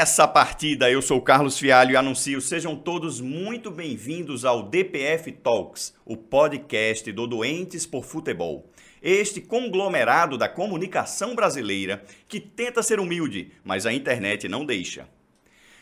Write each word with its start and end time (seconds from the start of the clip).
Começa 0.00 0.24
a 0.24 0.28
partida, 0.28 0.90
eu 0.90 1.02
sou 1.02 1.20
Carlos 1.20 1.58
Fialho 1.58 1.90
e 1.90 1.96
anuncio, 1.96 2.40
sejam 2.40 2.74
todos 2.74 3.20
muito 3.20 3.70
bem-vindos 3.70 4.46
ao 4.46 4.62
DPF 4.62 5.30
Talks, 5.30 5.92
o 6.06 6.16
podcast 6.16 7.12
do 7.12 7.26
Doentes 7.26 7.84
por 7.84 8.02
Futebol. 8.02 8.70
Este 9.02 9.42
conglomerado 9.42 10.38
da 10.38 10.48
comunicação 10.48 11.34
brasileira 11.34 12.02
que 12.26 12.40
tenta 12.40 12.82
ser 12.82 12.98
humilde, 12.98 13.52
mas 13.62 13.84
a 13.84 13.92
internet 13.92 14.48
não 14.48 14.64
deixa. 14.64 15.06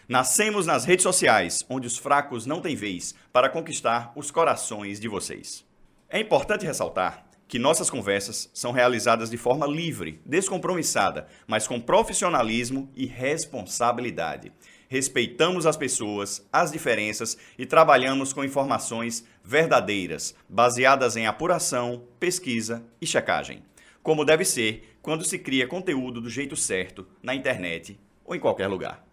Nascemos 0.09 0.67
nas 0.67 0.85
redes 0.85 1.05
sociais, 1.05 1.65
onde 1.71 1.87
os 1.87 1.97
fracos 1.97 2.45
não 2.45 2.61
têm 2.61 2.75
vez, 2.75 3.15
para 3.33 3.49
conquistar 3.49 4.11
os 4.17 4.33
corações 4.33 4.99
de 4.99 5.07
vocês. 5.07 5.65
É 6.11 6.19
importante 6.19 6.67
ressaltar 6.67 7.28
que 7.49 7.59
nossas 7.59 7.89
conversas 7.89 8.51
são 8.53 8.73
realizadas 8.73 9.31
de 9.31 9.39
forma 9.39 9.67
livre, 9.67 10.21
descompromissada, 10.25 11.27
mas 11.47 11.67
com 11.67 11.81
profissionalismo 11.81 12.93
e 12.95 13.07
responsabilidade. 13.07 14.53
Respeitamos 14.87 15.67
as 15.67 15.77
pessoas, 15.77 16.47
as 16.53 16.71
diferenças 16.71 17.39
e 17.59 17.65
trabalhamos 17.65 18.35
com 18.35 18.45
informações 18.45 19.25
verdadeiras, 19.43 20.35
baseadas 20.49 21.17
em 21.17 21.27
apuração, 21.27 22.05
pesquisa 22.21 22.85
e 23.01 23.07
checagem. 23.07 23.63
Como 24.03 24.25
deve 24.25 24.45
ser 24.45 24.97
quando 25.01 25.25
se 25.25 25.39
cria 25.39 25.67
conteúdo 25.67 26.21
do 26.21 26.29
jeito 26.29 26.55
certo 26.55 27.07
na 27.23 27.35
internet 27.35 27.99
ou 28.25 28.35
em 28.35 28.41
qualquer 28.41 28.67
lugar. 28.67 29.07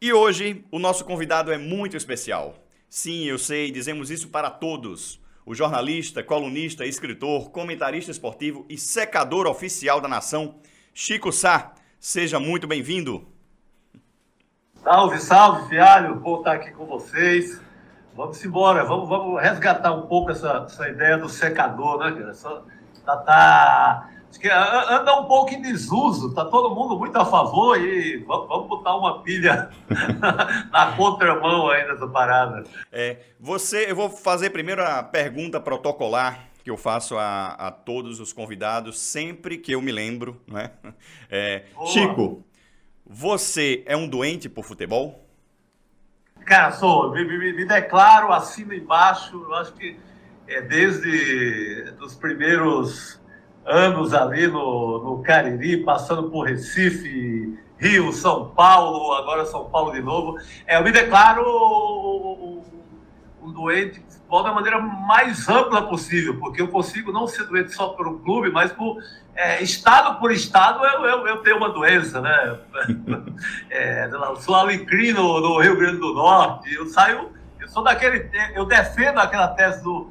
E 0.00 0.12
hoje 0.12 0.64
o 0.70 0.78
nosso 0.78 1.04
convidado 1.04 1.52
é 1.52 1.58
muito 1.58 1.96
especial. 1.96 2.56
Sim, 2.88 3.24
eu 3.24 3.38
sei, 3.38 3.70
dizemos 3.70 4.10
isso 4.10 4.28
para 4.28 4.50
todos 4.50 5.20
o 5.46 5.54
jornalista, 5.54 6.22
colunista, 6.22 6.86
escritor, 6.86 7.50
comentarista 7.50 8.10
esportivo 8.10 8.64
e 8.68 8.78
secador 8.78 9.46
oficial 9.46 10.00
da 10.00 10.08
nação, 10.08 10.56
Chico 10.92 11.30
Sá. 11.30 11.72
Seja 12.00 12.40
muito 12.40 12.66
bem-vindo. 12.66 13.26
Salve, 14.82 15.18
salve, 15.18 15.68
Fialho. 15.68 16.16
Bom 16.16 16.38
estar 16.38 16.52
aqui 16.52 16.70
com 16.70 16.86
vocês. 16.86 17.60
Vamos 18.14 18.44
embora, 18.44 18.84
vamos, 18.84 19.08
vamos 19.08 19.42
resgatar 19.42 19.92
um 19.92 20.06
pouco 20.06 20.30
essa, 20.30 20.64
essa 20.66 20.88
ideia 20.88 21.18
do 21.18 21.28
secador, 21.28 21.98
né, 21.98 22.12
cara? 22.12 22.34
Só, 22.34 22.64
tá, 23.04 23.16
tá, 23.16 24.10
que 24.38 24.48
anda 24.48 25.18
um 25.18 25.24
pouco 25.24 25.52
em 25.52 25.60
desuso, 25.60 26.34
tá 26.34 26.44
todo 26.44 26.74
mundo 26.74 26.98
muito 26.98 27.16
a 27.16 27.24
favor 27.24 27.78
e 27.80 28.18
vamos, 28.18 28.68
botar 28.68 28.96
uma 28.96 29.22
pilha 29.22 29.70
na 30.72 30.92
contramão 30.96 31.68
aí 31.68 31.86
nessa 31.86 32.06
parada. 32.06 32.64
É, 32.92 33.18
você, 33.38 33.90
eu 33.90 33.96
vou 33.96 34.08
fazer 34.08 34.50
primeiro 34.50 34.82
a 34.82 35.02
pergunta 35.02 35.60
protocolar 35.60 36.48
que 36.62 36.70
eu 36.70 36.76
faço 36.78 37.18
a, 37.18 37.48
a 37.52 37.70
todos 37.70 38.20
os 38.20 38.32
convidados 38.32 38.98
sempre 38.98 39.58
que 39.58 39.72
eu 39.72 39.82
me 39.82 39.92
lembro, 39.92 40.40
não 40.46 40.58
é? 40.58 40.72
é 41.30 41.64
Chico, 41.86 42.42
você 43.06 43.82
é 43.86 43.94
um 43.94 44.08
doente 44.08 44.48
por 44.48 44.64
futebol? 44.64 45.22
Cara, 46.46 46.72
sou, 46.72 47.12
me, 47.12 47.24
me, 47.24 47.52
me 47.52 47.64
declaro, 47.66 48.32
assino 48.32 48.72
embaixo, 48.72 49.36
eu 49.36 49.54
acho 49.54 49.72
que 49.74 49.96
é 50.46 50.60
desde 50.62 51.94
os 52.00 52.14
primeiros 52.14 53.20
anos 53.66 54.12
ali 54.12 54.46
no, 54.46 55.02
no 55.02 55.22
Cariri, 55.22 55.78
passando 55.84 56.30
por 56.30 56.46
Recife, 56.46 57.58
Rio, 57.78 58.12
São 58.12 58.50
Paulo, 58.50 59.12
agora 59.14 59.44
São 59.46 59.64
Paulo 59.66 59.92
de 59.92 60.02
novo. 60.02 60.38
É, 60.66 60.76
eu 60.76 60.84
me 60.84 60.92
declaro 60.92 61.42
um 63.42 63.52
doente 63.52 64.00
de 64.00 64.14
futebol 64.14 64.42
da 64.42 64.52
maneira 64.52 64.80
mais 64.80 65.48
ampla 65.48 65.82
possível, 65.82 66.38
porque 66.38 66.62
eu 66.62 66.68
consigo 66.68 67.12
não 67.12 67.26
ser 67.26 67.44
doente 67.44 67.74
só 67.74 67.88
por 67.88 68.08
um 68.08 68.18
clube, 68.18 68.50
mas 68.50 68.72
por 68.72 68.96
é, 69.34 69.62
estado 69.62 70.18
por 70.18 70.30
estado 70.32 70.84
eu, 70.84 71.04
eu, 71.04 71.26
eu, 71.26 71.36
tenho 71.38 71.56
uma 71.56 71.68
doença, 71.68 72.20
né? 72.20 72.58
é, 73.68 74.08
eu 74.10 74.36
sou 74.36 74.54
alecrim 74.54 75.12
no, 75.12 75.40
no 75.40 75.60
Rio 75.60 75.76
Grande 75.76 75.98
do 75.98 76.14
Norte, 76.14 76.72
eu 76.72 76.86
saio, 76.86 77.32
eu 77.60 77.68
sou 77.68 77.82
daquele, 77.82 78.30
eu 78.54 78.64
defendo 78.64 79.18
aquela 79.18 79.48
tese 79.48 79.82
do, 79.82 80.10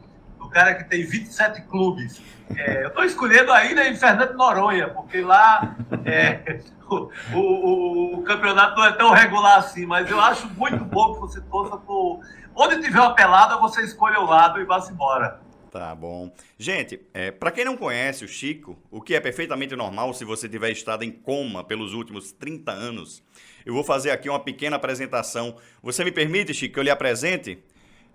cara 0.53 0.75
que 0.75 0.83
tem 0.85 1.05
27 1.05 1.63
clubes. 1.63 2.21
É, 2.55 2.83
eu 2.83 2.89
estou 2.89 3.03
escolhendo 3.03 3.51
ainda 3.51 3.87
em 3.87 3.95
Fernando 3.95 4.35
Noronha, 4.35 4.87
porque 4.89 5.21
lá 5.21 5.75
é, 6.05 6.59
o, 6.87 7.09
o, 7.33 8.19
o, 8.19 8.23
campeonato 8.23 8.75
não 8.75 8.85
é 8.85 8.91
tão 8.93 9.11
regular 9.11 9.57
assim, 9.57 9.85
mas 9.85 10.09
eu 10.09 10.21
acho 10.21 10.47
muito 10.49 10.85
bom 10.85 11.15
que 11.15 11.19
você 11.21 11.41
torça 11.41 11.77
por. 11.77 12.21
Onde 12.55 12.81
tiver 12.81 12.99
uma 12.99 13.15
pelada, 13.15 13.57
você 13.57 13.81
escolha 13.81 14.19
o 14.19 14.25
lado 14.25 14.61
e 14.61 14.63
vá-se 14.63 14.91
embora. 14.91 15.41
Tá 15.71 15.95
bom. 15.95 16.31
Gente, 16.55 17.01
é, 17.15 17.31
para 17.31 17.49
quem 17.49 17.65
não 17.65 17.75
conhece 17.75 18.23
o 18.23 18.27
Chico, 18.27 18.77
o 18.91 19.01
que 19.01 19.15
é 19.15 19.19
perfeitamente 19.19 19.75
normal 19.75 20.13
se 20.13 20.23
você 20.23 20.47
tiver 20.47 20.69
estado 20.69 21.03
em 21.03 21.09
coma 21.09 21.63
pelos 21.63 21.95
últimos 21.95 22.31
30 22.31 22.71
anos, 22.71 23.23
eu 23.65 23.73
vou 23.73 23.83
fazer 23.83 24.11
aqui 24.11 24.29
uma 24.29 24.39
pequena 24.39 24.75
apresentação. 24.75 25.57
Você 25.81 26.03
me 26.03 26.11
permite, 26.11 26.53
Chico, 26.53 26.75
que 26.75 26.79
eu 26.79 26.83
lhe 26.83 26.91
apresente? 26.91 27.57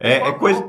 É, 0.01 0.15
é, 0.19 0.33
coisa, 0.33 0.65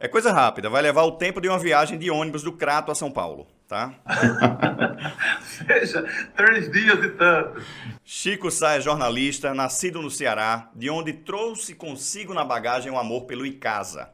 é 0.00 0.08
coisa 0.08 0.32
rápida, 0.32 0.68
vai 0.68 0.82
levar 0.82 1.04
o 1.04 1.12
tempo 1.12 1.40
de 1.40 1.48
uma 1.48 1.58
viagem 1.58 1.98
de 1.98 2.10
ônibus 2.10 2.42
do 2.42 2.52
Crato 2.52 2.92
a 2.92 2.94
São 2.94 3.10
Paulo, 3.10 3.46
tá? 3.66 3.94
Seja, 5.40 6.04
três 6.36 6.70
dias 6.70 7.02
e 7.02 7.08
tanto. 7.10 7.62
Chico 8.04 8.50
Sá 8.50 8.74
é 8.74 8.80
jornalista, 8.82 9.54
nascido 9.54 10.02
no 10.02 10.10
Ceará, 10.10 10.68
de 10.74 10.90
onde 10.90 11.14
trouxe 11.14 11.74
consigo 11.74 12.34
na 12.34 12.44
bagagem 12.44 12.92
o 12.92 12.98
amor 12.98 13.24
pelo 13.24 13.46
Icasa. 13.46 14.10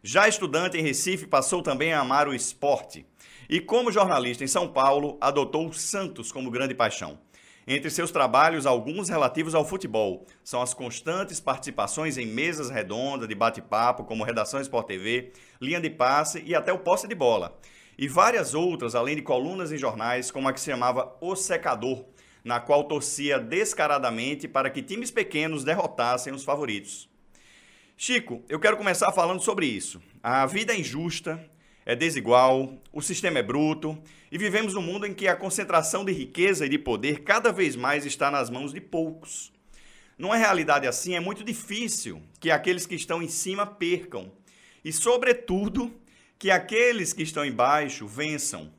Já 0.00 0.28
estudante 0.28 0.78
em 0.78 0.82
Recife, 0.82 1.26
passou 1.26 1.60
também 1.60 1.92
a 1.92 2.00
amar 2.00 2.28
o 2.28 2.34
esporte. 2.34 3.04
E 3.48 3.58
como 3.58 3.90
jornalista 3.90 4.44
em 4.44 4.48
São 4.48 4.68
Paulo, 4.68 5.18
adotou 5.20 5.66
o 5.66 5.74
Santos 5.74 6.30
como 6.30 6.50
grande 6.50 6.74
paixão. 6.74 7.18
Entre 7.66 7.88
seus 7.88 8.10
trabalhos, 8.10 8.66
alguns 8.66 9.08
relativos 9.08 9.54
ao 9.54 9.64
futebol, 9.64 10.26
são 10.42 10.60
as 10.60 10.74
constantes 10.74 11.40
participações 11.40 12.18
em 12.18 12.26
mesas 12.26 12.68
redondas 12.68 13.26
de 13.26 13.34
bate-papo, 13.34 14.04
como 14.04 14.22
Redação 14.22 14.60
Sport 14.60 14.86
TV, 14.86 15.32
Linha 15.62 15.80
de 15.80 15.88
Passe 15.88 16.42
e 16.44 16.54
até 16.54 16.70
o 16.74 16.78
Posse 16.78 17.08
de 17.08 17.14
Bola. 17.14 17.58
E 17.96 18.06
várias 18.06 18.52
outras, 18.52 18.94
além 18.94 19.16
de 19.16 19.22
colunas 19.22 19.72
em 19.72 19.78
jornais, 19.78 20.30
como 20.30 20.46
a 20.46 20.52
que 20.52 20.60
se 20.60 20.70
chamava 20.70 21.16
O 21.22 21.34
Secador, 21.34 22.04
na 22.44 22.60
qual 22.60 22.84
torcia 22.84 23.38
descaradamente 23.38 24.46
para 24.46 24.68
que 24.68 24.82
times 24.82 25.10
pequenos 25.10 25.64
derrotassem 25.64 26.34
os 26.34 26.44
favoritos. 26.44 27.08
Chico, 27.96 28.42
eu 28.46 28.60
quero 28.60 28.76
começar 28.76 29.10
falando 29.12 29.40
sobre 29.40 29.64
isso. 29.64 30.02
A 30.22 30.44
vida 30.44 30.74
é 30.74 30.78
injusta, 30.78 31.40
é 31.86 31.96
desigual, 31.96 32.74
o 32.92 33.00
sistema 33.00 33.38
é 33.38 33.42
bruto 33.42 33.98
e 34.34 34.38
vivemos 34.38 34.74
num 34.74 34.82
mundo 34.82 35.06
em 35.06 35.14
que 35.14 35.28
a 35.28 35.36
concentração 35.36 36.04
de 36.04 36.10
riqueza 36.10 36.66
e 36.66 36.68
de 36.68 36.76
poder 36.76 37.22
cada 37.22 37.52
vez 37.52 37.76
mais 37.76 38.04
está 38.04 38.32
nas 38.32 38.50
mãos 38.50 38.72
de 38.72 38.80
poucos. 38.80 39.52
Numa 40.18 40.34
realidade 40.34 40.88
assim, 40.88 41.14
é 41.14 41.20
muito 41.20 41.44
difícil 41.44 42.20
que 42.40 42.50
aqueles 42.50 42.84
que 42.84 42.96
estão 42.96 43.22
em 43.22 43.28
cima 43.28 43.64
percam 43.64 44.32
e, 44.84 44.92
sobretudo, 44.92 45.94
que 46.36 46.50
aqueles 46.50 47.12
que 47.12 47.22
estão 47.22 47.44
embaixo 47.44 48.08
vençam. 48.08 48.74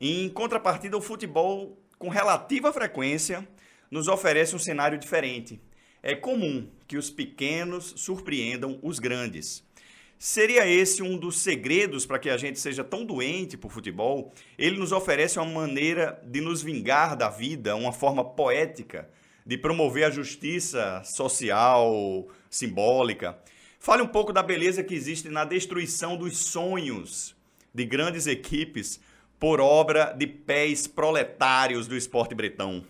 Em 0.00 0.28
contrapartida, 0.28 0.96
o 0.96 1.02
futebol, 1.02 1.82
com 1.98 2.08
relativa 2.08 2.72
frequência, 2.72 3.44
nos 3.90 4.06
oferece 4.06 4.54
um 4.54 4.60
cenário 4.60 4.96
diferente. 4.96 5.60
É 6.00 6.14
comum 6.14 6.70
que 6.86 6.96
os 6.96 7.10
pequenos 7.10 7.92
surpreendam 7.96 8.78
os 8.84 9.00
grandes. 9.00 9.65
Seria 10.18 10.66
esse 10.66 11.02
um 11.02 11.18
dos 11.18 11.38
segredos 11.38 12.06
para 12.06 12.18
que 12.18 12.30
a 12.30 12.38
gente 12.38 12.58
seja 12.58 12.82
tão 12.82 13.04
doente 13.04 13.56
por 13.56 13.70
futebol? 13.70 14.32
Ele 14.56 14.78
nos 14.78 14.90
oferece 14.90 15.38
uma 15.38 15.60
maneira 15.60 16.20
de 16.24 16.40
nos 16.40 16.62
vingar 16.62 17.14
da 17.14 17.28
vida, 17.28 17.76
uma 17.76 17.92
forma 17.92 18.24
poética 18.24 19.08
de 19.44 19.58
promover 19.58 20.04
a 20.04 20.10
justiça 20.10 21.02
social, 21.04 22.26
simbólica. 22.48 23.38
Fale 23.78 24.02
um 24.02 24.08
pouco 24.08 24.32
da 24.32 24.42
beleza 24.42 24.82
que 24.82 24.94
existe 24.94 25.28
na 25.28 25.44
destruição 25.44 26.16
dos 26.16 26.38
sonhos 26.38 27.36
de 27.72 27.84
grandes 27.84 28.26
equipes 28.26 28.98
por 29.38 29.60
obra 29.60 30.14
de 30.16 30.26
pés 30.26 30.86
proletários 30.86 31.86
do 31.86 31.94
esporte 31.94 32.34
bretão. 32.34 32.82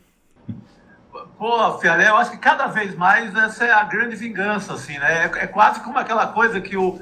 Pô, 1.36 1.78
Fialé, 1.78 2.08
eu 2.08 2.16
acho 2.16 2.30
que 2.30 2.38
cada 2.38 2.68
vez 2.68 2.94
mais 2.94 3.34
essa 3.34 3.64
é 3.64 3.72
a 3.72 3.84
grande 3.84 4.16
vingança, 4.16 4.74
assim, 4.74 4.96
né? 4.96 5.24
É, 5.24 5.44
é 5.44 5.46
quase 5.46 5.80
como 5.80 5.98
aquela 5.98 6.28
coisa 6.28 6.60
que 6.60 6.76
o, 6.76 7.00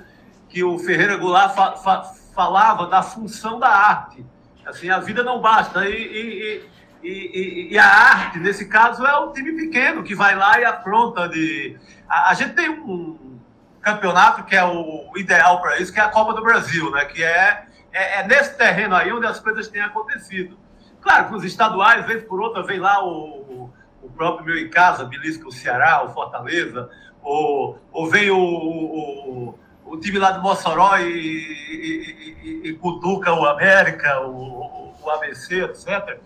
que 0.49 0.62
o 0.62 0.79
Ferreira 0.79 1.17
Goulart 1.17 1.55
fa, 1.55 1.73
fa, 1.76 2.02
falava 2.35 2.87
da 2.87 3.02
função 3.02 3.58
da 3.58 3.69
arte. 3.69 4.25
Assim, 4.67 4.91
a 4.91 4.99
vida 4.99 5.23
não 5.23 5.41
basta. 5.41 5.87
E, 5.88 5.93
e, 5.93 6.70
e, 7.02 7.69
e, 7.73 7.79
a 7.79 7.87
arte, 7.87 8.38
nesse 8.38 8.67
caso, 8.67 9.05
é 9.05 9.17
o 9.19 9.32
time 9.32 9.52
pequeno 9.52 10.02
que 10.02 10.14
vai 10.14 10.35
lá 10.35 10.58
e 10.58 10.64
apronta. 10.64 11.29
De... 11.29 11.79
A, 12.08 12.31
a 12.31 12.35
gente 12.35 12.55
tem 12.55 12.70
um 12.70 13.38
campeonato 13.81 14.44
que 14.44 14.56
é 14.56 14.64
o 14.64 15.12
ideal 15.17 15.61
para 15.61 15.79
isso, 15.79 15.93
que 15.93 16.00
é 16.00 16.02
a 16.02 16.08
Copa 16.08 16.32
do 16.32 16.43
Brasil, 16.43 16.91
né? 16.91 17.05
que 17.05 17.23
é, 17.23 17.67
é, 17.93 18.20
é, 18.20 18.26
nesse 18.26 18.56
terreno 18.56 18.96
aí 18.96 19.12
onde 19.12 19.26
as 19.26 19.38
coisas 19.38 19.69
têm 19.69 19.82
acontecido. 19.82 20.58
Claro 21.02 21.29
que 21.29 21.35
os 21.35 21.44
estaduais, 21.44 22.06
vez 22.06 22.25
por 22.25 22.41
outra, 22.41 22.62
vem 22.62 22.81
lá 22.81 23.05
o, 23.05 23.70
o 24.02 24.11
próprio 24.11 24.46
meu 24.46 24.58
em 24.58 24.70
casa, 24.70 25.05
belisca 25.05 25.46
o 25.46 25.52
Ceará, 25.52 26.02
o 26.02 26.11
Fortaleza, 26.11 26.88
ou, 27.23 27.79
ou 27.93 28.08
vem 28.08 28.31
o, 28.31 28.38
o 28.38 29.58
o 29.86 29.98
time 29.98 30.19
lá 30.19 30.31
do 30.31 30.42
Mossoró 30.42 30.96
e, 30.98 31.04
e, 31.04 32.36
e, 32.42 32.69
e 32.69 32.72
cutuca 32.75 33.32
o 33.32 33.46
América, 33.46 34.20
o, 34.20 34.94
o 35.02 35.10
ABC, 35.10 35.62
etc. 35.62 36.19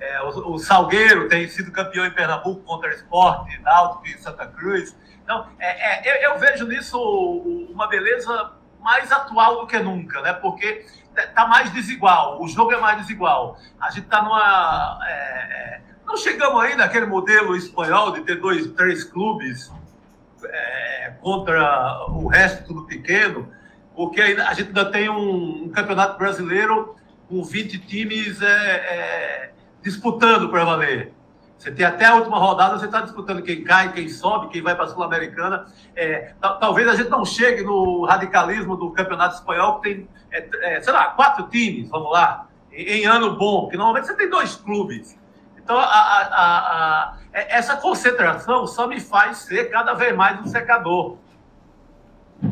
É, 0.00 0.22
o, 0.22 0.54
o, 0.54 0.58
Salgueiro 0.58 1.28
tem 1.28 1.48
sido 1.48 1.70
campeão 1.70 2.04
em 2.04 2.10
Pernambuco 2.10 2.62
contra 2.62 2.90
Esporte, 2.90 3.60
Náutico 3.62 4.06
e 4.06 4.18
Santa 4.20 4.46
Cruz. 4.46 4.96
Então, 5.22 5.46
é, 5.58 6.10
é, 6.10 6.26
eu, 6.26 6.32
eu, 6.32 6.38
vejo 6.38 6.66
nisso 6.66 6.98
uma 7.70 7.86
beleza 7.86 8.52
mais 8.80 9.10
atual 9.10 9.60
do 9.60 9.66
que 9.66 9.78
nunca, 9.78 10.20
né? 10.20 10.32
Porque 10.34 10.84
está 11.16 11.46
mais 11.46 11.70
desigual, 11.72 12.42
o 12.42 12.48
jogo 12.48 12.72
é 12.72 12.80
mais 12.80 12.98
desigual. 12.98 13.58
A 13.80 13.90
gente 13.90 14.04
está 14.04 14.22
numa. 14.22 14.98
É, 15.06 15.12
é, 15.12 15.80
não 16.06 16.16
chegamos 16.16 16.62
ainda 16.62 16.84
àquele 16.84 17.06
modelo 17.06 17.56
espanhol 17.56 18.12
de 18.12 18.20
ter 18.22 18.36
dois, 18.40 18.66
três 18.72 19.04
clubes 19.04 19.72
é, 20.50 21.12
contra 21.20 22.06
o 22.08 22.26
resto 22.28 22.66
tudo 22.66 22.82
pequeno, 22.86 23.48
porque 23.94 24.20
a 24.20 24.54
gente 24.54 24.68
ainda 24.68 24.84
tem 24.86 25.08
um, 25.08 25.64
um 25.64 25.68
campeonato 25.68 26.18
brasileiro 26.18 26.96
com 27.28 27.42
20 27.42 27.78
times 27.80 28.40
é, 28.42 28.46
é, 28.46 29.52
disputando 29.82 30.48
para 30.48 30.64
valer. 30.64 31.12
Você 31.64 31.70
tem 31.70 31.86
até 31.86 32.04
a 32.04 32.16
última 32.16 32.38
rodada, 32.38 32.78
você 32.78 32.84
está 32.84 33.00
disputando 33.00 33.42
quem 33.42 33.64
cai, 33.64 33.92
quem 33.92 34.08
sobe, 34.08 34.48
quem 34.48 34.60
vai 34.60 34.74
para 34.74 34.84
a 34.84 34.88
Sul-Americana. 34.88 35.66
É, 35.96 36.34
talvez 36.40 36.86
a 36.88 36.94
gente 36.94 37.08
não 37.08 37.24
chegue 37.24 37.62
no 37.62 38.04
radicalismo 38.04 38.76
do 38.76 38.90
campeonato 38.90 39.36
espanhol, 39.36 39.80
que 39.80 39.88
tem, 39.88 40.08
é, 40.30 40.76
é, 40.76 40.80
sei 40.82 40.92
lá, 40.92 41.06
quatro 41.06 41.48
times, 41.48 41.88
vamos 41.88 42.12
lá, 42.12 42.48
em, 42.70 42.82
em, 42.82 43.06
ano 43.06 43.36
bom, 43.36 43.62
porque 43.62 43.76
normalmente 43.76 44.06
você 44.06 44.14
tem 44.14 44.28
dois 44.28 44.56
clubes. 44.56 45.16
Então, 45.64 45.78
a, 45.78 45.82
a, 45.82 46.58
a, 46.58 47.16
é, 47.32 47.56
essa 47.56 47.74
concentração 47.78 48.66
só 48.66 48.86
me 48.86 49.00
faz 49.00 49.38
ser 49.38 49.70
cada 49.70 49.94
vez 49.94 50.14
mais 50.14 50.38
um 50.38 50.46
secador. 50.46 51.16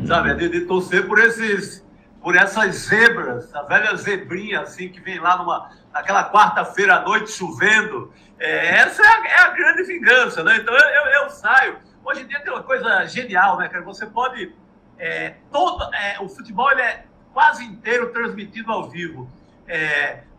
Sabe? 0.07 0.33
De, 0.33 0.49
de 0.49 0.61
torcer 0.61 1.07
por 1.07 1.19
esses 1.19 1.83
por 2.23 2.37
essas 2.37 2.75
zebras, 2.75 3.53
a 3.53 3.63
velha 3.63 3.93
zebrinha 3.97 4.61
assim 4.61 4.87
que 4.87 5.01
vem 5.01 5.19
lá 5.19 5.37
numa, 5.37 5.69
naquela 5.91 6.31
quarta-feira 6.31 6.95
à 6.95 7.01
noite 7.01 7.31
chovendo. 7.31 8.13
É, 8.39 8.77
essa 8.77 9.03
é 9.03 9.07
a, 9.07 9.27
é 9.27 9.39
a, 9.41 9.49
grande 9.49 9.83
vingança, 9.83 10.41
né? 10.41 10.55
Então 10.55 10.73
eu, 10.73 10.87
eu, 10.87 11.23
eu, 11.23 11.29
saio. 11.29 11.77
Hoje 12.03 12.21
em 12.21 12.25
dia 12.25 12.39
tem 12.39 12.51
uma 12.51 12.63
coisa 12.63 13.05
genial, 13.07 13.57
né, 13.57 13.67
cara? 13.67 13.83
Você 13.83 14.05
pode. 14.05 14.55
É, 14.97 15.35
todo, 15.51 15.93
é, 15.93 16.17
o 16.21 16.29
futebol 16.29 16.71
ele 16.71 16.81
é 16.81 17.05
quase 17.33 17.63
inteiro 17.65 18.11
transmitido 18.13 18.71
ao 18.71 18.89
vivo. 18.89 19.29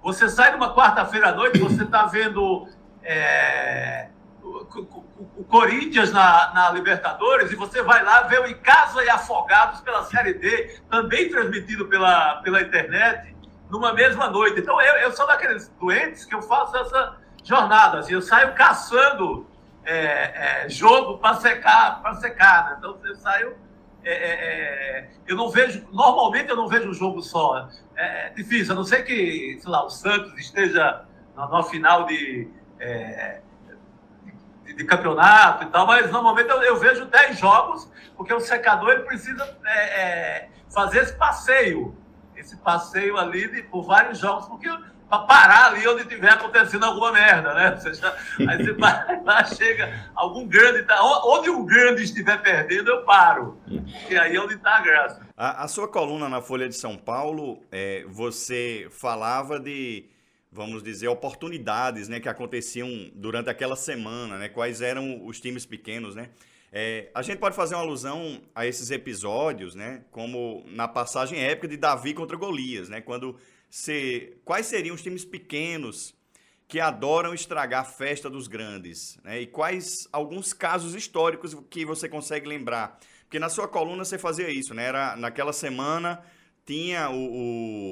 Você 0.04 0.28
sai 0.28 0.52
numa 0.52 0.74
quarta-feira 0.74 1.30
à 1.30 1.32
noite, 1.32 1.58
você 1.58 1.82
está 1.82 2.04
vendo 2.04 2.68
é, 3.02 4.08
o, 4.42 5.44
Corinthians 5.48 6.12
na, 6.12 6.52
na, 6.52 6.70
Libertadores 6.72 7.50
e 7.50 7.56
você 7.56 7.82
vai 7.82 8.04
lá 8.04 8.20
ver 8.22 8.38
o 8.42 8.46
Icasa 8.46 9.02
e 9.02 9.08
Afogados 9.08 9.80
pela 9.80 10.04
Série 10.04 10.34
D, 10.34 10.78
também 10.90 11.30
transmitido 11.30 11.86
pela, 11.86 12.36
pela 12.42 12.60
internet, 12.60 13.34
numa 13.70 13.94
mesma 13.94 14.28
noite. 14.28 14.60
Então 14.60 14.78
eu, 14.78 14.94
eu 14.96 15.12
sou 15.12 15.26
daqueles 15.26 15.68
doentes 15.80 16.26
que 16.26 16.34
eu 16.34 16.42
faço 16.42 16.76
essa 16.76 17.16
jornada, 17.42 18.00
assim, 18.00 18.12
eu 18.12 18.20
saio 18.20 18.52
caçando 18.52 19.46
é, 19.86 20.64
é, 20.64 20.68
jogo 20.68 21.16
para 21.16 21.36
secar, 21.36 22.02
para 22.02 22.12
secar, 22.16 22.68
né? 22.68 22.76
Então 22.78 22.98
eu 23.04 23.16
saio. 23.16 23.63
É, 24.04 24.12
é, 24.12 24.98
é, 24.98 25.10
eu 25.26 25.36
não 25.36 25.50
vejo, 25.50 25.86
normalmente 25.90 26.50
eu 26.50 26.56
não 26.56 26.68
vejo 26.68 26.90
um 26.90 26.94
jogo 26.94 27.22
só. 27.22 27.68
É, 27.96 28.30
difícil, 28.30 28.72
a 28.72 28.76
não 28.76 28.84
ser 28.84 29.04
que, 29.04 29.58
sei 29.60 29.70
lá, 29.70 29.84
o 29.84 29.90
Santos 29.90 30.38
esteja 30.38 31.04
na, 31.34 31.48
na 31.48 31.62
final 31.62 32.04
de 32.06 32.48
de, 34.72 34.84
campeonato 34.84 35.64
e 35.64 35.66
tal, 35.66 35.86
mas 35.86 36.10
normalmente 36.10 36.48
eu, 36.48 36.62
eu, 36.62 36.76
vejo 36.76 37.04
10 37.06 37.38
jogos, 37.38 37.90
porque 38.16 38.32
o 38.32 38.40
secador 38.40 38.90
ele 38.90 39.02
precisa 39.02 39.56
é, 39.64 40.00
é, 40.00 40.48
fazer 40.72 41.00
esse 41.00 41.16
passeio, 41.16 41.96
esse 42.36 42.56
passeio 42.56 43.16
ali 43.16 43.48
de, 43.48 43.62
por 43.62 43.82
vários 43.84 44.18
jogos, 44.18 44.46
porque 44.46 44.68
para 45.18 45.26
parar 45.26 45.66
ali 45.66 45.86
onde 45.86 46.04
tiver 46.04 46.30
acontecendo 46.30 46.84
alguma 46.84 47.12
merda, 47.12 47.54
né? 47.54 47.76
Você 47.76 47.94
já, 47.94 48.16
aí 48.48 48.64
você 48.64 48.72
vai 48.72 49.22
lá, 49.22 49.44
chega 49.44 50.10
algum 50.14 50.46
grande, 50.46 50.82
tá, 50.82 51.00
onde 51.24 51.50
o 51.50 51.64
grande 51.64 52.02
estiver 52.02 52.40
perdendo, 52.42 52.90
eu 52.90 53.04
paro, 53.04 53.58
porque 54.00 54.16
aí 54.16 54.36
é 54.36 54.40
onde 54.40 54.54
está 54.54 54.78
a 54.78 54.80
graça. 54.80 55.28
A, 55.36 55.64
a, 55.64 55.68
sua 55.68 55.88
coluna 55.88 56.28
na 56.28 56.40
Folha 56.40 56.68
de 56.68 56.74
São 56.74 56.96
Paulo, 56.96 57.62
é, 57.70 58.04
você 58.08 58.88
falava 58.90 59.58
de 59.60 60.10
vamos 60.50 60.84
dizer, 60.84 61.08
oportunidades 61.08 62.08
né, 62.08 62.20
que 62.20 62.28
aconteciam 62.28 62.88
durante 63.12 63.50
aquela 63.50 63.74
semana, 63.74 64.38
né, 64.38 64.48
quais 64.48 64.80
eram 64.80 65.26
os 65.26 65.40
times 65.40 65.66
pequenos. 65.66 66.14
Né? 66.14 66.30
É, 66.72 67.10
a 67.12 67.22
gente 67.22 67.38
pode 67.38 67.56
fazer 67.56 67.74
uma 67.74 67.82
alusão 67.82 68.40
a 68.54 68.64
esses 68.64 68.92
episódios, 68.92 69.74
né, 69.74 70.02
como 70.12 70.64
na 70.68 70.86
passagem 70.86 71.40
épica 71.40 71.66
de 71.66 71.76
Davi 71.76 72.14
contra 72.14 72.36
Golias, 72.36 72.88
né, 72.88 73.00
quando 73.00 73.36
se, 73.74 74.36
quais 74.44 74.66
seriam 74.66 74.94
os 74.94 75.02
times 75.02 75.24
pequenos 75.24 76.14
que 76.68 76.78
adoram 76.78 77.34
estragar 77.34 77.80
a 77.80 77.84
festa 77.84 78.30
dos 78.30 78.46
grandes, 78.46 79.18
né, 79.24 79.40
e 79.40 79.48
quais 79.48 80.06
alguns 80.12 80.52
casos 80.52 80.94
históricos 80.94 81.56
que 81.68 81.84
você 81.84 82.08
consegue 82.08 82.46
lembrar. 82.46 82.96
Porque 83.22 83.40
na 83.40 83.48
sua 83.48 83.66
coluna 83.66 84.04
você 84.04 84.16
fazia 84.16 84.48
isso, 84.48 84.72
né, 84.74 84.84
era, 84.84 85.16
naquela 85.16 85.52
semana 85.52 86.22
tinha 86.64 87.10
o, 87.10 87.16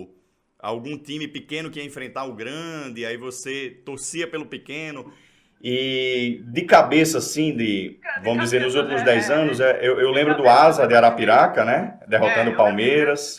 o 0.05 0.14
algum 0.56 0.96
time 0.96 1.26
pequeno 1.26 1.69
que 1.69 1.81
ia 1.81 1.84
enfrentar 1.84 2.26
o 2.26 2.32
grande, 2.32 3.05
aí 3.05 3.17
você 3.17 3.82
torcia 3.84 4.29
pelo 4.29 4.46
pequeno. 4.46 5.12
E 5.61 6.44
de 6.46 6.62
cabeça, 6.62 7.19
assim, 7.19 7.56
de, 7.56 7.99
vamos 8.23 8.44
dizer, 8.44 8.61
nos 8.61 8.76
últimos 8.76 9.02
10 9.02 9.31
é, 9.31 9.34
anos, 9.34 9.58
é, 9.58 9.81
eu, 9.82 9.99
eu 9.99 10.12
lembro 10.12 10.37
do 10.37 10.49
Asa 10.49 10.87
de 10.87 10.94
Arapiraca, 10.94 11.64
né? 11.64 11.99
Derrotando 12.06 12.50
o 12.50 12.55
é, 12.55 12.56
Palmeiras. 12.56 13.37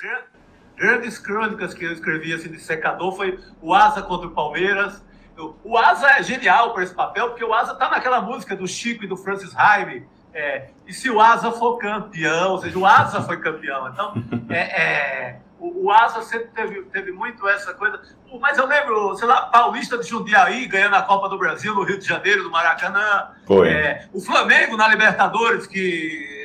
Grandes 0.75 1.17
crônicas 1.17 1.73
que 1.73 1.85
eu 1.85 1.93
escrevi 1.93 2.33
assim, 2.33 2.49
de 2.49 2.59
secador 2.59 3.15
foi 3.15 3.39
o 3.61 3.73
Asa 3.73 4.01
contra 4.01 4.27
o 4.27 4.31
Palmeiras. 4.31 5.03
O 5.63 5.77
Asa 5.77 6.11
é 6.11 6.23
genial 6.23 6.73
para 6.73 6.83
esse 6.83 6.93
papel, 6.93 7.29
porque 7.29 7.43
o 7.43 7.53
Asa 7.53 7.73
tá 7.75 7.89
naquela 7.89 8.21
música 8.21 8.55
do 8.55 8.67
Chico 8.67 9.03
e 9.03 9.07
do 9.07 9.17
Francis 9.17 9.55
Haime. 9.55 10.05
É, 10.33 10.69
e 10.87 10.93
se 10.93 11.09
o 11.09 11.21
Asa 11.21 11.51
for 11.51 11.77
campeão, 11.77 12.51
ou 12.51 12.57
seja, 12.57 12.77
o 12.77 12.85
Asa 12.85 13.21
foi 13.21 13.37
campeão. 13.37 13.87
Então, 13.89 14.13
é, 14.49 14.59
é 14.59 15.39
o, 15.63 15.85
o 15.85 15.91
Asa 15.91 16.21
sempre 16.23 16.47
teve, 16.47 16.81
teve 16.83 17.11
muito 17.13 17.47
essa 17.47 17.73
coisa. 17.73 18.01
Mas 18.41 18.57
eu 18.57 18.67
lembro, 18.67 19.15
sei 19.15 19.27
lá, 19.27 19.43
Paulista 19.43 19.97
de 19.97 20.07
Jundiaí 20.07 20.65
ganhando 20.65 20.95
a 20.95 21.03
Copa 21.03 21.29
do 21.29 21.37
Brasil 21.37 21.73
no 21.73 21.83
Rio 21.83 21.97
de 21.97 22.05
Janeiro, 22.05 22.43
no 22.43 22.51
Maracanã. 22.51 23.29
Foi. 23.45 23.69
É, 23.69 24.07
o 24.11 24.19
Flamengo 24.19 24.75
na 24.75 24.87
Libertadores, 24.89 25.65
que 25.65 26.42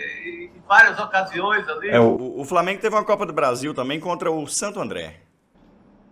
várias 0.68 0.98
ocasiões 0.98 1.66
ali. 1.68 1.88
É, 1.88 1.98
o, 1.98 2.40
o 2.40 2.44
Flamengo 2.44 2.80
teve 2.80 2.94
uma 2.94 3.04
Copa 3.04 3.24
do 3.24 3.32
Brasil 3.32 3.72
também 3.72 3.98
contra 3.98 4.30
o 4.30 4.46
Santo 4.46 4.78
André. 4.78 5.20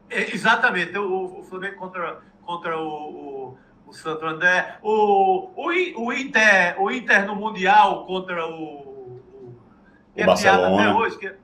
É, 0.09 0.35
exatamente, 0.35 0.97
o, 0.97 1.41
o, 1.41 1.45
Flamengo 1.45 1.77
contra, 1.77 2.21
contra 2.45 2.79
o, 2.79 2.89
o, 2.89 3.59
o 3.87 3.93
Santo 3.93 4.25
André. 4.25 4.79
O, 4.83 5.51
o, 5.55 6.07
o, 6.07 6.13
Inter, 6.13 6.81
o 6.81 6.91
Inter 6.91 7.27
no 7.27 7.37
Mundial 7.37 8.07
contra 8.07 8.47
o. 8.47 8.87
O, 10.17 10.23
o 10.23 10.25
Barcelona. 10.25 10.91
Até 10.91 10.99
hoje, 10.99 11.19
que, 11.19 11.35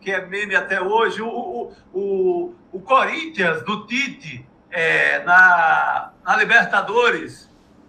que 0.00 0.10
é 0.10 0.26
meme 0.26 0.56
até 0.56 0.82
hoje, 0.82 1.22
o, 1.22 1.72
o, 1.94 2.54
o 2.72 2.80
Corinthians 2.80 3.62
do 3.64 3.86
Tite 3.86 4.44
é, 4.70 5.22
na, 5.22 6.12
na 6.24 6.36
Libertadores, 6.36 7.47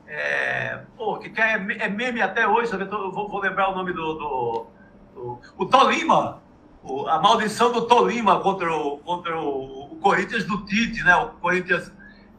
é, 0.10 0.80
pô, 0.98 1.18
que 1.18 1.40
é, 1.40 1.54
é 1.54 1.88
meme 1.88 2.22
até 2.22 2.48
hoje, 2.48 2.74
eu 2.74 3.12
vou, 3.12 3.30
vou 3.30 3.40
lembrar 3.40 3.70
o 3.70 3.76
nome 3.76 3.94
do, 3.94 4.14
do, 4.14 4.68
do 5.14 5.40
o 5.56 5.66
Tolima, 5.68 6.42
o, 6.84 7.08
a 7.08 7.20
maldição 7.20 7.72
do 7.72 7.86
Tolima 7.86 8.40
contra 8.40 8.76
o, 8.76 8.98
contra 8.98 9.40
o, 9.40 9.94
o 9.94 9.96
Corinthians 9.98 10.46
do 10.46 10.66
Tite, 10.66 11.04
né? 11.04 11.16
O 11.16 11.30
Corinthians 11.34 11.92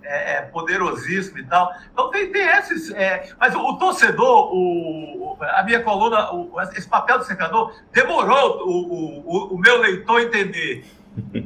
é, 0.03 0.33
é, 0.33 0.43
poderosíssimo 0.43 1.39
e 1.39 1.47
tal. 1.47 1.73
Então 1.93 2.11
tem, 2.11 2.33
tem 2.33 2.43
esses. 2.43 2.91
É, 2.91 3.33
mas 3.39 3.55
o, 3.55 3.61
o 3.61 3.79
torcedor, 3.79 4.53
o, 4.53 5.39
a 5.41 5.62
minha 5.62 5.81
coluna, 5.83 6.33
o, 6.33 6.61
esse 6.73 6.89
papel 6.89 7.19
do 7.19 7.25
secador, 7.25 7.73
demorou 7.93 8.67
o, 8.67 9.53
o, 9.53 9.55
o 9.55 9.59
meu 9.59 9.81
leitor 9.81 10.21
entender. 10.21 10.85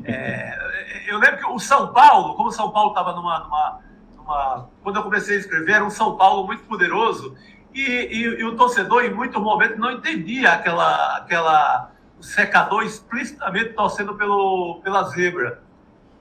É, 0.04 0.58
eu 1.06 1.18
lembro 1.18 1.38
que 1.38 1.46
o 1.46 1.58
São 1.58 1.92
Paulo, 1.92 2.34
como 2.34 2.50
o 2.50 2.52
São 2.52 2.70
Paulo 2.70 2.90
estava 2.90 3.12
numa, 3.14 3.38
numa, 3.40 3.80
numa, 4.24 4.68
Quando 4.82 4.96
eu 4.96 5.02
comecei 5.02 5.36
a 5.36 5.40
escrever, 5.40 5.72
era 5.72 5.84
um 5.84 5.90
São 5.90 6.16
Paulo 6.16 6.46
muito 6.46 6.64
poderoso. 6.64 7.36
E, 7.74 7.80
e, 7.80 8.22
e 8.22 8.44
o 8.44 8.56
torcedor, 8.56 9.04
em 9.04 9.12
muitos 9.12 9.40
momentos, 9.40 9.78
não 9.78 9.90
entendia 9.90 10.52
aquela, 10.52 11.16
aquela 11.16 11.90
o 12.18 12.22
secador 12.22 12.84
explicitamente 12.84 13.74
torcendo 13.74 14.14
pelo, 14.14 14.80
pela 14.82 15.02
zebra 15.04 15.62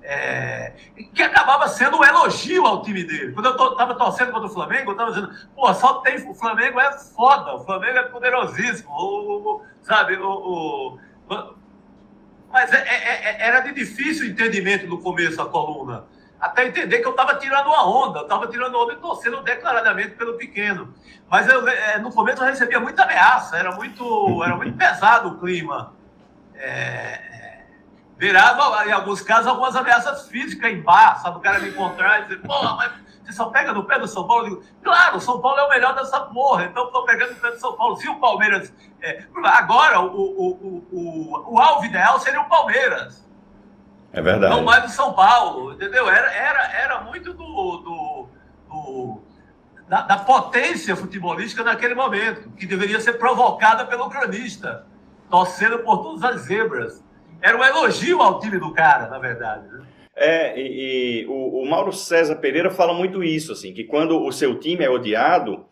é, 0.04 0.74
que 1.14 1.24
acabava 1.24 1.68
sendo 1.68 1.98
um 1.98 2.04
elogio 2.04 2.66
ao 2.66 2.82
time 2.82 3.04
dele. 3.04 3.32
Quando 3.32 3.46
eu 3.46 3.72
estava 3.72 3.96
torcendo 3.96 4.32
contra 4.32 4.48
o 4.48 4.54
Flamengo, 4.54 4.90
eu 4.90 4.92
estava 4.92 5.12
dizendo, 5.12 5.32
pô, 5.56 5.74
só 5.74 6.02
tem. 6.02 6.30
O 6.30 6.36
Flamengo 6.36 6.80
é 6.80 6.92
foda, 7.00 7.56
o 7.56 7.64
Flamengo 7.64 7.98
é 8.00 8.04
poderosíssimo, 8.04 8.92
o, 8.92 9.38
o, 9.38 9.62
sabe? 9.82 10.18
O 10.18 11.00
mas 12.52 12.72
é, 12.72 12.78
é, 12.78 13.30
é, 13.30 13.48
era 13.48 13.62
de 13.62 13.74
difícil 13.74 14.28
entendimento 14.28 14.86
no 14.86 15.00
começo 15.00 15.42
a 15.42 15.50
coluna. 15.50 16.04
Até 16.44 16.68
entender 16.68 17.00
que 17.00 17.08
eu 17.08 17.12
estava 17.12 17.36
tirando 17.36 17.68
uma 17.68 17.88
onda, 17.88 18.20
eu 18.20 18.24
estava 18.24 18.48
tirando 18.48 18.78
onda 18.78 18.92
e 18.92 18.98
torcendo 18.98 19.42
declaradamente 19.44 20.10
pelo 20.16 20.34
pequeno. 20.34 20.94
Mas 21.30 21.48
eu, 21.48 21.66
é, 21.66 21.98
no 22.00 22.12
começo 22.12 22.44
eu 22.44 22.48
recebia 22.48 22.82
muita 22.82 23.04
ameaça, 23.04 23.58
era 23.58 23.72
muito, 23.72 24.44
era 24.44 24.54
muito 24.54 24.78
pesado 24.78 25.30
o 25.30 25.40
clima. 25.40 25.94
É, 26.56 27.62
virava, 28.18 28.86
em 28.86 28.92
alguns 28.92 29.22
casos, 29.22 29.48
algumas 29.48 29.74
ameaças 29.74 30.28
físicas 30.28 30.70
em 30.70 30.82
bar, 30.82 31.22
sabe? 31.22 31.38
O 31.38 31.40
cara 31.40 31.60
me 31.60 31.70
encontrar 31.70 32.20
e 32.20 32.24
dizer, 32.24 32.42
porra, 32.42 32.76
mas 32.76 32.92
você 33.24 33.32
só 33.32 33.46
pega 33.46 33.72
no 33.72 33.86
pé 33.86 33.98
do 33.98 34.08
São 34.10 34.28
Paulo. 34.28 34.46
Eu 34.46 34.50
digo, 34.50 34.64
claro, 34.84 35.16
o 35.16 35.22
São 35.22 35.40
Paulo 35.40 35.60
é 35.60 35.64
o 35.64 35.70
melhor 35.70 35.96
dessa 35.96 36.20
porra, 36.20 36.66
então 36.66 36.88
estou 36.88 37.06
pegando 37.06 37.36
no 37.36 37.40
pé 37.40 37.52
do 37.52 37.60
São 37.60 37.78
Paulo. 37.78 37.96
Se 37.96 38.10
o 38.10 38.20
Palmeiras. 38.20 38.74
É, 39.02 39.24
agora, 39.46 40.02
o, 40.02 40.08
o, 40.08 40.50
o, 40.52 40.88
o, 40.92 41.54
o 41.54 41.60
alvo 41.62 41.86
ideal 41.86 42.20
seria 42.20 42.42
o 42.42 42.50
Palmeiras. 42.50 43.24
É 44.13 44.22
verdade. 44.22 44.55
Não 44.55 44.63
mais 44.63 44.84
do 44.84 44.89
São 44.89 45.12
Paulo, 45.13 45.74
entendeu? 45.74 46.08
Era, 46.08 46.32
era, 46.32 46.72
era 46.72 47.01
muito 47.01 47.34
do, 47.34 47.77
do, 47.77 48.27
do 48.70 49.22
da, 49.89 50.01
da, 50.03 50.17
potência 50.17 50.96
futebolística 50.96 51.63
naquele 51.63 51.96
momento, 51.96 52.51
que 52.51 52.67
deveria 52.67 53.01
ser 53.01 53.13
provocada 53.13 53.86
pelo 53.86 54.10
cronista, 54.10 54.86
torcendo 55.32 55.79
por 55.79 56.03
todas 56.03 56.24
as 56.24 56.41
zebras. 56.41 57.03
Era 57.41 57.58
um 57.58 57.63
elogio 57.63 58.22
ao 58.22 58.39
time 58.39 58.60
do 58.60 58.72
cara, 58.72 59.08
na 59.08 59.17
verdade. 59.17 59.67
Né? 59.67 59.84
É, 60.15 60.60
e, 60.60 61.24
e 61.24 61.25
o, 61.25 61.63
o, 61.63 61.70
Mauro 61.70 61.91
César 61.91 62.36
Pereira 62.36 62.70
fala 62.70 62.93
muito 62.93 63.24
isso, 63.24 63.51
assim, 63.51 63.74
que 63.74 63.84
quando 63.84 64.24
o 64.24 64.32
seu 64.32 64.60
time 64.60 64.86
é 64.86 64.89
odiado, 64.89 65.65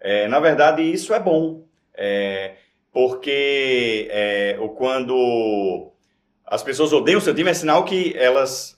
é, 0.00 0.28
na 0.28 0.38
verdade 0.38 0.80
isso 0.80 1.12
é 1.12 1.18
bom. 1.18 1.64
É, 1.92 2.54
porque 2.92 4.08
é, 4.10 4.58
quando 4.76 5.89
as 6.50 6.62
pessoas 6.62 6.92
odeiam 6.92 7.18
o 7.18 7.20
seu 7.22 7.34
time, 7.34 7.50
é 7.50 7.54
sinal 7.54 7.84
que 7.84 8.14
elas 8.16 8.76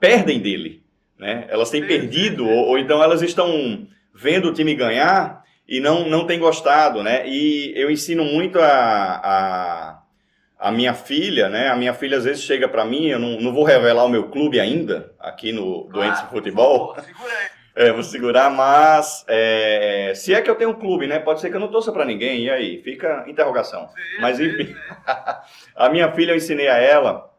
perdem 0.00 0.40
dele. 0.40 0.82
Né? 1.18 1.46
Elas 1.48 1.70
têm 1.70 1.86
perdido, 1.86 2.48
ou, 2.48 2.68
ou 2.68 2.78
então 2.78 3.02
elas 3.02 3.22
estão 3.22 3.86
vendo 4.14 4.48
o 4.48 4.52
time 4.52 4.74
ganhar 4.74 5.44
e 5.68 5.78
não, 5.78 6.08
não 6.08 6.26
têm 6.26 6.38
gostado. 6.38 7.02
Né? 7.02 7.28
E 7.28 7.72
eu 7.76 7.90
ensino 7.90 8.24
muito 8.24 8.58
a, 8.58 9.20
a 9.22 10.02
a 10.62 10.70
minha 10.70 10.94
filha, 10.94 11.48
né? 11.48 11.68
A 11.68 11.76
minha 11.76 11.92
filha 11.92 12.16
às 12.16 12.24
vezes 12.24 12.44
chega 12.44 12.68
para 12.68 12.84
mim, 12.84 13.06
eu 13.06 13.18
não, 13.18 13.40
não 13.40 13.52
vou 13.52 13.64
revelar 13.64 14.04
o 14.04 14.08
meu 14.08 14.28
clube 14.28 14.60
ainda, 14.60 15.12
aqui 15.18 15.50
no 15.50 15.88
Doentes 15.92 16.20
claro, 16.20 16.28
Futebol. 16.28 16.94
segura 17.02 17.32
aí. 17.32 17.48
É, 17.74 17.90
vou 17.90 18.02
segurar, 18.02 18.50
mas 18.50 19.24
é, 19.26 20.12
se 20.14 20.34
é 20.34 20.42
que 20.42 20.50
eu 20.50 20.54
tenho 20.54 20.70
um 20.70 20.78
clube, 20.78 21.06
né? 21.06 21.18
Pode 21.18 21.40
ser 21.40 21.48
que 21.48 21.56
eu 21.56 21.60
não 21.60 21.70
torça 21.70 21.90
para 21.90 22.04
ninguém, 22.04 22.44
e 22.44 22.50
aí? 22.50 22.82
Fica 22.82 23.24
interrogação. 23.26 23.88
Sim, 23.88 24.20
mas 24.20 24.38
enfim, 24.38 24.74
a 25.74 25.88
minha 25.88 26.12
filha 26.12 26.32
eu 26.32 26.36
ensinei 26.36 26.68
a 26.68 26.76
ela 26.76 27.30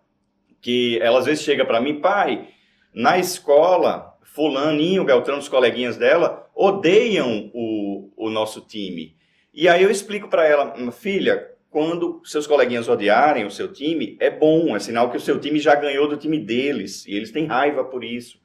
que 0.59 0.97
ela 1.01 1.19
às 1.19 1.25
vezes 1.25 1.43
chega 1.43 1.65
para 1.65 1.81
mim, 1.81 1.99
pai, 1.99 2.47
na 2.93 3.19
escola, 3.19 4.17
fulaninho, 4.23 5.03
Beltrão, 5.03 5.37
os 5.37 5.49
coleguinhas 5.49 5.97
dela, 5.97 6.49
odeiam 6.55 7.51
o, 7.53 8.11
o 8.15 8.29
nosso 8.29 8.61
time. 8.61 9.15
E 9.53 9.67
aí 9.67 9.83
eu 9.83 9.91
explico 9.91 10.27
para 10.27 10.47
ela, 10.47 10.73
filha, 10.91 11.47
quando 11.69 12.21
seus 12.23 12.47
coleguinhas 12.47 12.87
odiarem 12.87 13.45
o 13.45 13.51
seu 13.51 13.71
time, 13.71 14.17
é 14.19 14.29
bom, 14.31 14.75
é 14.75 14.79
sinal 14.79 15.11
que 15.11 15.17
o 15.17 15.21
seu 15.21 15.39
time 15.39 15.59
já 15.59 15.75
ganhou 15.75 16.07
do 16.07 16.17
time 16.17 16.39
deles, 16.39 17.05
e 17.05 17.13
eles 17.13 17.31
têm 17.31 17.45
raiva 17.45 17.83
por 17.83 18.03
isso. 18.03 18.39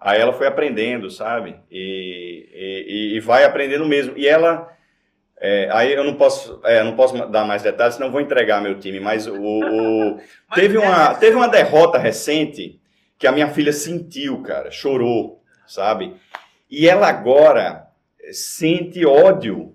Aí 0.00 0.20
ela 0.20 0.32
foi 0.32 0.46
aprendendo, 0.46 1.10
sabe? 1.10 1.56
E, 1.70 2.48
e, 2.52 3.16
e 3.16 3.20
vai 3.20 3.44
aprendendo 3.44 3.86
mesmo. 3.86 4.16
E 4.16 4.26
ela. 4.26 4.72
É, 5.38 5.68
aí 5.70 5.92
eu 5.92 6.02
não 6.02 6.14
posso, 6.14 6.60
é, 6.64 6.82
não 6.82 6.96
posso 6.96 7.14
dar 7.26 7.44
mais 7.44 7.62
detalhes, 7.62 7.96
senão 7.96 8.10
vou 8.10 8.20
entregar 8.20 8.62
meu 8.62 8.78
time. 8.78 9.00
Mas 9.00 9.26
o, 9.26 9.34
o 9.34 10.18
teve, 10.54 10.78
uma, 10.78 11.14
teve 11.14 11.36
uma 11.36 11.48
derrota 11.48 11.98
recente 11.98 12.80
que 13.18 13.26
a 13.26 13.32
minha 13.32 13.48
filha 13.48 13.72
sentiu, 13.72 14.42
cara, 14.42 14.70
chorou, 14.70 15.42
sabe? 15.66 16.14
E 16.70 16.88
ela 16.88 17.08
agora 17.08 17.86
sente 18.30 19.04
ódio 19.04 19.74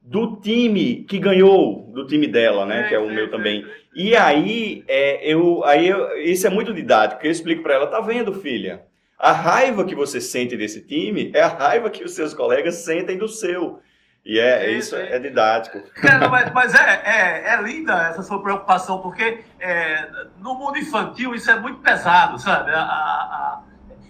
do 0.00 0.36
time 0.36 1.04
que 1.08 1.18
ganhou, 1.18 1.90
do 1.92 2.06
time 2.06 2.26
dela, 2.26 2.66
né? 2.66 2.88
que 2.88 2.94
é 2.94 2.98
o 2.98 3.08
meu 3.08 3.30
também. 3.30 3.64
E 3.94 4.14
aí, 4.14 4.84
é, 4.86 5.26
eu, 5.26 5.64
aí 5.64 5.88
eu, 5.88 6.18
isso 6.18 6.46
é 6.46 6.50
muito 6.50 6.74
didático. 6.74 7.24
Eu 7.24 7.30
explico 7.30 7.62
para 7.62 7.74
ela, 7.74 7.86
tá 7.86 8.00
vendo, 8.00 8.34
filha? 8.34 8.82
A 9.18 9.32
raiva 9.32 9.84
que 9.84 9.94
você 9.94 10.20
sente 10.20 10.56
desse 10.56 10.80
time 10.80 11.30
é 11.34 11.42
a 11.42 11.48
raiva 11.48 11.90
que 11.90 12.04
os 12.04 12.14
seus 12.14 12.34
colegas 12.34 12.76
sentem 12.76 13.16
do 13.16 13.28
seu. 13.28 13.80
E 14.24 14.38
é, 14.38 14.66
é 14.66 14.70
isso 14.72 14.96
é, 14.96 15.18
didático. 15.18 15.78
É, 16.02 16.28
mas, 16.28 16.52
mas 16.52 16.74
é, 16.74 17.02
é, 17.04 17.54
é, 17.54 17.62
linda 17.62 18.08
essa 18.08 18.22
sua 18.22 18.42
preocupação, 18.42 19.00
porque 19.00 19.44
é, 19.60 20.08
no 20.38 20.54
mundo 20.54 20.78
infantil 20.78 21.34
isso 21.34 21.50
é 21.50 21.60
muito 21.60 21.80
pesado, 21.80 22.38
sabe? 22.38 22.70
A, 22.70 22.80
a, 22.80 23.62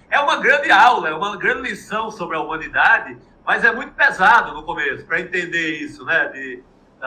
é 0.08 0.20
uma 0.20 0.36
grande 0.36 0.70
aula, 0.70 1.08
é 1.08 1.14
uma 1.14 1.36
grande 1.36 1.68
lição 1.70 2.12
sobre 2.12 2.36
a 2.36 2.40
humanidade, 2.40 3.18
mas 3.44 3.64
é 3.64 3.72
muito 3.72 3.92
pesado 3.94 4.54
no 4.54 4.62
começo 4.62 5.04
para 5.04 5.20
entender 5.20 5.80
isso, 5.80 6.04
né? 6.04 6.28
De, 6.28 6.62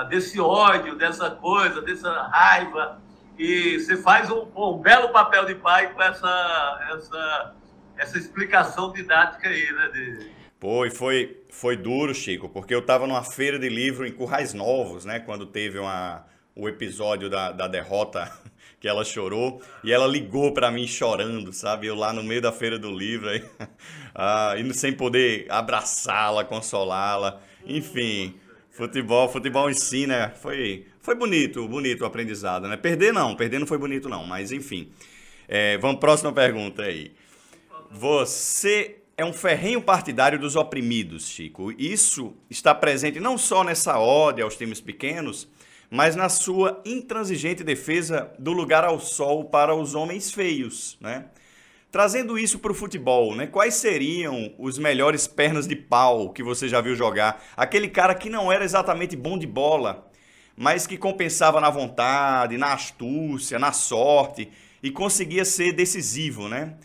desse 0.10 0.40
ódio, 0.40 0.96
dessa 0.96 1.32
coisa, 1.32 1.82
dessa 1.82 2.12
raiva. 2.24 3.02
E 3.40 3.80
você 3.80 3.96
faz 3.96 4.30
um, 4.30 4.48
um 4.56 4.78
belo 4.80 5.10
papel 5.10 5.46
de 5.46 5.56
pai 5.56 5.94
com 5.94 6.02
essa, 6.02 6.80
essa, 6.94 7.56
essa 7.98 8.18
explicação 8.18 8.92
didática 8.92 9.50
aí, 9.50 9.72
né? 9.72 9.90
De... 9.94 10.32
Pô, 10.60 10.86
e 10.86 10.90
foi, 10.90 11.42
foi 11.50 11.76
duro, 11.76 12.14
Chico, 12.14 12.50
porque 12.50 12.74
eu 12.74 12.80
estava 12.80 13.06
numa 13.06 13.24
feira 13.24 13.60
de 13.60 13.70
livro 13.70 14.06
em 14.06 14.12
Currais 14.12 14.54
Novos, 14.54 15.06
né? 15.06 15.20
Quando 15.20 15.46
teve 15.46 15.78
uma, 15.78 16.26
o 16.56 16.68
episódio 16.68 17.30
da, 17.30 17.52
da 17.52 17.68
derrota 17.68 18.32
que 18.80 18.88
ela 18.88 19.04
chorou 19.04 19.62
e 19.84 19.92
ela 19.92 20.08
ligou 20.08 20.54
para 20.54 20.72
mim 20.72 20.88
chorando, 20.88 21.54
sabe? 21.54 21.88
Eu 21.88 21.96
lá 21.96 22.12
no 22.12 22.24
meio 22.24 22.42
da 22.42 22.52
feira 22.52 22.80
do 22.80 22.92
livro, 22.92 23.30
aí, 23.30 23.44
ah, 24.16 24.56
indo 24.58 24.74
sem 24.74 24.94
poder 24.94 25.46
abraçá-la, 25.50 26.44
consolá-la, 26.44 27.40
enfim. 27.66 28.36
Futebol, 28.72 29.28
futebol 29.28 29.70
ensina, 29.70 30.32
foi, 30.40 30.86
foi 31.02 31.16
bonito, 31.16 31.68
bonito 31.68 32.02
o 32.02 32.06
aprendizado, 32.06 32.68
né? 32.68 32.78
Perder 32.78 33.12
não, 33.12 33.36
perder 33.36 33.60
não 33.60 33.66
foi 33.66 33.78
bonito 33.78 34.08
não, 34.08 34.24
mas 34.26 34.52
enfim. 34.52 34.92
É, 35.48 35.78
vamos 35.78 36.00
próxima 36.00 36.32
pergunta 36.32 36.84
aí. 36.84 37.12
Você 37.90 38.98
é 39.18 39.24
um 39.24 39.34
ferrenho 39.34 39.82
partidário 39.82 40.38
dos 40.38 40.56
oprimidos, 40.56 41.28
Chico. 41.28 41.72
Isso 41.72 42.36
está 42.50 42.76
presente 42.76 43.20
não 43.20 43.38
só 43.38 43.64
nessa 43.64 43.98
ode 44.00 44.42
aos 44.42 44.58
times 44.58 44.82
pequenos, 44.82 45.48
mas 45.90 46.16
na 46.16 46.30
sua 46.30 46.82
intransigente 46.86 47.64
defesa 47.64 48.32
do 48.38 48.52
lugar 48.52 48.84
ao 48.84 49.00
sol 49.00 49.46
para 49.46 49.74
os 49.74 49.96
homens 49.96 50.32
feios, 50.32 50.98
né? 51.00 51.26
Trazendo 51.90 52.38
isso 52.38 52.60
para 52.60 52.74
o 52.74 52.76
futebol, 52.76 53.34
né? 53.34 53.48
Quais 53.48 53.76
seriam 53.76 54.54
os 54.60 54.78
melhores 54.78 55.26
pernas 55.26 55.66
de 55.66 55.76
pau 55.76 56.32
que 56.32 56.44
você 56.44 56.68
já 56.68 56.82
viu 56.82 56.96
jogar? 56.96 57.44
Aquele 57.56 57.88
cara 57.88 58.14
que 58.14 58.30
não 58.30 58.52
era 58.52 58.66
exatamente 58.66 59.16
bom 59.16 59.38
de 59.38 59.48
bola, 59.48 60.12
mas 60.56 60.86
que 60.86 60.98
compensava 60.98 61.62
na 61.62 61.70
vontade, 61.70 62.58
na 62.58 62.74
astúcia, 62.74 63.58
na 63.58 63.72
sorte 63.72 64.50
e 64.84 64.92
conseguia 64.92 65.46
ser 65.46 65.72
decisivo, 65.72 66.50
né? 66.50 66.76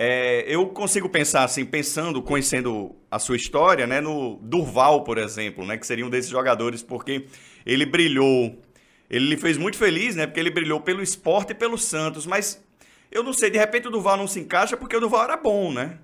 É, 0.00 0.44
eu 0.46 0.64
consigo 0.68 1.08
pensar 1.08 1.42
assim, 1.42 1.64
pensando, 1.64 2.22
conhecendo 2.22 2.94
a 3.10 3.18
sua 3.18 3.34
história, 3.34 3.84
né, 3.84 4.00
no 4.00 4.36
Durval, 4.40 5.02
por 5.02 5.18
exemplo, 5.18 5.66
né, 5.66 5.76
que 5.76 5.84
seria 5.84 6.06
um 6.06 6.08
desses 6.08 6.30
jogadores, 6.30 6.84
porque 6.84 7.26
ele 7.66 7.84
brilhou, 7.84 8.62
ele 9.10 9.36
fez 9.36 9.58
muito 9.58 9.76
feliz, 9.76 10.14
né, 10.14 10.24
porque 10.24 10.38
ele 10.38 10.52
brilhou 10.52 10.80
pelo 10.80 11.02
esporte 11.02 11.50
e 11.50 11.54
pelo 11.54 11.76
Santos, 11.76 12.26
mas 12.26 12.64
eu 13.10 13.24
não 13.24 13.32
sei, 13.32 13.50
de 13.50 13.58
repente 13.58 13.88
o 13.88 13.90
Durval 13.90 14.16
não 14.16 14.28
se 14.28 14.38
encaixa 14.38 14.76
porque 14.76 14.96
o 14.96 15.00
Durval 15.00 15.24
era 15.24 15.36
bom, 15.36 15.72
né? 15.72 15.98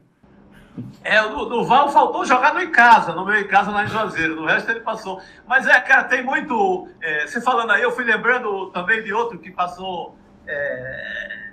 É, 1.04 1.22
o 1.22 1.44
Durval 1.44 1.88
faltou 1.88 2.24
jogar 2.24 2.52
no 2.52 2.60
em 2.60 2.72
casa, 2.72 3.12
no 3.12 3.24
meu 3.24 3.40
em 3.40 3.46
casa 3.46 3.70
lá 3.70 3.84
em 3.84 3.86
Juazeiro, 3.86 4.34
no 4.34 4.44
resto 4.44 4.72
ele 4.72 4.80
passou. 4.80 5.22
Mas 5.46 5.68
é, 5.68 5.80
cara, 5.80 6.02
tem 6.02 6.20
muito. 6.20 6.88
É, 7.00 7.28
falando 7.40 7.70
aí, 7.70 7.82
eu 7.82 7.92
fui 7.92 8.02
lembrando 8.02 8.72
também 8.72 9.04
de 9.04 9.12
outro 9.12 9.38
que 9.38 9.52
passou. 9.52 10.18
É, 10.48 11.43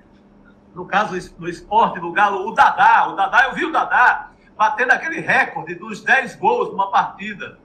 no 0.73 0.85
caso 0.85 1.15
no 1.37 1.49
esporte, 1.49 1.99
no 1.99 2.11
Galo, 2.11 2.47
o 2.47 2.53
Dadá. 2.53 3.07
O 3.09 3.15
Dadá, 3.15 3.45
eu 3.45 3.53
vi 3.53 3.65
o 3.65 3.71
Dadá 3.71 4.31
batendo 4.57 4.91
aquele 4.91 5.19
recorde 5.19 5.75
dos 5.75 6.01
10 6.03 6.35
gols 6.35 6.69
numa 6.69 6.89
partida 6.91 7.57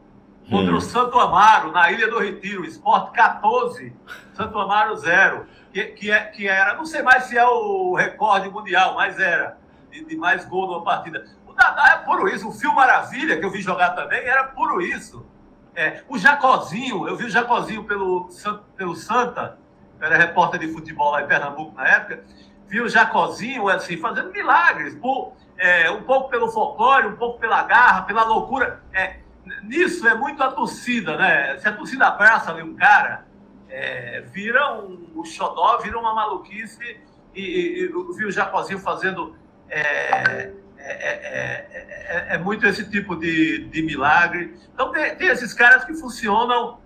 contra 0.48 0.72
hum. 0.72 0.76
o 0.76 0.80
Santo 0.80 1.18
Amaro, 1.18 1.72
na 1.72 1.90
Ilha 1.90 2.08
do 2.08 2.18
Retiro. 2.18 2.64
Esporte 2.64 3.12
14, 3.12 3.94
Santo 4.34 4.58
Amaro 4.58 4.96
0. 4.96 5.46
Que, 5.72 5.84
que, 5.86 6.10
é, 6.10 6.24
que 6.24 6.48
era, 6.48 6.74
não 6.74 6.86
sei 6.86 7.02
mais 7.02 7.24
se 7.24 7.36
é 7.36 7.46
o 7.46 7.94
recorde 7.94 8.48
mundial, 8.48 8.94
mas 8.94 9.18
era, 9.18 9.58
de, 9.90 10.04
de 10.04 10.16
mais 10.16 10.44
gol 10.46 10.66
numa 10.66 10.82
partida. 10.82 11.26
O 11.46 11.52
Dadá 11.52 12.00
é 12.00 12.04
puro 12.04 12.28
isso. 12.28 12.48
O 12.48 12.52
Fio 12.52 12.74
Maravilha, 12.74 13.38
que 13.38 13.44
eu 13.44 13.50
vi 13.50 13.60
jogar 13.60 13.90
também, 13.90 14.20
era 14.20 14.44
puro 14.44 14.80
isso. 14.80 15.26
É, 15.74 16.02
o 16.08 16.16
Jacozinho, 16.16 17.06
eu 17.06 17.16
vi 17.16 17.24
o 17.26 17.30
Jacozinho 17.30 17.84
pelo, 17.84 18.30
pelo 18.74 18.96
Santa, 18.96 19.58
era 20.00 20.16
repórter 20.16 20.60
de 20.60 20.72
futebol 20.72 21.10
lá 21.12 21.22
em 21.22 21.26
Pernambuco 21.26 21.74
na 21.74 21.86
época 21.86 22.24
viu 22.68 22.88
Jacozinho 22.88 23.68
assim, 23.68 23.96
fazendo 23.96 24.32
milagres, 24.32 24.94
por, 24.94 25.34
é, 25.56 25.90
um 25.90 26.02
pouco 26.02 26.28
pelo 26.28 26.50
folclore, 26.50 27.06
um 27.06 27.16
pouco 27.16 27.38
pela 27.38 27.62
garra, 27.62 28.02
pela 28.02 28.24
loucura. 28.24 28.82
É, 28.92 29.18
nisso 29.62 30.06
é 30.06 30.14
muito 30.14 30.42
a 30.42 30.50
torcida, 30.50 31.16
né? 31.16 31.58
Se 31.58 31.68
a 31.68 31.72
torcida 31.72 32.08
abraça 32.08 32.50
ali 32.50 32.62
um 32.62 32.74
cara, 32.74 33.26
é, 33.68 34.22
vira 34.32 34.74
um, 34.74 35.12
um 35.16 35.24
xodó, 35.24 35.78
vira 35.78 35.98
uma 35.98 36.14
maluquice, 36.14 37.00
e, 37.34 37.40
e, 37.40 37.84
e 37.84 38.16
viu 38.16 38.30
Jacozinho 38.30 38.78
fazendo. 38.78 39.36
É, 39.68 40.52
é, 40.88 41.66
é, 42.08 42.26
é, 42.34 42.38
muito 42.38 42.64
esse 42.64 42.88
tipo 42.88 43.16
de, 43.16 43.64
de 43.64 43.82
milagre. 43.82 44.56
Então, 44.72 44.92
tem, 44.92 45.16
tem 45.16 45.26
esses 45.28 45.52
caras 45.52 45.84
que 45.84 45.92
funcionam 45.94 46.78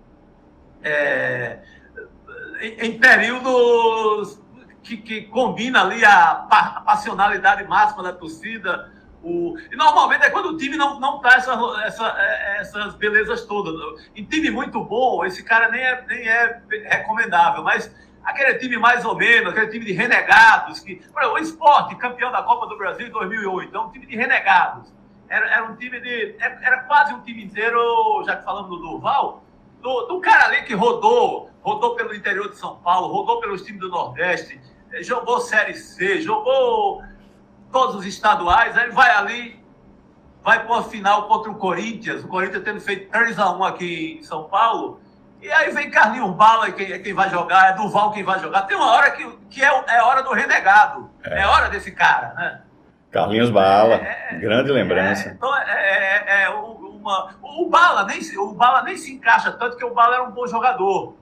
em, 2.59 2.87
em 2.87 2.99
períodos 2.99 4.41
que, 4.83 4.97
que 4.97 5.21
combina 5.23 5.81
ali 5.81 6.03
a, 6.03 6.47
a 6.49 6.81
passionalidade 6.81 7.63
máxima 7.67 8.03
da 8.03 8.13
torcida, 8.13 8.91
O, 9.23 9.55
e 9.71 9.75
normalmente 9.75 10.25
é 10.25 10.31
quando 10.31 10.47
o 10.47 10.57
time 10.57 10.75
não, 10.75 10.99
não 10.99 11.19
tá 11.19 11.35
essa, 11.35 11.53
essa, 11.85 12.15
é, 12.17 12.61
essas 12.61 12.95
belezas 12.95 13.45
todas. 13.45 13.73
Em 14.15 14.25
time 14.25 14.49
muito 14.49 14.83
bom, 14.83 15.23
esse 15.23 15.43
cara 15.43 15.69
nem 15.69 15.81
é, 15.81 16.03
nem 16.07 16.27
é 16.27 16.61
recomendável, 16.85 17.63
mas 17.63 17.93
aquele 18.23 18.55
time 18.55 18.77
mais 18.77 19.05
ou 19.05 19.15
menos, 19.15 19.51
aquele 19.51 19.67
time 19.67 19.85
de 19.85 19.93
renegados, 19.93 20.79
que, 20.79 20.99
o 21.15 21.37
esporte, 21.37 21.95
campeão 21.97 22.31
da 22.31 22.41
Copa 22.41 22.65
do 22.65 22.77
Brasil 22.77 23.07
em 23.07 23.11
2008, 23.11 23.75
é 23.75 23.79
um 23.79 23.91
time 23.91 24.07
de 24.07 24.15
renegados. 24.15 24.91
Era, 25.29 25.45
era 25.49 25.65
um 25.65 25.75
time 25.75 25.99
de. 26.01 26.35
Era 26.39 26.83
quase 26.83 27.13
um 27.13 27.21
time 27.21 27.43
inteiro, 27.43 28.23
já 28.25 28.37
que 28.37 28.43
falamos 28.43 28.69
do 28.71 28.77
Durval, 28.77 29.43
do, 29.81 30.07
do 30.07 30.19
cara 30.19 30.45
ali 30.45 30.63
que 30.63 30.73
rodou, 30.73 31.50
rodou 31.61 31.95
pelo 31.95 32.13
interior 32.13 32.49
de 32.49 32.57
São 32.57 32.77
Paulo, 32.77 33.13
rodou 33.13 33.39
pelos 33.39 33.63
times 33.63 33.81
do 33.81 33.89
Nordeste, 33.89 34.59
jogou 35.01 35.39
Série 35.39 35.75
C, 35.75 36.21
jogou 36.21 37.03
todos 37.71 37.95
os 37.95 38.05
estaduais, 38.05 38.77
aí 38.77 38.89
vai 38.89 39.09
ali, 39.11 39.63
vai 40.43 40.65
para 40.65 40.79
a 40.79 40.83
final 40.83 41.27
contra 41.27 41.51
o 41.51 41.55
Corinthians, 41.55 42.23
o 42.23 42.27
Corinthians 42.27 42.63
tendo 42.63 42.81
feito 42.81 43.11
3x1 43.11 43.67
aqui 43.67 44.17
em 44.19 44.23
São 44.23 44.45
Paulo, 44.45 44.99
e 45.41 45.51
aí 45.51 45.71
vem 45.71 45.89
Carlinhos 45.89 46.35
Bala, 46.35 46.71
quem, 46.71 47.01
quem 47.01 47.13
vai 47.13 47.29
jogar, 47.29 47.71
é 47.71 47.73
Duval 47.73 48.11
quem 48.11 48.23
vai 48.23 48.39
jogar. 48.39 48.61
Tem 48.63 48.77
uma 48.77 48.91
hora 48.91 49.09
que, 49.11 49.27
que 49.49 49.63
é, 49.63 49.83
é 49.87 50.03
hora 50.03 50.21
do 50.21 50.31
renegado, 50.33 51.09
é. 51.23 51.41
é 51.41 51.47
hora 51.47 51.67
desse 51.69 51.91
cara, 51.91 52.33
né? 52.35 52.61
Carlinhos 53.09 53.49
Bala, 53.49 53.95
é, 53.95 54.29
é 54.31 54.35
grande 54.35 54.71
lembrança. 54.71 55.29
É, 55.29 55.31
então, 55.33 55.57
é, 55.57 56.23
é, 56.25 56.43
é 56.43 56.49
uma, 56.49 57.35
o, 57.41 57.67
Bala 57.69 58.05
nem, 58.05 58.19
o 58.37 58.53
Bala 58.53 58.83
nem 58.83 58.95
se 58.95 59.13
encaixa, 59.13 59.51
tanto 59.51 59.75
que 59.75 59.83
o 59.83 59.93
Bala 59.93 60.15
era 60.15 60.23
um 60.23 60.31
bom 60.31 60.47
jogador. 60.47 61.15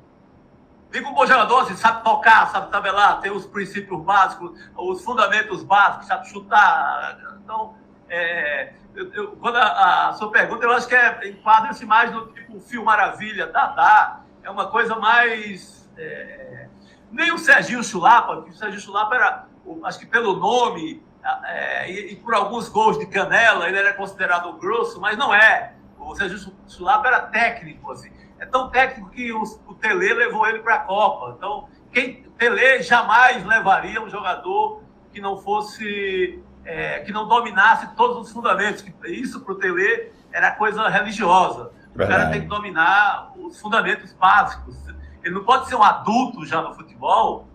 Digo 0.92 1.10
um 1.10 1.14
bom 1.14 1.26
jogador, 1.26 1.62
assim, 1.62 1.76
sabe 1.76 2.04
tocar, 2.04 2.50
sabe 2.50 2.72
tabelar, 2.72 3.20
tem 3.22 3.32
os 3.32 3.46
princípios 3.46 4.02
básicos, 4.02 4.60
os 4.76 5.04
fundamentos 5.04 5.64
básicos, 5.64 6.08
sabe 6.08 6.28
chutar. 6.28 7.18
Então, 7.44 7.76
é, 8.10 8.74
eu, 8.96 9.14
eu, 9.14 9.32
quando 9.38 9.58
a, 9.58 10.10
a, 10.10 10.14
sua 10.14 10.32
pergunta, 10.32 10.66
eu 10.66 10.72
acho 10.72 10.88
que 10.88 10.96
é, 10.96 11.30
enquadra-se 11.30 11.86
mais 11.86 12.12
no 12.12 12.28
tipo 12.34 12.60
Fio 12.60 12.84
Maravilha, 12.84 13.46
Dadá, 13.48 14.22
é 14.42 14.50
uma 14.50 14.68
coisa 14.68 14.96
mais. 14.96 15.88
É, 15.96 16.68
nem 17.12 17.32
o 17.32 17.38
Serginho 17.38 17.84
Chulapa, 17.84 18.42
que 18.42 18.50
o 18.50 18.54
Serginho 18.54 18.82
Chulapa 18.82 19.16
era, 19.16 19.46
acho 19.84 20.00
que 20.00 20.08
pelo 20.08 20.38
nome, 20.38 21.04
é, 21.46 21.92
e, 21.92 22.14
e, 22.14 22.16
por 22.16 22.34
alguns 22.34 22.70
gols 22.70 22.98
de 22.98 23.06
canela, 23.06 23.68
ele 23.68 23.78
era 23.78 23.94
considerado 23.94 24.52
grosso, 24.54 25.00
mas 25.00 25.18
não 25.18 25.34
é. 25.34 25.74
O 26.00 26.16
Sérgio 26.16 26.54
Sulapa 26.66 27.08
era 27.08 27.22
técnico, 27.22 27.92
assim. 27.92 28.12
É 28.40 28.46
tão 28.46 28.70
técnico 28.70 29.10
que 29.10 29.32
o, 29.32 29.44
o 29.68 29.74
Tele 29.76 30.14
levou 30.14 30.48
ele 30.48 30.60
para 30.60 30.76
a 30.76 30.80
Copa. 30.80 31.36
Então, 31.38 31.68
quem 31.92 32.24
Tele 32.40 32.82
jamais 32.82 33.46
levaria 33.46 34.02
um 34.02 34.10
jogador 34.10 34.82
que 35.12 35.20
não 35.20 35.38
fosse, 35.38 36.42
é, 36.64 37.00
que 37.00 37.12
não 37.12 37.28
dominasse 37.28 37.94
todos 37.96 38.28
os 38.28 38.32
fundamentos. 38.32 38.86
Isso 39.06 39.42
para 39.42 39.54
o 39.54 39.56
Tele 39.56 40.12
era 40.32 40.52
coisa 40.52 40.88
religiosa. 40.88 41.72
O 41.94 41.98
cara 41.98 42.30
tem 42.30 42.42
que 42.42 42.48
dominar 42.48 43.34
os 43.36 43.60
fundamentos 43.60 44.14
básicos. 44.14 44.78
Ele 45.22 45.36
não 45.36 45.44
pode 45.44 45.68
ser 45.68 45.76
um 45.76 45.84
adulto 45.84 46.46
já 46.46 46.62
no 46.62 46.74
futebol 46.74 47.46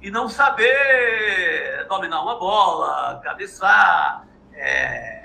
e 0.00 0.08
não 0.08 0.28
saber 0.28 1.84
dominar 1.88 2.22
uma 2.22 2.38
bola, 2.38 3.20
cabeçar, 3.24 4.24
é, 4.52 5.17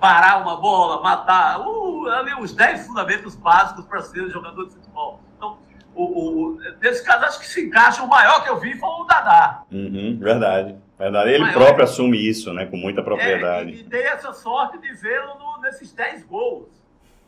parar 0.00 0.42
uma 0.42 0.56
bola, 0.56 1.02
matar. 1.02 1.60
Uh, 1.60 2.08
ali 2.08 2.34
os 2.40 2.52
10 2.54 2.86
fundamentos 2.86 3.36
básicos 3.36 3.84
para 3.84 4.00
ser 4.00 4.28
jogador 4.30 4.66
de 4.66 4.74
futebol. 4.74 5.20
Então, 5.36 5.58
o, 5.94 6.04
o, 6.04 6.60
nesse 6.80 7.04
caso, 7.04 7.24
acho 7.26 7.40
que 7.40 7.46
se 7.46 7.66
encaixa. 7.66 8.02
O 8.02 8.08
maior 8.08 8.42
que 8.42 8.48
eu 8.48 8.58
vi 8.58 8.76
foi 8.78 8.88
o 8.88 9.04
Dadá. 9.04 9.62
Uhum, 9.70 10.18
verdade. 10.18 10.76
Verdade. 10.98 11.30
Ele 11.30 11.52
próprio 11.52 11.84
assume 11.84 12.18
isso, 12.18 12.52
né? 12.52 12.66
Com 12.66 12.76
muita 12.76 13.02
propriedade. 13.02 13.70
É, 13.70 13.74
e, 13.74 13.80
e 13.80 13.82
dei 13.84 14.02
essa 14.02 14.32
sorte 14.32 14.78
de 14.78 14.92
vê-lo 14.94 15.60
nesses 15.62 15.92
10 15.92 16.24
gols. 16.24 16.68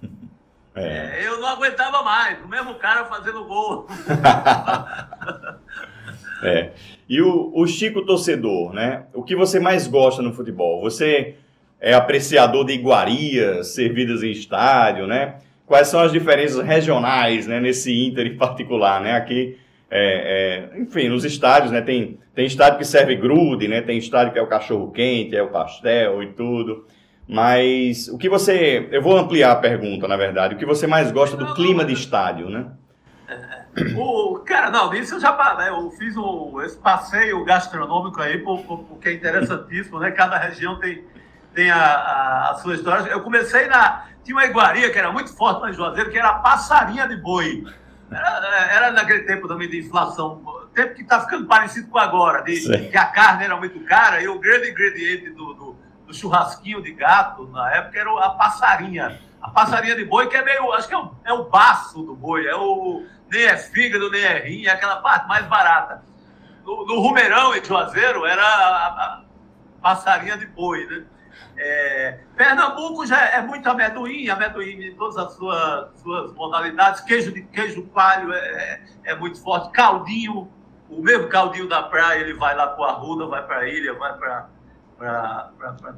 É. 0.75 1.21
É, 1.21 1.27
eu 1.27 1.39
não 1.39 1.49
aguentava 1.49 2.03
mais, 2.03 2.43
o 2.43 2.49
mesmo 2.49 2.77
cara 2.77 3.05
fazendo 3.05 3.45
gol. 3.45 3.87
É. 6.43 6.73
E 7.09 7.23
o, 7.23 7.53
o 7.55 7.67
Chico 7.69 8.05
torcedor, 8.05 8.73
né? 8.73 9.07
O 9.15 9.23
que 9.23 9.37
você 9.37 9.61
mais 9.61 9.87
gosta 9.87 10.21
no 10.21 10.35
futebol? 10.35 10.81
Você 10.81 11.37
é 11.83 11.93
apreciador 11.93 12.65
de 12.65 12.73
iguarias 12.73 13.75
servidas 13.75 14.23
em 14.23 14.31
estádio, 14.31 15.05
né? 15.05 15.35
Quais 15.67 15.89
são 15.89 15.99
as 15.99 16.13
diferenças 16.13 16.65
regionais, 16.65 17.49
né? 17.49 17.59
Nesse 17.59 18.07
Inter 18.07 18.25
em 18.29 18.37
particular, 18.37 19.01
né? 19.01 19.17
Aqui, 19.17 19.59
é, 19.91 20.71
é, 20.75 20.81
enfim, 20.81 21.09
nos 21.09 21.25
estádios, 21.25 21.73
né? 21.73 21.81
Tem, 21.81 22.21
tem 22.37 22.47
estádio 22.47 22.79
que 22.79 22.85
serve 22.85 23.17
grude, 23.17 23.67
né? 23.67 23.83
Tem 23.83 23.99
estádio 23.99 24.33
que 24.33 24.39
é 24.39 24.43
o 24.43 24.47
cachorro 24.47 24.93
quente, 24.93 25.35
é 25.35 25.43
o 25.43 25.49
pastel 25.49 26.23
e 26.23 26.29
tudo. 26.29 26.87
Mas 27.27 28.07
o 28.07 28.17
que 28.17 28.29
você. 28.29 28.89
Eu 28.93 29.03
vou 29.03 29.17
ampliar 29.17 29.51
a 29.51 29.57
pergunta, 29.57 30.07
na 30.07 30.17
verdade. 30.17 30.55
O 30.55 30.59
que 30.59 30.67
você 30.67 30.87
mais 30.87 31.11
gosta 31.11 31.37
do 31.37 31.53
clima 31.55 31.85
de 31.85 31.95
estádio, 31.95 32.49
né? 32.49 32.67
O, 33.97 34.39
cara, 34.41 34.71
não, 34.71 34.93
nisso 34.93 35.15
eu 35.15 35.21
já 35.21 35.33
né, 35.57 35.71
eu 35.71 35.91
fiz 35.93 36.15
o, 36.15 36.61
esse 36.61 36.77
passeio 36.77 37.43
gastronômico 37.43 38.21
aí, 38.21 38.39
porque 38.39 39.09
é 39.09 39.15
interessantíssimo, 39.15 39.99
né? 39.99 40.11
Cada 40.11 40.37
região 40.37 40.79
tem, 40.79 41.03
tem 41.55 41.71
a, 41.71 41.77
a, 41.77 42.51
a, 42.51 42.55
sua 42.57 42.75
história. 42.75 43.11
Eu 43.11 43.21
comecei 43.23 43.67
na. 43.67 44.07
Tinha 44.25 44.37
uma 44.37 44.45
iguaria 44.45 44.91
que 44.91 44.99
era 44.99 45.11
muito 45.11 45.35
forte 45.35 45.69
em 45.69 45.73
Juazeiro, 45.73 46.11
que 46.11 46.19
era 46.19 46.29
a 46.29 46.35
passarinha 46.35 47.07
de 47.09 47.17
boi. 47.17 47.65
Era, 48.11 48.73
era 48.73 48.91
naquele 48.93 49.23
tempo 49.23 49.49
também 49.49 49.69
de 49.69 49.81
inflação, 49.81 50.43
tempo 50.75 50.95
que 50.95 51.03
está 51.03 51.21
ficando 51.21 51.47
parecido 51.47 51.89
com 51.89 51.99
agora, 51.99 52.43
de, 52.43 52.89
que 52.89 52.97
a 52.97 53.07
carne 53.07 53.45
era 53.45 53.57
muito 53.57 53.81
cara 53.81 54.23
e 54.23 54.29
o 54.29 54.39
grande 54.39 54.71
ingrediente 54.71 55.31
do, 55.31 55.55
do, 55.55 55.77
do 56.07 56.15
churrasquinho 56.15 56.83
de 56.83 56.93
gato, 56.93 57.47
na 57.49 57.73
época, 57.75 57.99
era 57.99 58.11
a 58.25 58.31
passarinha. 58.31 59.19
A 59.41 59.51
passarinha 59.51 59.97
de 59.97 60.05
boi, 60.05 60.29
que 60.29 60.37
é 60.37 60.45
meio. 60.45 60.73
Acho 60.73 60.87
que 60.87 60.95
é 60.95 60.99
o, 60.99 61.11
é 61.25 61.33
o 61.33 61.45
baço 61.45 62.03
do 62.03 62.15
boi, 62.15 62.47
é 62.47 62.55
o 62.55 63.05
nem 63.31 63.45
é 63.45 63.57
fígado, 63.57 64.11
nem 64.11 64.23
é 64.23 64.39
rim, 64.41 64.67
é 64.67 64.71
aquela 64.71 64.97
parte 64.97 65.27
mais 65.27 65.45
barata. 65.47 66.05
No, 66.65 66.87
no 66.87 67.01
Rumeirão, 67.01 67.57
em 67.57 67.65
Juazeiro, 67.65 68.27
era 68.27 68.45
a, 68.45 68.87
a 68.87 69.23
passarinha 69.81 70.37
de 70.37 70.47
boi, 70.47 70.87
né? 70.87 71.03
É, 71.57 72.19
Pernambuco 72.37 73.07
já 73.07 73.21
é 73.21 73.43
muito 73.43 73.69
amendoim, 73.69 74.29
amendoim 74.29 74.85
em 74.85 74.95
todas 74.95 75.17
as 75.17 75.33
suas, 75.35 75.91
suas 76.01 76.33
modalidades. 76.35 77.01
Queijo 77.03 77.33
de 77.33 77.43
queijo 77.43 77.83
palho 77.89 78.33
é, 78.33 78.39
é, 78.39 78.83
é 79.13 79.15
muito 79.15 79.41
forte. 79.41 79.71
Caldinho, 79.73 80.51
o 80.89 81.03
mesmo 81.03 81.29
caldinho 81.29 81.69
da 81.69 81.83
praia, 81.83 82.21
ele 82.21 82.35
vai 82.35 82.55
lá 82.55 82.67
para 82.69 82.87
a 82.87 82.91
Arruda, 82.91 83.27
vai 83.27 83.47
para 83.47 83.59
a 83.59 83.69
ilha, 83.69 83.95
vai 83.95 84.17
para 84.17 84.49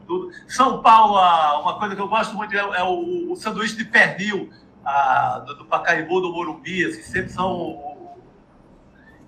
tudo. 0.06 0.30
São 0.48 0.82
Paulo, 0.82 1.14
uma 1.62 1.78
coisa 1.78 1.94
que 1.94 2.02
eu 2.02 2.08
gosto 2.08 2.34
muito 2.34 2.54
é, 2.54 2.58
é 2.58 2.82
o, 2.82 3.32
o 3.32 3.36
sanduíche 3.36 3.76
de 3.76 3.84
pernil 3.84 4.50
a, 4.84 5.40
do, 5.40 5.54
do 5.56 5.64
Pacaembu, 5.64 6.20
do 6.20 6.32
Morumbi, 6.32 6.84
assim, 6.84 7.02
sempre 7.02 7.30
são 7.30 8.16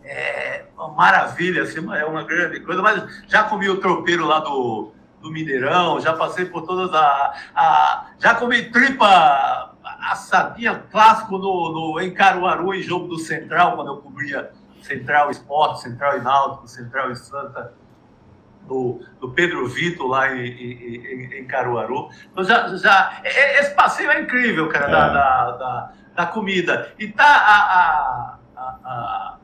é, 0.04 0.66
uma 0.76 0.88
maravilha, 0.88 1.62
assim, 1.62 1.78
é 1.94 2.04
uma 2.04 2.22
grande 2.22 2.60
coisa, 2.60 2.82
mas 2.82 3.24
já 3.26 3.44
comi 3.44 3.68
o 3.68 3.80
tropeiro 3.80 4.24
lá 4.24 4.40
do, 4.40 4.92
do 5.26 5.32
Mineirão, 5.32 6.00
já 6.00 6.12
passei 6.12 6.44
por 6.44 6.62
todas 6.62 6.94
a, 6.94 7.34
a 7.54 8.06
já 8.18 8.34
comi 8.34 8.70
tripa 8.70 9.74
assadinha 10.10 10.82
clássico 10.90 11.38
no, 11.38 11.72
no, 11.72 12.00
em 12.00 12.12
Caruaru, 12.12 12.74
em 12.74 12.82
jogo 12.82 13.08
do 13.08 13.18
Central, 13.18 13.76
quando 13.76 13.88
eu 13.88 13.96
cobria 13.98 14.50
Central 14.82 15.30
Esporte, 15.30 15.82
Central 15.82 16.18
e 16.18 16.20
Náutico, 16.20 16.68
Central 16.68 17.10
e 17.10 17.16
Santa 17.16 17.72
do, 18.66 19.00
do 19.20 19.30
Pedro 19.30 19.66
Vitor 19.66 20.06
lá 20.08 20.34
em, 20.34 20.46
em, 20.46 21.40
em, 21.40 21.46
Caruaru. 21.46 22.08
Então 22.30 22.44
já, 22.44 22.68
já, 22.76 23.20
esse 23.24 23.74
passeio 23.74 24.10
é 24.10 24.20
incrível, 24.20 24.68
cara, 24.68 24.86
é. 24.86 24.90
Da, 24.90 25.08
da, 25.08 25.50
da, 25.52 25.92
da, 26.14 26.26
comida. 26.26 26.92
E 26.98 27.08
tá 27.08 27.24
a, 27.24 28.38
a, 28.56 28.78
a, 28.84 29.36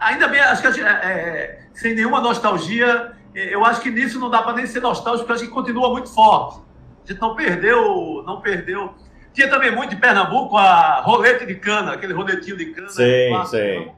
ainda 0.00 0.28
bem, 0.28 0.40
acho 0.40 0.62
que 0.62 0.72
gente, 0.72 0.86
é, 0.86 0.90
é, 0.90 1.60
sem 1.74 1.94
nenhuma 1.94 2.20
nostalgia, 2.20 3.12
eu 3.50 3.64
acho 3.64 3.80
que 3.80 3.90
nisso 3.90 4.18
não 4.18 4.30
dá 4.30 4.42
para 4.42 4.54
nem 4.54 4.66
ser 4.66 4.80
nostálgico, 4.80 5.26
porque 5.26 5.40
acho 5.40 5.48
que 5.48 5.54
continua 5.54 5.90
muito 5.90 6.12
forte. 6.12 6.60
A 7.04 7.08
gente 7.08 7.20
não 7.20 7.34
perdeu, 7.34 8.22
não 8.26 8.40
perdeu. 8.40 8.94
Tinha 9.32 9.48
também 9.48 9.70
muito 9.70 9.90
de 9.90 9.96
Pernambuco 9.96 10.56
a 10.56 11.00
rolete 11.00 11.46
de 11.46 11.54
cana, 11.54 11.92
aquele 11.92 12.12
roletinho 12.12 12.56
de 12.56 12.66
cana. 12.66 12.88
Sim, 12.88 13.44
sim. 13.46 13.92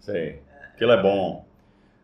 Sim. 0.00 0.34
Aquilo 0.74 0.92
é 0.92 1.00
bom. 1.00 1.46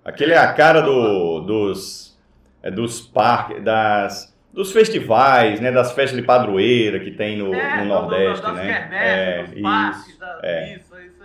Aquele 0.04 0.32
é 0.32 0.38
a 0.38 0.52
cara 0.52 0.80
do, 0.80 1.40
dos, 1.40 2.18
é, 2.62 2.70
dos 2.70 3.00
parques, 3.00 3.62
das, 3.62 4.34
dos 4.52 4.72
festivais, 4.72 5.60
né, 5.60 5.70
das 5.70 5.92
festas 5.92 6.18
de 6.18 6.24
padroeira 6.24 6.98
que 6.98 7.10
tem 7.10 7.36
no, 7.36 7.52
é, 7.52 7.76
no 7.76 7.84
Nordeste, 7.84 8.42
das 8.42 8.54
né? 8.54 8.88
é, 8.90 9.42
isso, 9.52 9.62
parques, 9.62 10.18
da, 10.18 10.40
é. 10.42 10.74
isso, 10.76 10.98
isso 10.98 11.22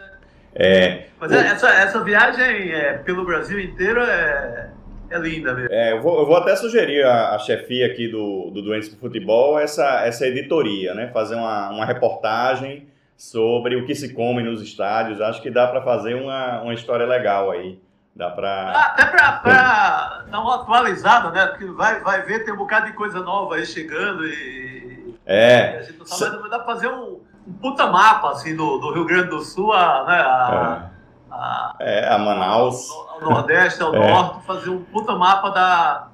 é. 0.54 0.86
é. 0.88 1.08
Mas 1.20 1.32
o... 1.32 1.36
essa, 1.36 1.70
essa 1.70 2.04
viagem 2.04 2.72
é, 2.74 2.98
pelo 2.98 3.24
Brasil 3.24 3.60
inteiro 3.60 4.02
é, 4.02 4.70
é 5.16 5.20
linda 5.20 5.54
mesmo. 5.54 5.74
É, 5.74 5.94
eu, 5.94 6.02
vou, 6.02 6.20
eu 6.20 6.26
vou 6.26 6.36
até 6.36 6.56
sugerir 6.56 7.04
a, 7.04 7.36
a 7.36 7.40
chefia 7.40 7.88
aqui 7.88 8.08
do, 8.08 8.52
do 8.52 8.62
Doentes 8.62 8.90
do 8.90 8.98
Futebol 8.98 9.60
essa, 9.60 10.06
essa 10.06 10.28
editoria, 10.28 10.94
né? 10.94 11.10
Fazer 11.14 11.36
uma, 11.36 11.70
uma 11.70 11.86
reportagem 11.86 12.88
sobre 13.16 13.76
o 13.76 13.86
que 13.86 13.96
se 13.96 14.14
come 14.14 14.44
nos 14.44 14.62
estádios. 14.62 15.22
Acho 15.22 15.42
que 15.42 15.50
dá 15.50 15.68
para 15.68 15.82
fazer 15.82 16.16
uma, 16.16 16.62
uma 16.62 16.74
história 16.74 17.06
legal 17.06 17.52
aí 17.52 17.80
Dá 18.16 18.30
para. 18.30 18.72
Até 18.72 19.06
para 19.06 20.24
dar 20.30 20.40
uma 20.40 20.56
atualizada, 20.56 21.32
né? 21.32 21.48
Porque 21.48 21.66
vai, 21.66 22.00
vai 22.02 22.22
ver, 22.22 22.46
tem 22.46 22.54
um 22.54 22.58
bocado 22.58 22.86
de 22.86 22.94
coisa 22.94 23.20
nova 23.22 23.56
aí 23.56 23.66
chegando 23.66 24.26
e. 24.26 25.16
É. 25.26 25.76
E 25.76 25.78
a 25.78 25.82
gente 25.82 26.00
não 26.00 26.06
sabe, 26.06 26.38
mas 26.42 26.52
dá 26.52 26.60
para 26.60 26.74
fazer 26.74 26.90
um, 26.90 27.22
um, 27.48 27.54
puta 27.54 27.88
mapa, 27.88 28.32
assim, 28.32 28.56
do, 28.56 28.78
do 28.78 28.94
Rio 28.94 29.06
Grande 29.06 29.30
do 29.30 29.40
Sul 29.42 29.74
a. 29.74 30.06
Né, 30.06 30.16
a, 30.16 30.90
é. 30.90 30.94
A, 31.32 31.76
é, 31.80 32.14
a 32.14 32.20
Manaus. 32.20 32.88
Ao 32.92 33.13
Nordeste, 33.24 33.82
ao 33.82 33.96
é. 33.96 34.12
Norte, 34.12 34.46
fazer 34.46 34.70
um 34.70 34.84
puta 34.84 35.16
mapa 35.16 35.50
da, 35.50 36.08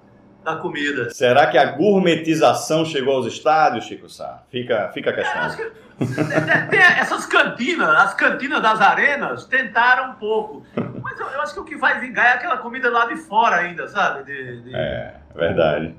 da 0.44 0.56
comida. 0.56 1.10
Será 1.10 1.48
que 1.48 1.58
a 1.58 1.66
gourmetização 1.72 2.86
chegou 2.86 3.16
aos 3.16 3.26
estádios, 3.26 3.86
Chico 3.86 4.10
Sá? 4.10 4.44
Fica, 4.50 4.90
fica 4.94 5.10
a 5.10 5.14
questão. 5.14 5.66
É, 6.02 6.62
tem 6.70 6.80
essas 6.80 7.26
cantinas, 7.26 7.90
as 7.90 8.14
cantinas 8.14 8.62
das 8.62 8.80
arenas, 8.80 9.46
tentaram 9.46 10.12
um 10.12 10.14
pouco. 10.16 10.66
Mas 11.04 11.20
eu, 11.20 11.28
eu, 11.28 11.42
acho 11.42 11.54
que 11.54 11.60
o 11.60 11.66
que 11.66 11.76
vai 11.76 12.00
vingar 12.00 12.26
é 12.26 12.34
aquela 12.34 12.58
comida 12.58 12.90
lá 12.90 13.06
de 13.06 13.18
fora 13.18 13.58
ainda, 13.58 13.88
sabe? 13.88 14.24
De, 14.24 14.62
de... 14.62 14.76
É, 14.76 15.16
verdade. 15.36 15.96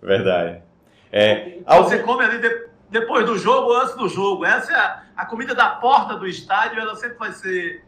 Verdade. 0.00 0.62
É, 1.10 1.58
Você 1.66 1.96
algum... 1.96 2.02
come 2.02 2.24
ali 2.24 2.38
de, 2.38 2.66
depois 2.92 3.26
do 3.26 3.36
jogo 3.36 3.70
ou 3.70 3.80
antes 3.80 3.94
do 3.94 4.08
jogo. 4.08 4.44
Essa 4.44 4.72
é 4.72 4.76
a, 4.76 5.02
a, 5.16 5.26
comida 5.26 5.54
da 5.54 5.68
porta 5.70 6.14
do 6.14 6.26
estádio, 6.26 6.80
ela 6.80 6.94
sempre 6.94 7.18
vai 7.18 7.32
ser 7.32 7.84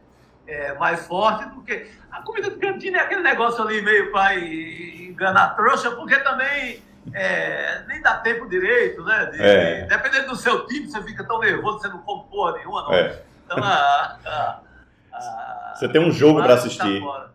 é, 0.47 0.75
mais 0.75 1.07
forte 1.07 1.49
do 1.49 1.63
que. 1.63 1.91
A 2.11 2.23
comida 2.23 2.51
de 2.51 2.57
cantina 2.57 2.99
é 2.99 3.01
aquele 3.03 3.23
negócio 3.23 3.63
ali 3.63 3.83
meio 3.83 4.13
para 4.13 4.37
enganar 4.39 5.57
trouxa, 5.57 5.91
porque 5.93 6.17
também 6.21 6.83
é, 7.13 7.85
nem 7.87 8.01
dá 8.01 8.19
tempo 8.19 8.49
direito, 8.49 9.03
né? 9.05 9.27
De, 9.27 9.43
é. 9.43 9.83
de, 9.83 9.89
dependendo 9.89 10.29
do 10.29 10.37
seu 10.37 10.67
time, 10.67 10.87
você 10.87 11.03
fica 11.03 11.25
tão 11.25 11.39
nervoso, 11.41 11.81
você 11.81 11.89
não 11.89 11.99
come 11.99 12.29
porra 12.31 12.53
nenhuma, 12.59 12.83
não. 12.83 12.95
É. 12.95 13.23
Então, 13.45 13.59
a, 13.63 14.19
a, 14.25 14.61
a, 15.13 15.75
você 15.75 15.89
tem 15.89 16.01
um 16.01 16.11
jogo 16.11 16.43
para 16.43 16.55
assistir. 16.55 17.01
Tá 17.01 17.31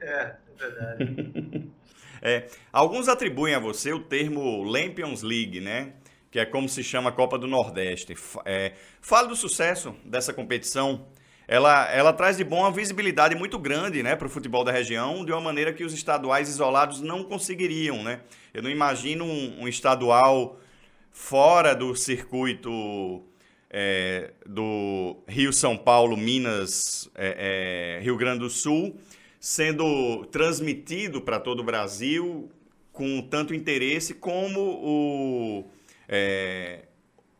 é, 0.00 0.06
é 0.06 0.36
verdade. 0.56 1.70
é, 2.20 2.46
alguns 2.72 3.08
atribuem 3.08 3.54
a 3.54 3.58
você 3.58 3.92
o 3.92 4.00
termo 4.00 4.62
Lampions 4.62 5.22
League, 5.22 5.60
né? 5.60 5.94
Que 6.30 6.38
é 6.40 6.44
como 6.44 6.68
se 6.68 6.84
chama 6.84 7.08
a 7.08 7.12
Copa 7.12 7.38
do 7.38 7.46
Nordeste. 7.46 8.14
É, 8.44 8.74
fale 9.00 9.28
do 9.28 9.36
sucesso 9.36 9.96
dessa 10.04 10.34
competição 10.34 11.06
ela, 11.48 11.90
ela 11.90 12.12
traz 12.12 12.36
de 12.36 12.44
bom 12.44 12.60
uma 12.60 12.70
visibilidade 12.70 13.34
muito 13.34 13.58
grande 13.58 14.02
né, 14.02 14.14
para 14.14 14.26
o 14.26 14.30
futebol 14.30 14.62
da 14.62 14.70
região, 14.70 15.24
de 15.24 15.32
uma 15.32 15.40
maneira 15.40 15.72
que 15.72 15.82
os 15.82 15.94
estaduais 15.94 16.46
isolados 16.46 17.00
não 17.00 17.24
conseguiriam. 17.24 18.02
Né? 18.02 18.20
Eu 18.52 18.62
não 18.62 18.68
imagino 18.68 19.24
um, 19.24 19.62
um 19.62 19.66
estadual 19.66 20.60
fora 21.10 21.74
do 21.74 21.96
circuito 21.96 23.24
é, 23.70 24.32
do 24.44 25.16
Rio, 25.26 25.50
São 25.50 25.74
Paulo, 25.74 26.18
Minas, 26.18 27.10
é, 27.14 27.96
é, 27.98 28.04
Rio 28.04 28.18
Grande 28.18 28.40
do 28.40 28.50
Sul, 28.50 29.00
sendo 29.40 30.26
transmitido 30.26 31.22
para 31.22 31.40
todo 31.40 31.60
o 31.60 31.64
Brasil 31.64 32.50
com 32.92 33.22
tanto 33.22 33.54
interesse 33.54 34.12
como 34.12 34.60
o, 34.60 35.64
é, 36.06 36.87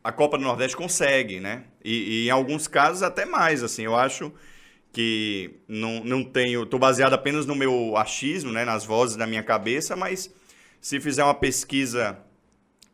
a 0.03 0.11
Copa 0.11 0.37
do 0.37 0.43
Nordeste 0.43 0.75
consegue, 0.75 1.39
né? 1.39 1.65
E, 1.83 2.23
e, 2.23 2.27
em 2.27 2.29
alguns 2.29 2.67
casos 2.67 3.03
até 3.03 3.25
mais, 3.25 3.63
assim, 3.63 3.83
eu 3.83 3.95
acho 3.95 4.31
que 4.91 5.51
não, 5.67 6.03
não 6.03 6.23
tenho, 6.23 6.63
estou 6.63 6.79
baseado 6.79 7.13
apenas 7.13 7.45
no 7.45 7.55
meu 7.55 7.95
achismo, 7.95 8.51
né, 8.51 8.65
nas 8.65 8.85
vozes 8.85 9.15
da 9.15 9.27
minha 9.27 9.43
cabeça, 9.43 9.95
mas 9.95 10.33
se 10.81 10.99
fizer 10.99 11.23
uma 11.23 11.35
pesquisa, 11.35 12.17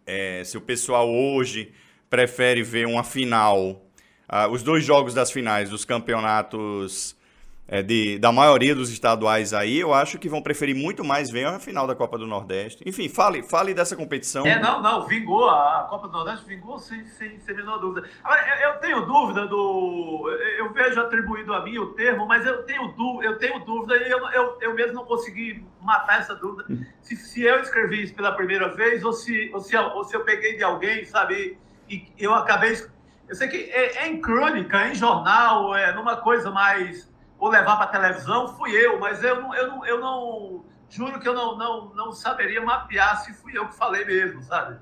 é, 0.06 0.44
se 0.44 0.58
o 0.58 0.62
pessoal 0.62 1.10
hoje 1.10 1.72
prefere 2.10 2.64
ver 2.64 2.86
uma 2.86 3.04
final, 3.04 3.86
uh, 4.30 4.50
os 4.52 4.64
dois 4.64 4.84
jogos 4.84 5.14
das 5.14 5.32
finais 5.32 5.70
dos 5.70 5.86
campeonatos 5.86 7.16
é, 7.68 7.82
de, 7.82 8.20
da 8.20 8.32
maioria 8.32 8.76
dos 8.76 8.92
estaduais 8.92 9.54
aí, 9.54 9.80
eu 9.80 9.92
acho 9.92 10.20
que 10.20 10.30
vão 10.30 10.42
preferir 10.42 10.76
muito 10.76 11.04
mais 11.04 11.32
ver 11.32 11.48
a 11.48 11.60
final 11.60 11.88
da 11.88 11.96
Copa 11.96 12.18
do 12.18 12.28
Nordeste. 12.28 12.84
Enfim, 12.86 13.10
fale, 13.10 13.42
fale 13.42 13.74
dessa 13.74 13.96
competição. 13.96 14.46
É, 14.46 14.60
não, 14.60 14.82
não, 14.84 15.08
vingou, 15.08 15.50
a 15.50 15.88
Copa 15.90 16.08
do 16.08 16.14
Nordeste 16.14 16.46
vingou 16.46 16.78
sem, 16.78 17.06
sem, 17.08 17.40
sem 17.40 17.56
menor 17.56 17.80
dúvida. 17.80 18.08
Agora, 18.24 18.42
eu, 18.48 18.70
eu, 18.70 18.80
tenho 18.80 19.06
dúvida 19.06 19.48
do. 19.48 20.30
Eu 20.58 20.72
vejo 20.74 21.02
atribuído 21.02 21.54
a 21.54 21.64
mim 21.64 21.80
o 21.80 21.88
termo, 21.94 22.28
mas 22.28 22.46
eu 22.46 22.64
tenho, 22.64 22.94
eu 23.24 23.38
tenho 23.40 23.60
dúvida 23.66 23.98
e 23.98 24.12
eu, 24.12 24.20
eu, 24.30 24.58
eu 24.62 24.74
mesmo 24.76 24.94
não 24.94 25.06
consegui 25.06 25.66
matar 25.82 26.20
essa 26.20 26.36
dúvida. 26.36 26.66
Se, 27.02 27.16
se 27.16 27.42
eu 27.42 27.60
escrevi 27.62 28.04
isso 28.04 28.14
pela 28.14 28.32
primeira 28.34 28.76
vez 28.76 29.04
ou 29.04 29.12
se, 29.12 29.50
ou 29.52 29.60
se, 29.60 29.76
ou 29.76 30.04
se 30.04 30.16
eu 30.16 30.24
peguei 30.24 30.56
de 30.56 30.64
alguém, 30.64 31.04
sabe, 31.06 31.58
e 31.90 32.08
eu 32.18 32.34
acabei. 32.34 32.76
Eu 33.28 33.34
sei 33.34 33.48
que 33.48 33.58
é, 33.72 34.04
é 34.04 34.08
em 34.08 34.22
crônica, 34.22 34.80
é 34.80 34.92
em 34.92 34.96
jornal, 34.96 35.76
é 35.76 35.92
numa 35.96 36.18
coisa 36.18 36.52
mais 36.52 37.10
ou 37.40 37.50
levar 37.50 37.78
para 37.78 37.88
televisão, 37.88 38.48
fui 38.56 38.72
eu, 38.72 39.00
mas 39.00 39.24
eu 39.24 39.42
não, 39.42 39.56
eu 39.56 39.68
não, 39.68 39.86
eu 39.86 40.00
não 40.00 40.66
juro 40.90 41.20
que 41.20 41.28
eu 41.28 41.34
não, 41.34 41.58
não, 41.58 41.92
não 41.96 42.12
saberia 42.12 42.62
mapear 42.62 43.24
se 43.24 43.34
fui 43.34 43.58
eu 43.58 43.68
que 43.68 43.76
falei 43.76 44.06
mesmo, 44.06 44.42
sabe? 44.42 44.78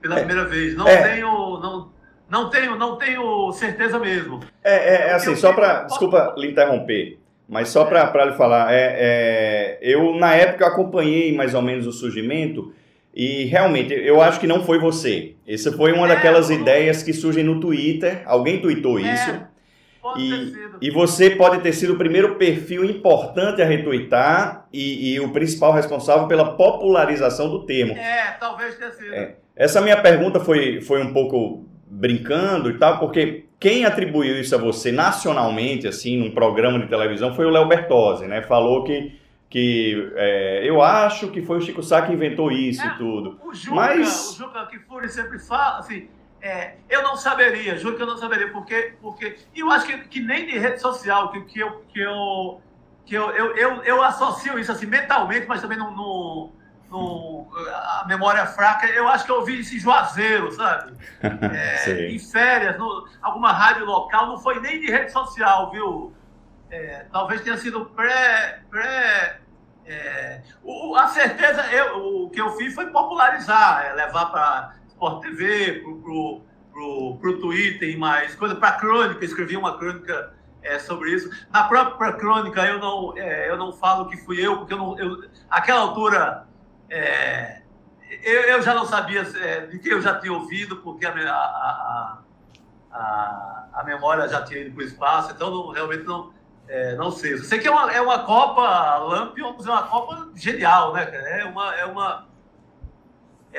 Pela 0.00 0.16
é, 0.16 0.18
primeira 0.18 0.44
vez. 0.44 0.76
Não 0.76 0.86
é. 0.86 1.14
tenho. 1.14 1.28
Não, 1.58 1.90
não 2.28 2.50
tenho, 2.50 2.76
não 2.76 2.96
tenho 2.96 3.52
certeza 3.52 3.98
mesmo. 3.98 4.40
É, 4.62 4.74
é, 4.74 5.08
é 5.08 5.12
assim, 5.14 5.34
só 5.34 5.52
para. 5.52 5.84
Desculpa 5.84 6.34
lhe 6.36 6.50
interromper, 6.50 7.18
mas 7.48 7.68
só 7.68 7.84
para 7.84 8.24
lhe 8.24 8.36
falar, 8.36 8.72
é, 8.72 8.96
é, 8.98 9.78
eu 9.80 10.14
na 10.16 10.34
época 10.34 10.66
acompanhei 10.66 11.34
mais 11.34 11.54
ou 11.54 11.62
menos 11.62 11.86
o 11.86 11.92
surgimento 11.92 12.72
e 13.14 13.46
realmente 13.46 13.92
eu 13.92 14.20
acho 14.20 14.38
que 14.38 14.46
não 14.46 14.64
foi 14.64 14.78
você. 14.78 15.34
Essa 15.46 15.72
foi 15.72 15.92
uma 15.92 16.06
é, 16.06 16.14
daquelas 16.14 16.50
ideias 16.50 17.02
que 17.02 17.12
surgem 17.12 17.42
no 17.42 17.58
Twitter. 17.58 18.22
Alguém 18.26 18.60
tweetou 18.60 19.00
isso. 19.00 19.40
Pode 20.12 20.22
e, 20.22 20.30
ter 20.30 20.46
sido. 20.46 20.78
E 20.80 20.90
você 20.90 21.30
pode 21.30 21.60
ter 21.60 21.72
sido 21.72 21.94
o 21.94 21.98
primeiro 21.98 22.36
perfil 22.36 22.84
importante 22.84 23.60
a 23.60 23.64
retweetar 23.64 24.66
e, 24.72 25.14
e, 25.14 25.20
o 25.20 25.30
principal 25.32 25.72
responsável 25.72 26.26
pela 26.26 26.56
popularização 26.56 27.48
do 27.50 27.64
termo. 27.64 27.94
É, 27.94 28.36
talvez 28.38 28.76
tenha 28.76 28.92
sido. 28.92 29.14
É. 29.14 29.36
Essa 29.54 29.80
minha 29.80 30.00
pergunta 30.00 30.40
foi, 30.40 30.80
foi 30.80 31.02
um 31.02 31.12
pouco 31.12 31.66
brincando 31.90 32.70
e 32.70 32.78
tal, 32.78 32.98
porque 32.98 33.46
quem 33.58 33.84
atribuiu 33.84 34.38
isso 34.40 34.54
a 34.54 34.58
você 34.58 34.92
nacionalmente, 34.92 35.88
assim, 35.88 36.16
num 36.16 36.30
programa 36.30 36.78
de 36.78 36.86
televisão, 36.86 37.34
foi 37.34 37.46
o 37.46 37.50
Léo 37.50 37.66
Bertozzi, 37.66 38.26
né? 38.26 38.42
Falou 38.42 38.84
que, 38.84 39.18
que 39.50 40.12
é, 40.14 40.62
eu 40.64 40.80
acho 40.80 41.28
que 41.28 41.42
foi 41.42 41.58
o 41.58 41.60
Chico 41.60 41.82
Sá 41.82 42.02
que 42.02 42.12
inventou 42.12 42.52
isso 42.52 42.82
é, 42.82 42.86
e 42.86 42.98
tudo. 42.98 43.38
O 43.42 43.52
Juca, 43.52 43.74
Mas... 43.74 44.30
o 44.30 44.38
Juca 44.38 44.66
Kifuri 44.66 45.08
sempre 45.08 45.38
fala, 45.38 45.78
assim, 45.78 46.08
é, 46.40 46.76
eu 46.88 47.02
não 47.02 47.16
saberia, 47.16 47.76
juro 47.78 47.96
que 47.96 48.02
eu 48.02 48.06
não 48.06 48.16
saberia, 48.16 48.50
porque, 48.52 48.94
porque 49.00 49.38
e 49.54 49.60
eu 49.60 49.70
acho 49.70 49.86
que, 49.86 49.98
que 49.98 50.20
nem 50.20 50.46
de 50.46 50.58
rede 50.58 50.80
social, 50.80 51.32
que, 51.32 51.40
que, 51.42 51.58
eu, 51.58 51.84
que, 51.88 52.00
eu, 52.00 52.60
que 53.04 53.14
eu, 53.14 53.30
eu, 53.32 53.56
eu, 53.56 53.82
eu 53.82 54.02
associo 54.02 54.58
isso 54.58 54.70
assim 54.70 54.86
mentalmente, 54.86 55.46
mas 55.48 55.60
também 55.60 55.76
no, 55.76 55.90
no, 55.90 56.52
no, 56.88 57.48
a 57.56 58.04
memória 58.06 58.46
fraca, 58.46 58.86
eu 58.86 59.08
acho 59.08 59.24
que 59.24 59.32
eu 59.32 59.36
ouvi 59.36 59.60
isso 59.60 59.74
em 59.74 59.80
Juazeiro, 59.80 60.52
sabe? 60.52 60.96
É, 61.52 62.10
em 62.10 62.18
férias, 62.18 62.78
no, 62.78 63.08
alguma 63.20 63.52
rádio 63.52 63.84
local, 63.84 64.28
não 64.28 64.38
foi 64.38 64.60
nem 64.60 64.80
de 64.80 64.90
rede 64.90 65.10
social, 65.10 65.70
viu? 65.72 66.12
É, 66.70 67.06
talvez 67.10 67.40
tenha 67.40 67.56
sido 67.56 67.86
pré. 67.86 68.60
pré 68.70 69.40
é, 69.86 70.42
o, 70.62 70.94
a 70.96 71.08
certeza, 71.08 71.66
eu, 71.72 72.24
o 72.24 72.30
que 72.30 72.40
eu 72.40 72.50
fiz 72.56 72.74
foi 72.74 72.86
popularizar, 72.90 73.86
é, 73.86 73.92
levar 73.94 74.26
para 74.26 74.77
Sport 74.98 75.22
TV, 75.22 75.80
pro, 75.80 75.96
pro, 76.02 76.40
pro, 76.72 77.16
pro 77.20 77.40
Twitter 77.40 77.88
e 77.88 77.96
mais 77.96 78.34
coisa, 78.34 78.56
para 78.56 78.70
a 78.70 78.72
crônica, 78.72 79.24
escrevi 79.24 79.56
uma 79.56 79.78
crônica 79.78 80.34
é, 80.60 80.78
sobre 80.80 81.12
isso. 81.12 81.30
Na 81.52 81.64
própria 81.64 82.12
crônica 82.14 82.60
eu 82.66 82.80
não, 82.80 83.16
é, 83.16 83.48
eu 83.48 83.56
não 83.56 83.72
falo 83.72 84.08
que 84.08 84.16
fui 84.16 84.44
eu, 84.44 84.58
porque 84.58 84.74
eu 84.74 84.78
não, 84.78 84.98
eu, 84.98 85.24
aquela 85.48 85.82
altura 85.82 86.48
é, 86.90 87.62
eu, 88.22 88.40
eu, 88.42 88.62
já 88.62 88.74
não 88.74 88.86
sabia 88.86 89.20
é, 89.20 89.66
de 89.66 89.78
que 89.78 89.88
eu 89.88 90.02
já 90.02 90.18
tinha 90.18 90.32
ouvido, 90.32 90.78
porque 90.78 91.06
a, 91.06 91.12
a, 91.12 92.18
a, 92.90 93.64
a 93.74 93.84
memória 93.84 94.28
já 94.28 94.42
tinha 94.42 94.60
ido 94.60 94.74
para 94.74 94.82
o 94.82 94.86
espaço, 94.86 95.32
então 95.32 95.50
não, 95.50 95.70
realmente 95.70 96.04
não, 96.04 96.32
é, 96.66 96.96
não 96.96 97.12
sei. 97.12 97.34
Eu 97.34 97.38
sei 97.38 97.60
que 97.60 97.68
é 97.68 97.70
uma, 97.70 97.92
é 97.92 98.00
uma 98.00 98.20
Copa 98.24 98.96
Lampions, 98.98 99.64
é 99.64 99.70
uma 99.70 99.84
Copa 99.84 100.28
genial, 100.34 100.92
né? 100.92 101.08
É 101.40 101.44
uma, 101.44 101.74
é 101.76 101.84
uma, 101.84 102.26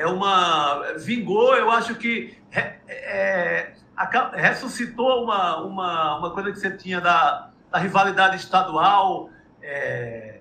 é 0.00 0.06
uma 0.06 0.94
vingou, 0.98 1.54
eu 1.54 1.70
acho 1.70 1.94
que 1.94 2.36
é, 2.50 2.78
é, 2.88 3.72
ressuscitou 4.34 5.24
uma, 5.24 5.58
uma, 5.58 6.18
uma 6.18 6.30
coisa 6.30 6.50
que 6.50 6.58
você 6.58 6.74
tinha 6.76 7.00
da, 7.00 7.50
da 7.70 7.78
rivalidade 7.78 8.36
estadual, 8.36 9.30
é, 9.62 10.40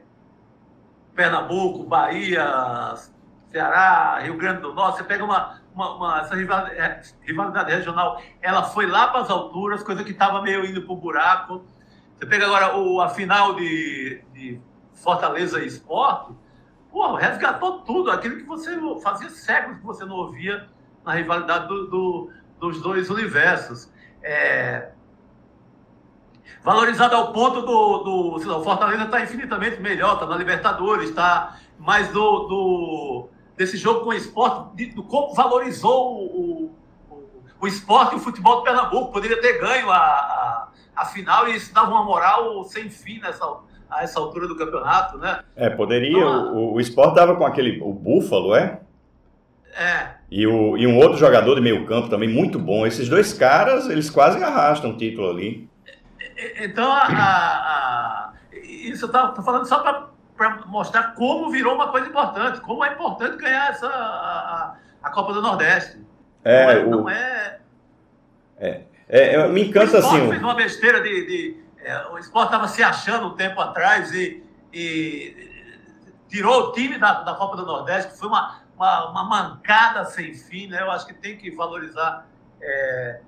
Pernambuco, 1.13 1.83
Bahia, 1.83 2.95
Ceará, 3.51 4.19
Rio 4.21 4.37
Grande 4.37 4.61
do 4.61 4.73
Norte, 4.73 4.99
você 4.99 5.03
pega 5.03 5.23
uma, 5.25 5.59
uma, 5.75 5.95
uma 5.95 6.19
essa 6.21 6.35
rivalidade, 6.35 6.79
é, 6.79 7.01
rivalidade, 7.25 7.71
regional, 7.71 8.21
ela 8.41 8.63
foi 8.63 8.85
lá 8.85 9.07
para 9.07 9.21
as 9.21 9.29
alturas, 9.29 9.83
coisa 9.83 10.03
que 10.03 10.11
estava 10.11 10.41
meio 10.41 10.65
indo 10.65 10.81
para 10.83 10.93
o 10.93 10.95
buraco. 10.95 11.65
Você 12.15 12.25
pega 12.25 12.45
agora 12.45 12.77
o, 12.77 13.01
a 13.01 13.09
final 13.09 13.55
de, 13.55 14.23
de 14.33 14.61
Fortaleza 14.93 15.61
e 15.61 15.67
Esporte, 15.67 16.33
pô, 16.99 17.15
resgatou 17.15 17.79
tudo, 17.79 18.11
aquilo 18.11 18.35
que 18.35 18.43
você 18.43 18.77
fazia 19.01 19.29
séculos 19.29 19.79
que 19.79 19.85
você 19.85 20.03
não 20.03 20.17
ouvia 20.17 20.67
na 21.05 21.13
rivalidade 21.13 21.65
do, 21.69 21.87
do, 21.87 22.31
dos 22.59 22.81
dois 22.81 23.09
universos. 23.09 23.89
É... 24.21 24.91
Valorizado 26.61 27.15
ao 27.15 27.31
ponto 27.31 27.61
do, 27.61 27.97
do 27.99 28.35
o 28.35 28.63
Fortaleza 28.65 29.05
está 29.05 29.21
infinitamente 29.21 29.79
melhor, 29.79 30.15
está 30.15 30.25
na 30.25 30.35
Libertadores, 30.35 31.07
está 31.07 31.57
mais 31.77 32.09
do, 32.09 32.47
do, 32.47 33.29
desse 33.55 33.77
jogo 33.77 34.01
com 34.01 34.09
o 34.09 34.13
esporte, 34.13 34.75
de, 34.75 34.87
do 34.87 35.01
como 35.01 35.33
valorizou 35.33 36.17
o, 36.17 36.75
o, 37.09 37.33
o 37.61 37.65
esporte 37.67 38.15
e 38.15 38.17
o 38.17 38.19
futebol 38.19 38.57
do 38.57 38.63
Pernambuco. 38.63 39.13
Poderia 39.13 39.39
ter 39.39 39.57
ganho 39.57 39.89
a, 39.89 39.95
a, 39.95 40.67
a 40.97 41.05
final 41.05 41.47
e 41.47 41.55
isso 41.55 41.73
dava 41.73 41.91
uma 41.91 42.03
moral 42.03 42.61
sem 42.65 42.89
fim 42.89 43.19
nessa, 43.19 43.45
a 43.89 44.03
essa 44.03 44.19
altura 44.19 44.47
do 44.47 44.55
campeonato, 44.55 45.17
né? 45.17 45.39
É, 45.55 45.69
poderia. 45.69 46.09
Então, 46.09 46.55
o, 46.55 46.73
o 46.73 46.79
esporte 46.79 47.15
dava 47.15 47.35
com 47.35 47.45
aquele. 47.45 47.81
O 47.81 47.93
Búfalo, 47.93 48.55
é? 48.55 48.79
É. 49.73 50.09
E, 50.29 50.45
o, 50.45 50.77
e 50.77 50.85
um 50.85 50.97
outro 50.97 51.17
jogador 51.17 51.55
de 51.55 51.61
meio 51.61 51.85
campo 51.85 52.09
também 52.09 52.29
muito 52.29 52.59
bom. 52.59 52.85
Esses 52.85 53.07
dois 53.07 53.33
caras, 53.33 53.89
eles 53.89 54.09
quase 54.09 54.43
arrastam 54.43 54.91
o 54.91 54.97
título 54.97 55.29
ali. 55.29 55.69
Então, 56.61 56.91
a, 56.91 57.03
a, 57.03 57.13
a 57.13 58.33
isso 58.63 59.05
eu 59.05 59.09
tô 59.09 59.41
falando 59.41 59.65
só 59.65 59.79
para 59.79 60.65
mostrar 60.67 61.15
como 61.15 61.49
virou 61.49 61.75
uma 61.75 61.89
coisa 61.89 62.07
importante, 62.07 62.61
como 62.61 62.83
é 62.83 62.93
importante 62.93 63.37
ganhar 63.37 63.71
essa, 63.71 63.87
a, 63.87 64.75
a 65.03 65.09
Copa 65.11 65.33
do 65.33 65.41
Nordeste. 65.41 65.99
É, 66.43 66.65
não 66.65 66.69
é. 66.71 66.85
O... 66.85 66.89
Não 66.89 67.09
é... 67.09 67.59
é, 68.59 68.83
é 69.35 69.47
me 69.47 69.67
encanta 69.67 69.97
o 69.97 69.99
assim. 69.99 70.29
fez 70.29 70.41
uma 70.41 70.55
besteira 70.55 71.01
de. 71.01 71.25
de 71.25 71.68
é, 71.89 72.07
o 72.09 72.19
esporte 72.19 72.49
estava 72.49 72.67
se 72.67 72.83
achando 72.83 73.29
um 73.29 73.35
tempo 73.35 73.59
atrás 73.59 74.13
e, 74.13 74.43
e 74.71 75.73
tirou 76.27 76.67
o 76.67 76.71
time 76.71 76.99
da, 76.99 77.23
da 77.23 77.33
Copa 77.33 77.57
do 77.57 77.65
Nordeste, 77.65 78.11
que 78.11 78.19
foi 78.19 78.27
uma, 78.27 78.61
uma, 78.75 79.09
uma, 79.09 79.23
mancada 79.23 80.05
sem 80.05 80.35
fim, 80.35 80.67
né? 80.67 80.83
Eu 80.83 80.91
acho 80.91 81.07
que 81.07 81.15
tem 81.15 81.35
que 81.35 81.49
valorizar 81.49 82.27
é, 82.61 83.21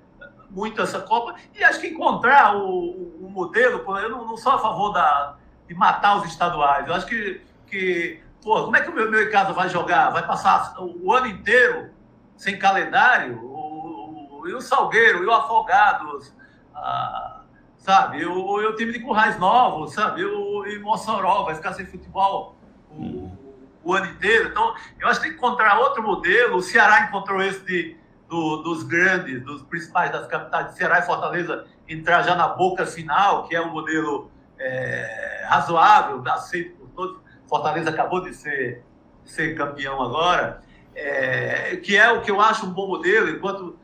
muito 0.48 0.80
essa 0.80 1.00
Copa 1.00 1.34
e 1.52 1.64
acho 1.64 1.80
que 1.80 1.88
encontrar 1.88 2.56
o, 2.56 3.24
o 3.26 3.28
modelo, 3.28 3.82
eu 3.98 4.08
não, 4.08 4.26
não, 4.26 4.36
sou 4.36 4.52
a 4.52 4.58
favor 4.60 4.92
da, 4.92 5.34
de 5.66 5.74
matar 5.74 6.18
os 6.18 6.26
estaduais, 6.26 6.86
eu 6.86 6.94
acho 6.94 7.06
que, 7.06 7.40
que 7.66 8.22
pô, 8.44 8.62
como 8.62 8.76
é 8.76 8.80
que 8.80 8.90
o 8.90 8.94
meu, 8.94 9.10
meu 9.10 9.28
casa 9.32 9.52
vai 9.52 9.68
jogar? 9.68 10.10
Vai 10.10 10.24
passar 10.24 10.80
o, 10.80 11.08
o 11.08 11.12
ano 11.12 11.26
inteiro 11.26 11.90
sem 12.36 12.56
calendário? 12.56 13.42
O, 13.42 14.44
e 14.46 14.54
o 14.54 14.60
Salgueiro, 14.60 15.24
e 15.24 15.26
o 15.26 15.32
Afogados, 15.32 16.32
ah, 16.74 17.41
sabe? 17.82 18.24
O, 18.24 18.54
o 18.54 18.76
time 18.76 18.92
de 18.92 19.00
Currais 19.00 19.38
Novos, 19.38 19.92
sabe? 19.92 20.24
O, 20.24 20.64
e 20.66 20.78
Mossoró 20.78 21.44
vai 21.44 21.54
ficar 21.54 21.74
sem 21.74 21.84
futebol 21.84 22.56
o, 22.90 22.94
hum. 22.94 23.36
o 23.84 23.92
ano 23.92 24.06
inteiro. 24.06 24.48
Então, 24.48 24.74
eu 24.98 25.08
acho 25.08 25.20
que 25.20 25.26
tem 25.26 25.36
que 25.36 25.38
encontrar 25.38 25.78
outro 25.78 26.02
modelo. 26.02 26.56
O 26.56 26.62
Ceará 26.62 27.06
encontrou 27.06 27.42
esse 27.42 27.60
de 27.64 27.96
do, 28.28 28.62
dos 28.62 28.82
grandes, 28.84 29.42
dos 29.44 29.62
principais 29.64 30.10
das 30.10 30.26
capitais 30.26 30.68
de 30.68 30.78
Ceará 30.78 31.00
e 31.00 31.02
Fortaleza 31.02 31.66
entrar 31.86 32.22
já 32.22 32.34
na 32.34 32.48
boca 32.48 32.86
final, 32.86 33.46
que 33.46 33.54
é 33.54 33.60
um 33.60 33.70
modelo 33.70 34.30
é, 34.58 35.44
razoável, 35.46 36.22
aceito 36.32 36.74
por 36.76 36.88
todos. 36.90 37.20
Fortaleza 37.46 37.90
acabou 37.90 38.22
de 38.22 38.32
ser, 38.32 38.82
ser 39.22 39.54
campeão 39.54 40.00
agora, 40.00 40.62
é, 40.94 41.76
que 41.76 41.94
é 41.94 42.10
o 42.10 42.22
que 42.22 42.30
eu 42.30 42.40
acho 42.40 42.64
um 42.64 42.70
bom 42.70 42.86
modelo, 42.86 43.28
enquanto 43.28 43.78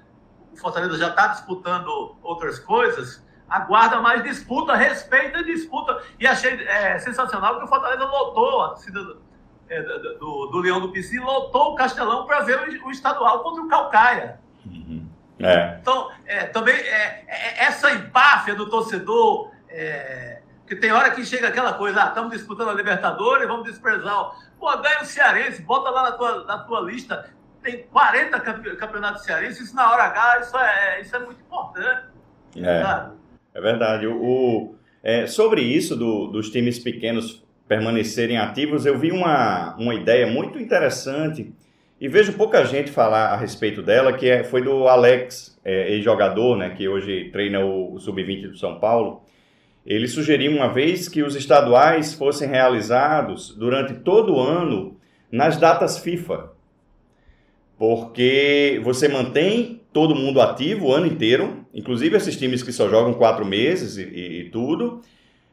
o 0.51 0.57
Fortaleza 0.57 0.97
já 0.97 1.09
está 1.09 1.27
disputando 1.27 2.17
outras 2.23 2.59
coisas, 2.59 3.23
aguarda 3.49 4.01
mais 4.01 4.23
disputa, 4.23 4.75
respeita 4.75 5.39
a 5.39 5.43
disputa. 5.43 6.03
E 6.19 6.27
achei 6.27 6.63
é, 6.67 6.99
sensacional 6.99 7.59
que 7.59 7.65
o 7.65 7.69
Fortaleza 7.69 8.05
lotou 8.05 8.63
a 8.63 8.69
torcida 8.71 9.17
é, 9.69 9.83
do, 10.19 10.47
do 10.47 10.59
Leão 10.59 10.81
do 10.81 10.91
Pici, 10.91 11.19
lotou 11.19 11.73
o 11.73 11.75
Castelão 11.75 12.27
para 12.27 12.41
ver 12.41 12.59
o, 12.59 12.87
o, 12.87 12.91
estadual 12.91 13.41
contra 13.41 13.63
o 13.63 13.69
Calcaia. 13.69 14.41
Uhum. 14.67 15.07
É. 15.41 15.79
Então, 15.81 16.11
é, 16.27 16.45
também 16.47 16.75
é, 16.75 17.25
é 17.27 17.65
essa 17.65 17.93
empáfia 17.93 18.55
do 18.55 18.69
torcedor, 18.69 19.53
que 20.67 20.75
tem 20.77 20.93
hora 20.93 21.11
que 21.11 21.25
chega 21.25 21.49
aquela 21.49 21.73
coisa, 21.75 22.03
ah, 22.03 22.09
estamos 22.09 22.33
disputando 22.33 22.71
a 22.71 22.75
Libertadores, 22.75 23.47
vamos 23.47 23.65
desprezar. 23.65 24.33
Pô, 24.59 24.77
ganha 24.79 25.03
o 25.03 25.05
Cearense, 25.05 25.63
bota 25.63 25.89
lá 25.91 26.03
na 26.03 26.13
tua, 26.13 26.45
na 26.45 26.59
tua 26.59 26.81
lista, 26.81 27.31
tem 27.63 27.85
40 27.85 28.41
campeonatos 28.77 29.25
cearenses, 29.25 29.61
isso 29.61 29.77
na 29.77 29.91
hora 29.91 30.05
H, 30.05 30.41
isso 30.41 30.59
é, 30.59 31.01
isso 31.01 31.17
é 31.17 31.19
muito 31.19 31.41
importante. 31.41 32.07
É, 32.57 33.11
é 33.59 33.61
verdade. 33.61 34.07
O, 34.07 34.75
é, 35.03 35.27
sobre 35.27 35.61
isso 35.63 35.97
do, 35.97 36.29
dos 36.29 36.51
times 36.51 36.79
pequenos 36.79 37.45
permanecerem 37.67 38.39
ativos, 38.39 38.87
eu 38.87 38.99
vi 38.99 39.13
uma, 39.13 39.77
uma 39.77 39.95
ideia 39.95 40.27
muito 40.27 40.59
interessante 40.59 41.53
e 42.01 42.09
vejo 42.09 42.33
pouca 42.35 42.65
gente 42.65 42.91
falar 42.91 43.27
a 43.27 43.37
respeito 43.37 43.83
dela, 43.83 44.13
que 44.13 44.29
é, 44.29 44.45
foi 44.45 44.63
do 44.63 44.87
Alex, 44.87 45.59
é, 45.65 45.93
ex-jogador, 45.93 46.57
né, 46.57 46.71
que 46.71 46.89
hoje 46.89 47.29
treina 47.31 47.61
o, 47.61 47.95
o 47.95 47.99
Sub-20 47.99 48.51
do 48.51 48.57
São 48.57 48.79
Paulo. 48.79 49.23
Ele 49.85 50.07
sugeriu 50.07 50.53
uma 50.53 50.73
vez 50.73 51.09
que 51.09 51.23
os 51.23 51.35
estaduais 51.35 52.15
fossem 52.15 52.49
realizados 52.49 53.55
durante 53.55 53.95
todo 53.95 54.35
o 54.35 54.41
ano 54.41 54.97
nas 55.31 55.57
datas 55.57 55.99
FIFA, 55.99 56.51
porque 57.77 58.81
você 58.85 59.09
mantém 59.09 59.78
todo 59.99 60.15
mundo 60.15 60.41
ativo 60.41 60.87
o 60.87 60.95
ano 60.95 61.09
inteiro, 61.09 61.67
inclusive 61.75 62.17
esses 62.17 62.37
times 62.37 62.63
que 62.63 62.71
só 62.71 62.89
jogam 62.89 63.15
quatro 63.15 63.45
meses 63.45 63.97
e, 63.97 64.05
e, 64.05 64.41
e 64.43 64.45
tudo, 64.51 65.01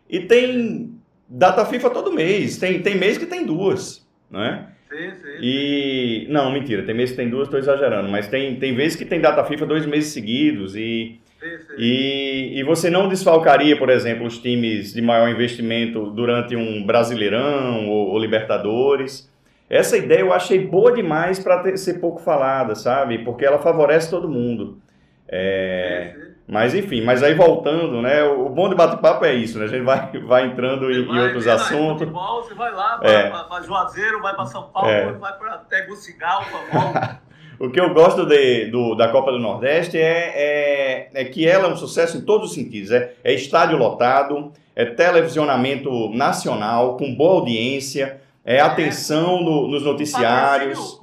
e 0.08 0.20
tem 0.20 0.94
data 1.28 1.66
FIFA 1.66 1.90
todo 1.90 2.14
mês. 2.14 2.60
Tem, 2.60 2.80
tem 2.80 2.96
mês 2.96 3.18
que 3.18 3.26
tem 3.26 3.44
duas, 3.44 4.08
né? 4.30 4.68
Sim, 4.88 5.16
sim. 5.16 5.38
E. 5.42 6.28
Não, 6.30 6.52
mentira, 6.52 6.84
tem 6.84 6.94
mês 6.94 7.10
que 7.10 7.18
tem 7.18 7.28
duas, 7.28 7.48
estou 7.48 7.60
exagerando, 7.60 8.08
mas 8.08 8.28
tem, 8.28 8.56
tem 8.58 8.76
vezes 8.76 8.96
que 8.96 9.04
tem 9.04 9.20
data 9.20 9.44
FIFA 9.44 9.66
dois 9.66 9.86
meses 9.88 10.14
seguidos 10.14 10.76
e. 10.76 11.20
Sim, 11.40 11.58
sim. 11.58 11.74
E, 11.76 12.60
e 12.60 12.64
você 12.64 12.92
não 12.92 13.10
desfalcaria, 13.10 13.76
por 13.76 13.90
exemplo, 13.90 14.28
os 14.28 14.38
times 14.38 14.94
de 14.94 15.02
maior 15.02 15.28
investimento 15.28 16.12
durante 16.12 16.56
um 16.56 16.86
Brasileirão 16.86 17.90
ou, 17.90 18.10
ou 18.10 18.20
Libertadores. 18.20 19.28
Essa 19.70 19.98
ideia 19.98 20.20
eu 20.20 20.34
achei 20.34 20.66
boa 20.66 20.92
demais 20.92 21.40
para 21.40 21.76
ser 21.76 21.96
pouco 21.96 22.22
falada, 22.22 22.76
sabe? 22.76 23.20
Porque 23.20 23.46
ela 23.46 23.58
favorece 23.58 24.10
todo 24.10 24.30
mundo. 24.30 24.80
É, 25.28 26.14
mas 26.48 26.76
enfim, 26.76 27.02
mas 27.02 27.24
aí 27.24 27.34
voltando, 27.34 28.02
né? 28.02 28.24
O 28.24 28.48
bom 28.50 28.70
de 28.70 28.76
bate-papo 28.76 29.26
é 29.26 29.34
isso, 29.34 29.58
né? 29.58 29.66
A 29.66 29.68
gente 29.68 29.84
vai, 29.84 30.12
vai 30.20 30.46
entrando 30.46 30.92
em, 30.92 31.06
vai, 31.06 31.18
em 31.18 31.20
outros 31.22 31.48
assuntos. 31.48 32.02
Futebol, 32.02 32.44
você 32.44 32.54
vai 32.54 32.72
lá 32.72 32.98
para 33.00 33.58
é. 33.60 33.64
Juazeiro, 33.64 34.22
vai 34.22 34.36
para 34.36 34.46
São 34.46 34.70
Paulo, 34.70 34.90
é. 34.90 35.12
vai 35.14 35.34
para 35.38 35.58
Tegucigalpa, 35.58 37.20
O 37.58 37.70
que 37.70 37.80
eu 37.80 37.94
gosto 37.94 38.26
de, 38.26 38.66
do, 38.66 38.96
da 38.96 39.08
Copa 39.08 39.32
do 39.32 39.40
Nordeste 39.40 39.98
é, 39.98 40.34
é, 40.36 41.10
é, 41.14 41.26
que 41.26 41.48
ela 41.48 41.70
é 41.70 41.72
um 41.72 41.78
sucesso 41.78 42.18
em 42.18 42.22
todos 42.22 42.50
os 42.50 42.54
sentidos. 42.54 42.92
É, 42.92 43.14
é 43.24 43.34
estádio 43.34 43.78
lotado, 43.78 44.52
é 44.76 44.86
televisionamento 44.86 46.10
nacional, 46.10 46.98
com 46.98 47.16
boa 47.16 47.40
audiência, 47.40 48.20
é 48.46 48.62
atenção 48.62 49.42
no, 49.42 49.68
nos 49.68 49.84
noticiários 49.84 51.02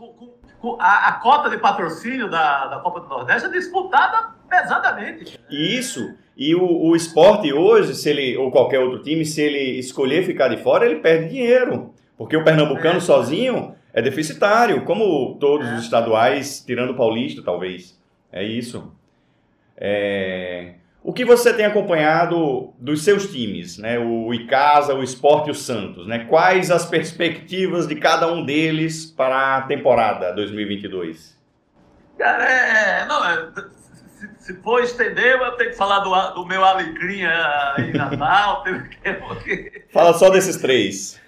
a, 0.79 1.09
a 1.09 1.13
cota 1.15 1.51
de 1.51 1.59
patrocínio 1.59 2.31
da, 2.31 2.67
da 2.67 2.79
Copa 2.79 3.01
do 3.01 3.09
Nordeste 3.09 3.49
é 3.49 3.51
disputada 3.51 4.31
pesadamente. 4.49 5.39
Isso. 5.51 6.15
E 6.37 6.55
o, 6.55 6.65
o 6.65 6.97
esporte 6.97 7.53
hoje, 7.53 7.95
se 7.95 8.09
ele, 8.09 8.37
ou 8.37 8.51
qualquer 8.51 8.79
outro 8.79 9.03
time, 9.03 9.25
se 9.25 9.41
ele 9.41 9.79
escolher 9.79 10.25
ficar 10.25 10.49
de 10.49 10.59
fora, 10.59 10.87
ele 10.87 11.01
perde 11.01 11.31
dinheiro. 11.31 11.93
Porque 12.17 12.37
o 12.37 12.45
pernambucano 12.45 12.99
é. 12.99 13.01
sozinho 13.01 13.75
é 13.93 14.01
deficitário, 14.01 14.85
como 14.85 15.37
todos 15.39 15.67
é. 15.67 15.75
os 15.75 15.83
estaduais, 15.83 16.63
tirando 16.65 16.91
o 16.91 16.97
paulista, 16.97 17.43
talvez. 17.43 17.99
É 18.31 18.45
isso. 18.45 18.93
É... 19.77 20.75
O 21.05 21.13
que 21.13 21.25
você 21.25 21.53
tem 21.53 21.65
acompanhado 21.65 22.73
dos 22.79 23.03
seus 23.03 23.27
times, 23.33 23.77
né? 23.77 23.99
O 23.99 24.33
Icasa, 24.33 24.95
o 24.95 25.03
Esporte 25.03 25.49
e 25.49 25.51
o 25.51 25.55
Santos, 25.55 26.07
né? 26.07 26.27
Quais 26.27 26.71
as 26.71 26.87
perspectivas 26.87 27.89
de 27.89 27.97
cada 27.97 28.33
um 28.33 28.45
deles 28.45 29.07
para 29.07 29.57
a 29.57 29.63
temporada 29.63 30.33
2022? 30.33 31.37
Cara, 32.17 32.45
é, 32.45 33.05
não, 33.07 33.25
é, 33.25 33.51
se, 34.17 34.31
se, 34.39 34.63
for 34.63 34.81
estender, 34.81 35.41
eu 35.41 35.53
tenho 35.53 35.71
que 35.71 35.77
falar 35.77 36.01
do, 36.01 36.35
do 36.35 36.47
meu 36.47 36.65
alegria 36.65 37.33
em 37.79 37.93
Natal. 37.93 38.63
que... 39.43 39.85
Fala 39.93 40.15
só 40.15 40.31
desses 40.31 40.57
três. 40.59 41.21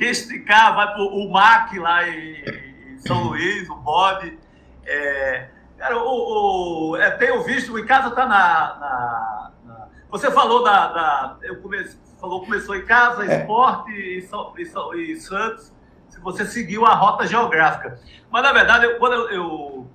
Esticar, 0.00 0.74
vai 0.74 0.86
para 0.86 1.02
o 1.02 1.30
MAC 1.30 1.78
lá 1.78 2.06
em, 2.06 2.44
em 2.92 2.98
São 2.98 3.28
Luís, 3.28 3.70
o 3.70 3.76
bode. 3.76 4.38
É, 4.84 5.48
Cara, 5.78 5.96
o, 5.96 6.90
o, 6.90 6.96
é, 6.96 7.10
tenho 7.12 7.42
visto, 7.44 7.72
o 7.72 7.78
Icasa 7.78 8.08
está 8.08 8.26
na, 8.26 8.76
na, 8.80 9.50
na, 9.64 9.88
Você 10.10 10.30
falou 10.30 10.64
da. 10.64 10.88
da 10.88 11.36
eu 11.42 11.62
comece, 11.62 11.96
falou, 12.20 12.40
começou 12.40 12.74
em 12.74 12.84
casa, 12.84 13.24
é. 13.24 13.40
esporte 13.40 13.92
e, 13.92 14.18
e, 14.18 15.12
e, 15.12 15.16
Santos. 15.20 15.72
Se 16.08 16.18
você 16.20 16.44
seguiu 16.44 16.84
a 16.84 16.94
rota 16.94 17.26
geográfica. 17.26 18.00
Mas, 18.28 18.42
na 18.42 18.52
verdade, 18.52 18.86
eu, 18.86 18.98
quando 18.98 19.14
eu, 19.14 19.30
eu 19.30 19.90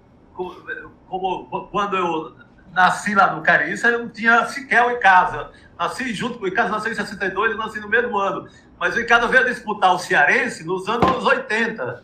como, 1.08 1.68
quando 1.68 1.98
eu 1.98 2.36
nasci 2.72 3.14
lá 3.14 3.36
no 3.36 3.42
Cariça, 3.42 3.90
eu 3.90 4.00
não 4.00 4.10
tinha 4.10 4.46
sequer 4.48 4.86
o 4.86 4.92
Icasa. 4.92 5.52
Nasci 5.78 6.14
junto 6.14 6.40
com 6.40 6.46
o 6.46 6.48
Icasa, 6.48 6.70
nasci 6.70 6.90
em 6.92 6.96
62 6.96 7.54
e 7.54 7.58
nasci 7.58 7.80
no 7.80 7.90
mesmo 7.90 8.18
ano. 8.18 8.48
Mas 8.80 8.96
o 8.96 9.00
Icasa 9.02 9.28
veio 9.28 9.46
disputar 9.46 9.94
o 9.94 10.00
Cearense 10.00 10.64
nos 10.64 10.88
anos 10.88 11.26
80. 11.26 12.04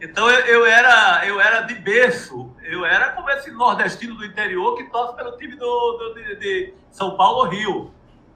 Então 0.00 0.30
eu, 0.30 0.40
eu, 0.46 0.66
era, 0.66 1.26
eu 1.26 1.40
era 1.40 1.62
de 1.62 1.74
berço, 1.74 2.53
eu 2.64 2.84
era 2.84 3.10
como 3.10 3.28
esse 3.30 3.50
nordestino 3.50 4.14
do 4.14 4.24
interior 4.24 4.76
que 4.76 4.84
torce 4.84 5.14
pelo 5.14 5.36
time 5.36 5.54
do, 5.56 5.92
do 5.92 6.14
de, 6.14 6.36
de, 6.36 6.74
São 6.90 7.16
Paulo 7.16 7.48
Rio. 7.48 7.92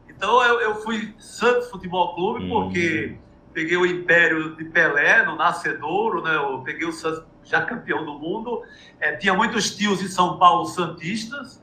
Então 0.08 0.42
eu, 0.42 0.60
eu 0.60 0.74
fui 0.76 1.14
Santos 1.18 1.70
Futebol 1.70 2.14
Clube 2.14 2.44
hum. 2.44 2.48
porque 2.48 3.16
peguei 3.52 3.76
o 3.76 3.86
Império 3.86 4.54
de 4.56 4.64
Pelé 4.64 5.24
no 5.24 5.36
Nascedouro, 5.36 6.22
né? 6.22 6.36
Eu 6.36 6.60
peguei 6.60 6.86
o 6.86 6.92
Santos 6.92 7.24
já 7.42 7.62
campeão 7.62 8.04
do 8.04 8.18
mundo. 8.18 8.62
É, 9.00 9.16
tinha 9.16 9.32
muitos 9.32 9.74
tios 9.74 10.02
em 10.02 10.08
São 10.08 10.38
Paulo 10.38 10.66
santistas. 10.66 11.62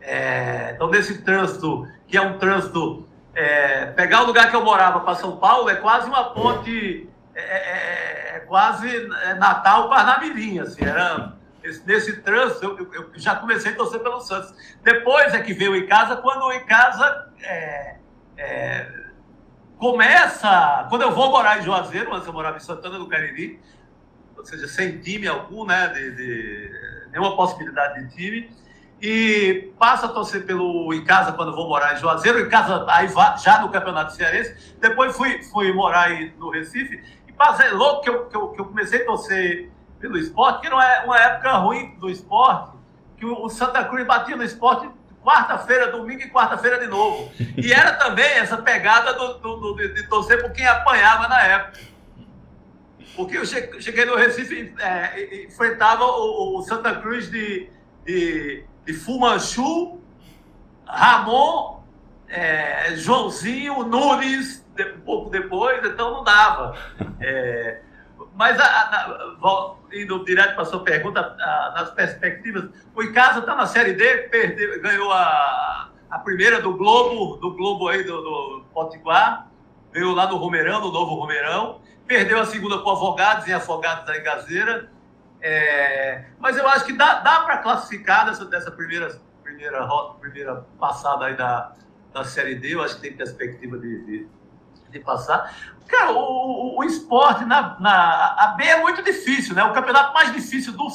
É, 0.00 0.72
então 0.74 0.88
nesse 0.88 1.22
trânsito, 1.22 1.86
que 2.08 2.16
é 2.16 2.22
um 2.22 2.38
trânsito, 2.38 3.06
é, 3.34 3.86
pegar 3.86 4.22
o 4.22 4.26
lugar 4.26 4.50
que 4.50 4.56
eu 4.56 4.64
morava 4.64 5.00
para 5.00 5.14
São 5.14 5.36
Paulo 5.36 5.68
é 5.68 5.76
quase 5.76 6.08
uma 6.08 6.30
ponte 6.30 7.08
é, 7.34 7.40
é, 7.40 8.36
é 8.36 8.40
quase 8.40 8.88
é, 8.88 9.34
Natal 9.34 9.88
Parnamirim, 9.88 10.58
assim, 10.58 10.84
era 10.84 11.34
nesse, 11.84 12.20
trânsito, 12.22 12.64
eu, 12.64 12.92
eu, 12.92 13.10
já 13.14 13.36
comecei 13.36 13.72
a 13.72 13.76
torcer 13.76 14.00
pelo 14.00 14.20
Santos. 14.20 14.54
Depois 14.82 15.34
é 15.34 15.40
que 15.40 15.52
veio 15.52 15.76
em 15.76 15.86
casa, 15.86 16.16
quando 16.16 16.52
em 16.52 16.64
casa 16.64 17.30
é, 17.42 17.96
é, 18.36 18.92
começa, 19.78 20.86
quando 20.88 21.02
eu 21.02 21.12
vou 21.12 21.30
morar 21.30 21.58
em 21.58 21.62
Juazeiro, 21.62 22.14
antes 22.14 22.26
eu 22.26 22.32
morava 22.32 22.56
em 22.56 22.60
Santana 22.60 22.98
do 22.98 23.08
Cariri, 23.08 23.60
ou 24.36 24.44
seja, 24.44 24.66
sem 24.66 24.98
time 25.00 25.26
algum, 25.26 25.64
né, 25.64 25.88
de, 25.88 26.16
de 26.16 26.70
nenhuma 27.12 27.36
possibilidade 27.36 28.06
de 28.06 28.14
time, 28.14 28.50
e 29.00 29.72
passa 29.78 30.06
a 30.06 30.08
torcer 30.08 30.46
pelo 30.46 30.94
em 30.94 31.04
casa 31.04 31.32
quando 31.32 31.54
vou 31.54 31.68
morar 31.68 31.94
em 31.94 31.96
Juazeiro, 31.96 32.38
em 32.38 32.48
casa 32.48 32.86
aí 32.88 33.08
já 33.42 33.60
no 33.60 33.68
Campeonato 33.68 34.12
Cearense. 34.12 34.76
Depois 34.80 35.16
fui, 35.16 35.42
fui 35.44 35.72
morar 35.72 36.02
aí 36.02 36.32
no 36.38 36.50
Recife 36.50 37.22
mas 37.42 37.58
é 37.58 37.70
louco 37.70 38.02
que 38.02 38.10
eu, 38.10 38.26
que 38.26 38.36
eu, 38.36 38.48
que 38.48 38.60
eu 38.60 38.64
comecei 38.66 39.02
a 39.02 39.04
torcer 39.04 39.68
pelo 40.02 40.18
esporte, 40.18 40.62
que 40.62 40.68
não 40.68 40.82
é 40.82 41.04
uma 41.04 41.16
época 41.16 41.52
ruim 41.52 41.94
do 42.00 42.10
esporte, 42.10 42.76
que 43.16 43.24
o, 43.24 43.48
Santa 43.48 43.84
Cruz 43.84 44.04
batia 44.04 44.36
no 44.36 44.42
esporte 44.42 44.90
quarta-feira, 45.22 45.92
domingo 45.92 46.22
e 46.22 46.28
quarta-feira 46.28 46.80
de 46.80 46.88
novo. 46.88 47.30
E 47.56 47.72
era 47.72 47.92
também 47.92 48.28
essa 48.32 48.56
pegada 48.56 49.14
do, 49.14 49.34
do, 49.34 49.56
do, 49.58 49.76
de, 49.76 49.94
de, 49.94 50.08
torcer 50.08 50.42
por 50.42 50.50
quem 50.50 50.66
apanhava 50.66 51.28
na 51.28 51.40
época. 51.40 51.78
Porque 53.14 53.38
eu 53.38 53.46
cheguei 53.46 54.04
no 54.04 54.16
Recife, 54.16 54.74
é, 54.80 55.44
enfrentava 55.44 56.04
o, 56.04 56.58
o, 56.58 56.62
Santa 56.62 56.96
Cruz 56.96 57.30
de, 57.30 57.70
de, 58.04 58.64
de 58.84 58.92
Fumanchu, 58.94 60.00
Ramon, 60.84 61.84
é, 62.28 62.96
Joãozinho, 62.96 63.84
Nunes, 63.84 64.66
um 64.96 65.00
pouco 65.02 65.30
depois, 65.30 65.86
então 65.86 66.10
não 66.10 66.24
dava. 66.24 66.76
É, 67.20 67.82
mas, 68.34 68.58
a, 68.58 68.64
a, 68.64 69.74
indo 69.92 70.24
direto 70.24 70.54
para 70.54 70.62
a 70.62 70.66
sua 70.66 70.82
pergunta, 70.82 71.20
a, 71.20 71.72
nas 71.76 71.90
perspectivas, 71.90 72.68
o 72.94 73.02
Icasa 73.02 73.40
está 73.40 73.54
na 73.54 73.66
Série 73.66 73.92
D, 73.92 74.28
perdeu, 74.28 74.80
ganhou 74.80 75.12
a, 75.12 75.90
a 76.10 76.18
primeira 76.18 76.60
do 76.60 76.74
Globo, 76.76 77.36
do 77.36 77.54
Globo 77.54 77.88
aí 77.88 78.02
do, 78.02 78.20
do 78.22 78.64
Potiguar, 78.72 79.48
veio 79.92 80.14
lá 80.14 80.26
no 80.26 80.36
Romeirão, 80.36 80.80
no 80.80 80.90
Novo 80.90 81.14
Romeirão, 81.14 81.80
perdeu 82.06 82.40
a 82.40 82.46
segunda 82.46 82.78
com 82.78 82.90
Afogados 82.90 83.46
e 83.46 83.52
Afogados 83.52 84.06
da 84.06 84.16
Engazeira, 84.16 84.90
é, 85.40 86.24
mas 86.38 86.56
eu 86.56 86.66
acho 86.68 86.84
que 86.84 86.92
dá, 86.92 87.14
dá 87.20 87.40
para 87.40 87.58
classificar 87.58 88.26
dessa, 88.26 88.44
dessa 88.46 88.70
primeira, 88.70 89.20
primeira, 89.42 89.86
primeira 90.20 90.66
passada 90.78 91.26
aí 91.26 91.36
da, 91.36 91.72
da 92.12 92.24
Série 92.24 92.54
D, 92.54 92.74
eu 92.74 92.82
acho 92.82 92.96
que 92.96 93.02
tem 93.02 93.16
perspectiva 93.16 93.76
de, 93.78 94.04
de 94.04 94.28
de 94.92 95.00
passar. 95.00 95.74
Cara, 95.88 96.12
o, 96.12 96.78
o 96.78 96.84
esporte 96.84 97.44
na, 97.44 97.76
na 97.78 98.34
a 98.38 98.54
B 98.56 98.64
é 98.64 98.80
muito 98.80 99.02
difícil, 99.02 99.54
né? 99.54 99.62
O 99.64 99.72
campeonato 99.72 100.14
mais 100.14 100.32
difícil 100.32 100.72
do, 100.72 100.86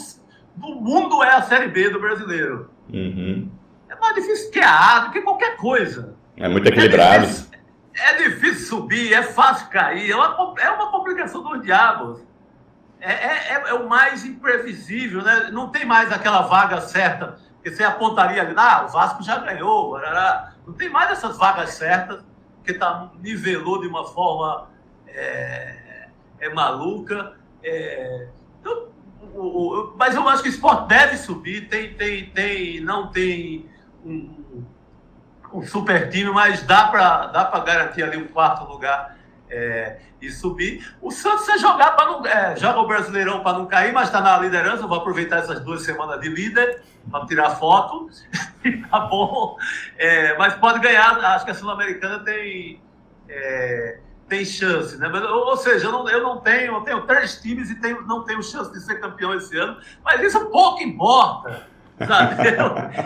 do 0.55 0.75
mundo 0.75 1.23
é 1.23 1.35
a 1.35 1.41
Série 1.41 1.67
B 1.67 1.89
do 1.89 1.99
brasileiro. 1.99 2.71
Uhum. 2.91 3.49
É 3.89 3.95
mais 3.95 4.15
difícil 4.15 4.51
que 4.51 4.59
a 4.59 4.95
A, 4.95 4.99
do 4.99 5.11
que 5.11 5.21
qualquer 5.21 5.55
coisa. 5.57 6.15
É 6.35 6.47
muito 6.47 6.67
equilibrado. 6.67 7.15
É 7.15 7.19
difícil, 7.19 7.47
é 7.93 8.13
difícil 8.15 8.67
subir, 8.67 9.13
é 9.13 9.23
fácil 9.23 9.67
cair, 9.69 10.11
é 10.11 10.15
uma, 10.15 10.53
é 10.59 10.69
uma 10.69 10.91
complicação 10.91 11.43
dos 11.43 11.61
diabos. 11.61 12.21
É, 12.99 13.11
é, 13.11 13.53
é, 13.53 13.69
é, 13.69 13.73
o 13.73 13.87
mais 13.87 14.25
imprevisível, 14.25 15.21
né? 15.21 15.49
Não 15.51 15.69
tem 15.69 15.85
mais 15.85 16.11
aquela 16.11 16.41
vaga 16.41 16.81
certa 16.81 17.37
que 17.63 17.69
você 17.69 17.83
apontaria 17.83 18.41
ali, 18.41 18.53
ah, 18.57 18.85
o 18.85 18.91
Vasco 18.91 19.21
já 19.21 19.37
ganhou, 19.39 19.99
não 20.65 20.73
tem 20.73 20.89
mais 20.89 21.11
essas 21.11 21.37
vagas 21.37 21.71
certas 21.71 22.23
porque 22.67 22.73
tá, 22.73 23.09
nivelou 23.21 23.79
de 23.79 23.87
uma 23.87 24.05
forma 24.05 24.67
é, 25.07 26.07
é 26.39 26.49
maluca. 26.49 27.33
É, 27.63 28.27
então, 28.59 28.87
mas 29.95 30.15
eu 30.15 30.27
acho 30.27 30.43
que 30.43 30.49
o 30.49 30.51
esporte 30.51 30.87
deve 30.87 31.17
subir, 31.17 31.67
tem, 31.67 31.93
tem, 31.93 32.29
tem, 32.29 32.81
não 32.81 33.07
tem 33.11 33.69
um, 34.05 34.63
um 35.53 35.61
super 35.63 36.09
time, 36.09 36.31
mas 36.31 36.61
dá 36.63 36.87
para 36.87 37.27
dá 37.27 37.59
garantir 37.59 38.03
ali 38.03 38.17
um 38.17 38.27
quarto 38.27 38.65
lugar 38.65 39.17
é, 39.49 39.99
e 40.21 40.29
subir. 40.29 40.95
O 41.01 41.11
Santos 41.11 41.47
é 41.49 41.57
jogar 41.57 41.91
para 41.95 42.05
não. 42.05 42.25
É, 42.25 42.55
joga 42.55 42.79
o 42.79 42.87
Brasileirão 42.87 43.41
para 43.41 43.57
não 43.57 43.65
cair, 43.65 43.93
mas 43.93 44.07
está 44.07 44.21
na 44.21 44.37
liderança. 44.37 44.87
vou 44.87 44.97
aproveitar 44.97 45.37
essas 45.37 45.59
duas 45.61 45.83
semanas 45.83 46.19
de 46.21 46.29
líder 46.29 46.81
para 47.09 47.25
tirar 47.25 47.51
foto. 47.51 48.09
tá 48.89 48.99
bom. 49.01 49.57
É, 49.97 50.37
mas 50.37 50.55
pode 50.55 50.79
ganhar. 50.79 51.17
Acho 51.19 51.45
que 51.45 51.51
a 51.51 51.55
Sul-Americana 51.55 52.19
tem. 52.19 52.81
É, 53.29 53.99
tem 54.27 54.43
chance, 54.43 54.97
né? 54.97 55.07
Mas, 55.07 55.23
ou, 55.23 55.57
seja, 55.57 55.87
eu 55.87 55.91
não, 55.91 56.09
eu 56.09 56.21
não 56.21 56.39
tenho, 56.39 56.75
eu 56.75 56.81
tenho 56.81 57.01
três 57.05 57.41
times 57.41 57.69
e 57.69 57.75
tenho, 57.75 58.01
não 58.05 58.23
tenho 58.23 58.43
chance 58.43 58.71
de 58.71 58.79
ser 58.81 58.99
campeão 58.99 59.33
esse 59.33 59.57
ano, 59.57 59.79
mas 60.03 60.21
isso 60.21 60.45
pouco 60.47 60.81
importa. 60.81 61.67
Sabe? 62.05 62.35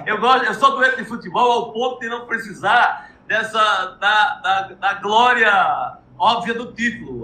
Eu, 0.06 0.16
eu, 0.16 0.20
gosto, 0.20 0.46
eu 0.46 0.54
sou 0.54 0.72
doente 0.72 0.98
de 0.98 1.06
futebol 1.06 1.50
ao 1.50 1.72
ponto 1.72 2.02
de 2.02 2.10
não 2.10 2.26
precisar 2.26 3.10
dessa 3.26 3.96
da, 4.02 4.36
da, 4.40 4.62
da 4.74 4.94
glória 4.96 5.98
óbvia 6.18 6.54
do 6.54 6.74
título. 6.74 7.24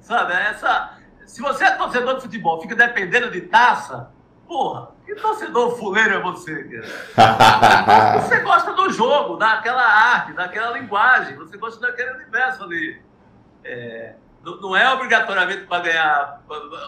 Sabe? 0.00 0.32
Essa, 0.32 0.98
se 1.26 1.40
você 1.40 1.64
é 1.64 1.70
torcedor 1.70 2.16
de 2.16 2.22
futebol, 2.22 2.60
fica 2.60 2.74
dependendo 2.74 3.30
de 3.30 3.42
taça, 3.42 4.10
porra, 4.48 4.88
que 5.08 5.14
torcedor 5.14 5.74
fuleiro 5.78 6.16
é 6.16 6.20
você, 6.20 6.64
cara? 6.64 8.20
você 8.20 8.40
gosta 8.40 8.74
do 8.74 8.90
jogo, 8.90 9.36
daquela 9.36 9.82
arte, 9.82 10.34
daquela 10.34 10.78
linguagem, 10.78 11.34
você 11.34 11.56
gosta 11.56 11.80
daquele 11.80 12.10
universo 12.10 12.64
ali. 12.64 13.00
É, 13.64 14.14
não 14.44 14.76
é 14.76 14.92
obrigatoriamente 14.92 15.64
para 15.64 15.82
ganhar. 15.82 16.42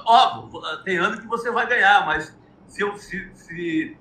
Óbvio, 0.04 0.60
tem 0.84 0.98
ano 0.98 1.18
que 1.18 1.26
você 1.26 1.50
vai 1.50 1.66
ganhar, 1.66 2.04
mas 2.04 2.38
se, 2.66 2.82
eu, 2.82 2.94
se, 2.98 3.30
se, 3.34 3.96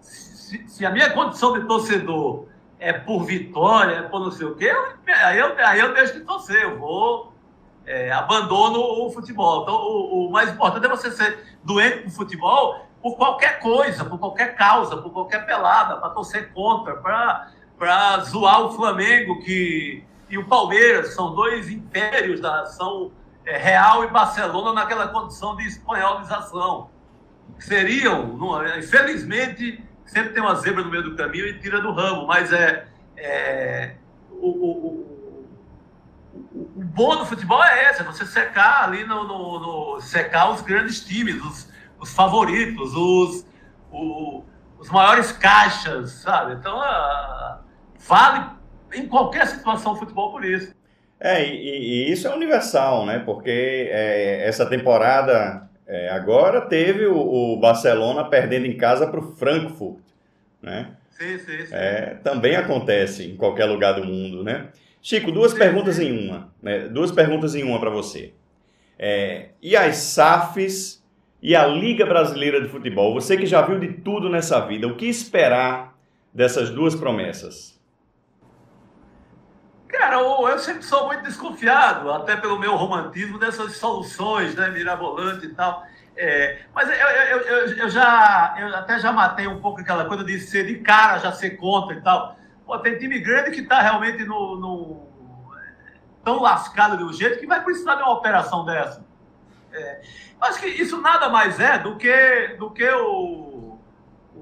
se, 0.00 0.68
se 0.68 0.86
a 0.86 0.90
minha 0.90 1.10
condição 1.10 1.52
de 1.52 1.66
torcedor 1.66 2.48
é 2.78 2.94
por 2.94 3.24
vitória, 3.24 3.96
é 3.96 4.02
por 4.02 4.20
não 4.20 4.30
sei 4.30 4.46
o 4.46 4.54
quê, 4.54 4.74
aí 5.06 5.38
eu, 5.38 5.54
aí 5.58 5.78
eu 5.78 5.92
deixo 5.92 6.14
de 6.14 6.20
torcer, 6.20 6.62
eu 6.62 6.78
vou, 6.78 7.34
é, 7.84 8.10
abandono 8.12 8.80
o 8.80 9.10
futebol. 9.10 9.62
Então, 9.62 9.74
o, 9.74 10.26
o, 10.26 10.30
mais 10.30 10.50
importante 10.50 10.86
é 10.86 10.88
você 10.88 11.10
ser 11.10 11.58
doente 11.62 12.04
com 12.04 12.10
futebol 12.10 12.83
por 13.04 13.18
qualquer 13.18 13.60
coisa, 13.60 14.02
por 14.02 14.18
qualquer 14.18 14.54
causa, 14.56 14.96
por 14.96 15.12
qualquer 15.12 15.44
pelada, 15.44 15.98
para 15.98 16.08
torcer 16.08 16.50
contra, 16.54 16.94
para 17.78 18.18
zoar 18.20 18.62
o 18.62 18.72
Flamengo 18.72 19.40
que, 19.42 20.02
e 20.30 20.38
o 20.38 20.46
Palmeiras, 20.46 21.12
são 21.12 21.34
dois 21.34 21.68
impérios 21.68 22.40
da 22.40 22.62
ação 22.62 23.12
é, 23.44 23.58
Real 23.58 24.04
e 24.04 24.06
Barcelona 24.06 24.72
naquela 24.72 25.08
condição 25.08 25.54
de 25.54 25.66
espanholização. 25.66 26.88
Seriam, 27.58 28.38
infelizmente, 28.78 29.84
sempre 30.06 30.32
tem 30.32 30.42
uma 30.42 30.54
zebra 30.54 30.82
no 30.82 30.90
meio 30.90 31.02
do 31.02 31.14
caminho 31.14 31.46
e 31.46 31.60
tira 31.60 31.82
do 31.82 31.92
ramo, 31.92 32.26
mas 32.26 32.54
é, 32.54 32.86
é 33.18 33.96
o, 34.30 34.48
o, 34.48 34.70
o, 36.32 36.72
o, 36.74 36.82
bom 36.82 37.16
do 37.16 37.26
futebol 37.26 37.62
é 37.62 37.90
esse, 37.90 38.00
é 38.00 38.04
você 38.04 38.24
secar 38.24 38.84
ali 38.84 39.04
no, 39.04 39.24
no, 39.24 39.60
no 39.94 40.00
secar 40.00 40.50
os 40.52 40.62
grandes 40.62 41.04
times, 41.04 41.36
os, 41.44 41.73
os 42.04 42.12
favoritos, 42.12 42.94
os, 42.94 43.46
o, 43.90 44.44
os 44.78 44.90
maiores 44.90 45.32
caixas, 45.32 46.10
sabe? 46.10 46.54
Então, 46.54 46.78
a, 46.78 47.60
vale 48.06 48.44
em 48.94 49.08
qualquer 49.08 49.46
situação 49.46 49.94
o 49.94 49.96
futebol 49.96 50.30
por 50.30 50.44
isso. 50.44 50.74
É, 51.18 51.42
e, 51.42 52.06
e, 52.06 52.12
isso 52.12 52.28
é 52.28 52.34
universal, 52.34 53.06
né? 53.06 53.20
Porque 53.20 53.88
é, 53.90 54.46
essa 54.46 54.66
temporada 54.66 55.68
é, 55.86 56.10
agora 56.10 56.60
teve 56.60 57.06
o, 57.06 57.16
o, 57.16 57.58
Barcelona 57.58 58.24
perdendo 58.24 58.66
em 58.66 58.76
casa 58.76 59.06
para 59.06 59.20
o 59.20 59.34
Frankfurt, 59.36 60.00
né? 60.60 60.90
Sim, 61.10 61.38
sim, 61.38 61.66
sim. 61.66 61.74
É, 61.74 62.18
também 62.22 62.54
acontece 62.54 63.24
em 63.24 63.36
qualquer 63.36 63.64
lugar 63.64 63.94
do 63.94 64.04
mundo, 64.04 64.44
né? 64.44 64.68
Chico, 65.00 65.32
duas 65.32 65.52
sim, 65.52 65.58
perguntas 65.58 65.96
sim. 65.96 66.06
em 66.06 66.28
uma. 66.28 66.52
Né? 66.62 66.80
Duas 66.88 67.10
perguntas 67.10 67.54
em 67.54 67.62
uma 67.62 67.80
para 67.80 67.90
você. 67.90 68.34
É, 68.98 69.48
e 69.62 69.76
as 69.76 69.96
SAFs 69.96 71.03
e 71.44 71.54
a 71.54 71.66
Liga 71.66 72.06
Brasileira 72.06 72.58
de 72.58 72.68
Futebol? 72.68 73.12
Você 73.12 73.36
que 73.36 73.44
já 73.44 73.60
viu 73.60 73.78
de 73.78 73.92
tudo 73.92 74.30
nessa 74.30 74.60
vida, 74.60 74.88
o 74.88 74.96
que 74.96 75.04
esperar 75.04 75.92
dessas 76.32 76.70
duas 76.70 76.94
promessas? 76.94 77.78
Cara, 79.86 80.16
eu 80.16 80.58
sempre 80.58 80.82
sou 80.82 81.06
muito 81.06 81.22
desconfiado, 81.22 82.10
até 82.10 82.34
pelo 82.34 82.58
meu 82.58 82.74
romantismo, 82.76 83.38
dessas 83.38 83.76
soluções, 83.76 84.54
né, 84.54 84.70
mirabolante 84.70 85.44
e 85.44 85.50
tal. 85.50 85.84
É, 86.16 86.62
mas 86.74 86.88
eu, 86.88 86.94
eu, 86.94 87.40
eu, 87.40 87.76
eu, 87.76 87.88
já, 87.90 88.56
eu 88.58 88.74
até 88.74 88.98
já 88.98 89.12
matei 89.12 89.46
um 89.46 89.60
pouco 89.60 89.82
aquela 89.82 90.06
coisa 90.06 90.24
de 90.24 90.40
ser 90.40 90.64
de 90.64 90.76
cara, 90.76 91.18
já 91.18 91.30
ser 91.30 91.50
contra 91.58 91.94
e 91.94 92.00
tal. 92.00 92.38
Pô, 92.64 92.78
tem 92.78 92.96
time 92.96 93.18
grande 93.18 93.50
que 93.50 93.60
está 93.60 93.82
realmente 93.82 94.24
no, 94.24 94.56
no, 94.56 95.06
tão 96.24 96.40
lascado 96.40 96.96
de 96.96 97.04
um 97.04 97.12
jeito 97.12 97.38
que 97.38 97.46
vai 97.46 97.62
precisar 97.62 97.96
de 97.96 98.02
uma 98.02 98.14
operação 98.14 98.64
dessa. 98.64 99.03
É, 99.74 100.00
acho 100.40 100.60
que 100.60 100.68
isso 100.68 101.00
nada 101.00 101.28
mais 101.28 101.58
é 101.58 101.78
do 101.78 101.96
que, 101.96 102.56
do 102.58 102.70
que 102.70 102.88
o, 102.88 103.80
o, 104.32 104.38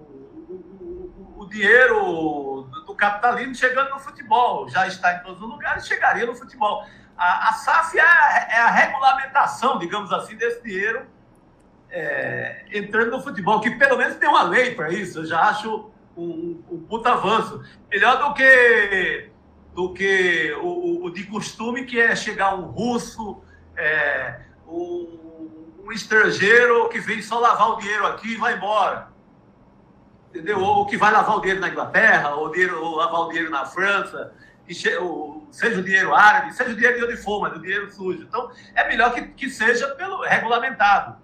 o, 0.49 1.35
o 1.39 1.49
dinheiro 1.49 2.69
do 2.87 2.95
capitalismo 2.95 3.55
chegando 3.55 3.91
no 3.91 3.99
futebol. 3.99 4.69
Já 4.69 4.87
está 4.87 5.15
em 5.15 5.23
todos 5.23 5.41
os 5.41 5.49
lugares, 5.49 5.87
chegaria 5.87 6.27
no 6.27 6.35
futebol. 6.35 6.87
A, 7.17 7.49
a 7.49 7.53
SAF 7.55 7.99
é 7.99 8.03
a, 8.03 8.49
é 8.51 8.59
a 8.61 8.71
regulamentação, 8.71 9.79
digamos 9.79 10.13
assim, 10.13 10.37
desse 10.37 10.63
dinheiro 10.63 11.07
é, 11.93 12.65
entrando 12.73 13.11
no 13.11 13.23
futebol, 13.23 13.61
que 13.61 13.71
pelo 13.73 13.99
menos 13.99 14.17
tem 14.17 14.29
uma 14.29 14.43
lei 14.43 14.75
para 14.75 14.91
isso. 14.91 15.21
Eu 15.21 15.27
já 15.27 15.43
acho 15.43 15.91
um, 16.17 16.63
um 16.71 16.81
puta 16.81 17.13
avanço. 17.13 17.63
Melhor 17.91 18.19
do 18.19 18.35
que, 18.35 19.29
do 19.75 19.93
que 19.93 20.53
o, 20.63 21.05
o, 21.05 21.11
de 21.11 21.25
costume, 21.25 21.85
que 21.85 22.01
é 22.01 22.17
chegar 22.17 22.55
um 22.55 22.63
russo, 22.63 23.43
é, 23.77 24.41
um, 24.67 25.22
um, 25.93 25.95
estrangeiro 25.95 26.89
que 26.89 26.99
vem 26.99 27.23
só 27.23 27.39
lavar 27.39 27.71
o 27.71 27.77
dinheiro 27.77 28.07
aqui 28.07 28.35
e 28.35 28.37
vai 28.37 28.57
embora. 28.57 29.09
Entendeu? 30.31 30.61
Ou 30.61 30.87
que 30.87 30.97
vai 30.97 31.13
lavar 31.13 31.37
o 31.37 31.41
dinheiro 31.41 31.61
na 31.61 31.69
Inglaterra, 31.69 32.35
ou, 32.35 32.51
dinheiro, 32.51 32.83
ou 32.83 32.97
lavar 32.97 33.21
o 33.21 33.29
dinheiro 33.29 33.51
na 33.51 33.67
França, 33.67 34.33
que 34.67 34.75
che, 34.75 34.97
ou, 34.97 35.47
seja 35.51 35.81
o 35.81 35.85
dinheiro 35.85 36.15
árabe, 36.15 36.55
seja 36.55 36.71
o 36.71 36.75
dinheiro 36.75 36.99
de 36.99 37.05
onde 37.05 37.17
for, 37.17 37.41
mas 37.41 37.55
o 37.55 37.61
dinheiro 37.61 37.91
sujo. 37.91 38.23
Então, 38.23 38.51
é 38.75 38.89
melhor 38.89 39.13
que, 39.13 39.23
que 39.23 39.51
seja 39.51 39.89
pelo 39.95 40.23
regulamentado. 40.23 41.17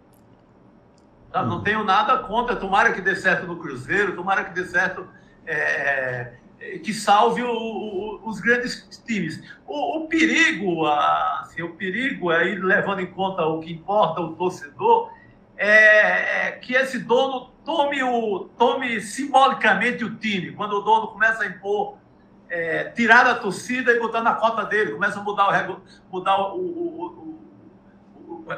Tá? 1.33 1.43
Não 1.43 1.63
tenho 1.63 1.85
nada 1.85 2.19
contra, 2.19 2.57
tomara 2.57 2.93
que 2.93 3.01
dê 3.01 3.17
certo 3.17 3.47
no 3.47 3.59
Cruzeiro, 3.59 4.15
tomara 4.15 4.45
que 4.45 4.55
dê 4.55 4.65
certo, 4.67 5.09
é, 5.47 5.55
é, 5.55 6.39
que 6.83 6.93
salve 6.93 7.43
o, 7.43 7.51
o, 7.51 8.29
os 8.29 8.41
grandes 8.41 9.03
times. 9.07 9.43
O, 9.67 9.99
o 9.99 10.09
perigo, 10.09 10.87
assim, 10.87 11.63
o 11.63 11.75
perigo 11.75 12.31
aí, 12.31 12.55
levando 12.55 13.01
em 13.01 13.07
conta 13.07 13.47
o 13.47 13.61
que 13.61 13.73
importa 13.73 14.21
o 14.21 14.35
torcedor, 14.35 15.11
é, 15.57 16.49
é 16.49 16.53
que 16.53 16.75
esse 16.75 16.99
dono 16.99 17.51
tome, 17.65 18.03
o, 18.03 18.49
tome 18.57 19.01
simbolicamente 19.01 20.05
o 20.05 20.17
time. 20.17 20.53
Quando 20.53 20.75
o 20.75 20.81
dono 20.81 21.09
começa 21.09 21.43
a 21.43 21.47
impor, 21.47 21.99
é, 22.49 22.85
tirar 22.91 23.25
da 23.25 23.35
torcida 23.35 23.93
e 23.93 23.99
botar 23.99 24.23
na 24.23 24.35
cota 24.35 24.65
dele, 24.65 24.93
começa 24.93 25.19
a 25.19 25.23
mudar 25.23 25.71
o, 25.71 25.83
mudar 26.11 26.39
o 26.55 27.39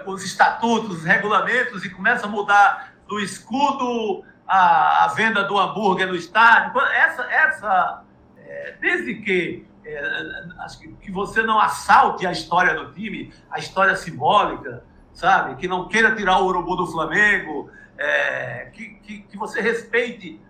os 0.06 0.24
estatutos, 0.24 0.98
os 0.98 1.04
regulamentos 1.04 1.84
e 1.84 1.90
começa 1.90 2.26
a 2.26 2.28
mudar 2.28 2.94
do 3.06 3.18
escudo 3.18 4.22
a, 4.50 5.04
a 5.04 5.08
venda 5.08 5.44
do 5.44 5.56
hambúrguer 5.56 6.08
no 6.08 6.16
estádio. 6.16 6.80
Essa, 6.80 7.22
essa 7.30 8.04
é, 8.36 8.74
desde 8.80 9.14
que 9.22 9.64
é, 9.84 10.44
acho 10.58 10.80
que, 10.80 10.88
que 10.94 11.12
você 11.12 11.40
não 11.42 11.60
assalte 11.60 12.26
a 12.26 12.32
história 12.32 12.74
do 12.74 12.92
time, 12.92 13.32
a 13.48 13.60
história 13.60 13.94
simbólica, 13.94 14.82
sabe? 15.14 15.54
Que 15.54 15.68
não 15.68 15.86
queira 15.86 16.16
tirar 16.16 16.40
o 16.40 16.46
urubu 16.46 16.74
do 16.74 16.86
Flamengo, 16.88 17.70
é, 17.96 18.70
que, 18.72 18.94
que, 18.94 19.18
que, 19.22 19.36
você 19.36 19.60
respeite 19.60 20.40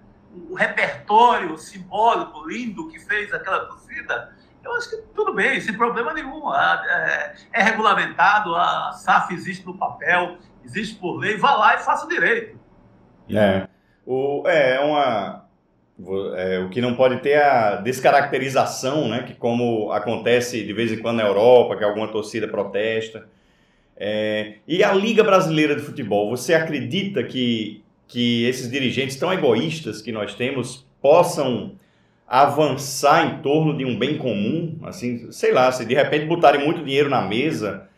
o 0.48 0.54
repertório 0.54 1.58
simbólico 1.58 2.48
lindo 2.48 2.88
que 2.88 2.98
fez 2.98 3.34
aquela 3.34 3.66
torcida, 3.66 4.32
eu 4.64 4.72
acho 4.76 4.90
que 4.90 4.96
tudo 5.14 5.34
bem, 5.34 5.60
sem 5.60 5.76
problema 5.76 6.14
nenhum. 6.14 6.54
É, 6.54 7.34
é, 7.52 7.62
regulamentado, 7.62 8.56
a 8.56 8.92
SAF 8.92 9.34
existe 9.34 9.66
no 9.66 9.76
papel, 9.76 10.38
existe 10.64 10.94
por 10.94 11.18
lei, 11.18 11.36
vá 11.36 11.54
lá 11.54 11.74
e 11.74 11.78
faça 11.80 12.06
direito. 12.06 12.58
É, 13.28 13.68
o, 14.06 14.42
é, 14.46 14.76
é 14.76 14.80
uma. 14.80 15.44
É, 16.36 16.58
o 16.60 16.70
que 16.70 16.80
não 16.80 16.94
pode 16.94 17.20
ter 17.20 17.30
é 17.30 17.44
a 17.44 17.76
descaracterização, 17.76 19.08
né? 19.08 19.22
Que 19.22 19.34
como 19.34 19.92
acontece 19.92 20.64
de 20.64 20.72
vez 20.72 20.90
em 20.92 20.98
quando 20.98 21.18
na 21.18 21.24
Europa, 21.24 21.76
que 21.76 21.84
alguma 21.84 22.08
torcida 22.08 22.48
protesta. 22.48 23.26
É, 23.96 24.54
e 24.66 24.82
a 24.82 24.94
Liga 24.94 25.22
Brasileira 25.22 25.76
de 25.76 25.82
Futebol, 25.82 26.30
você 26.30 26.54
acredita 26.54 27.22
que, 27.22 27.84
que 28.08 28.46
esses 28.46 28.70
dirigentes 28.70 29.16
tão 29.16 29.30
egoístas 29.30 30.00
que 30.00 30.10
nós 30.10 30.34
temos 30.34 30.86
possam 31.02 31.72
avançar 32.26 33.26
em 33.26 33.42
torno 33.42 33.76
de 33.76 33.84
um 33.84 33.98
bem 33.98 34.16
comum, 34.16 34.78
assim, 34.84 35.30
sei 35.32 35.52
lá, 35.52 35.70
se 35.70 35.84
de 35.84 35.94
repente 35.94 36.24
botarem 36.24 36.64
muito 36.64 36.82
dinheiro 36.82 37.10
na 37.10 37.20
mesa, 37.20 37.88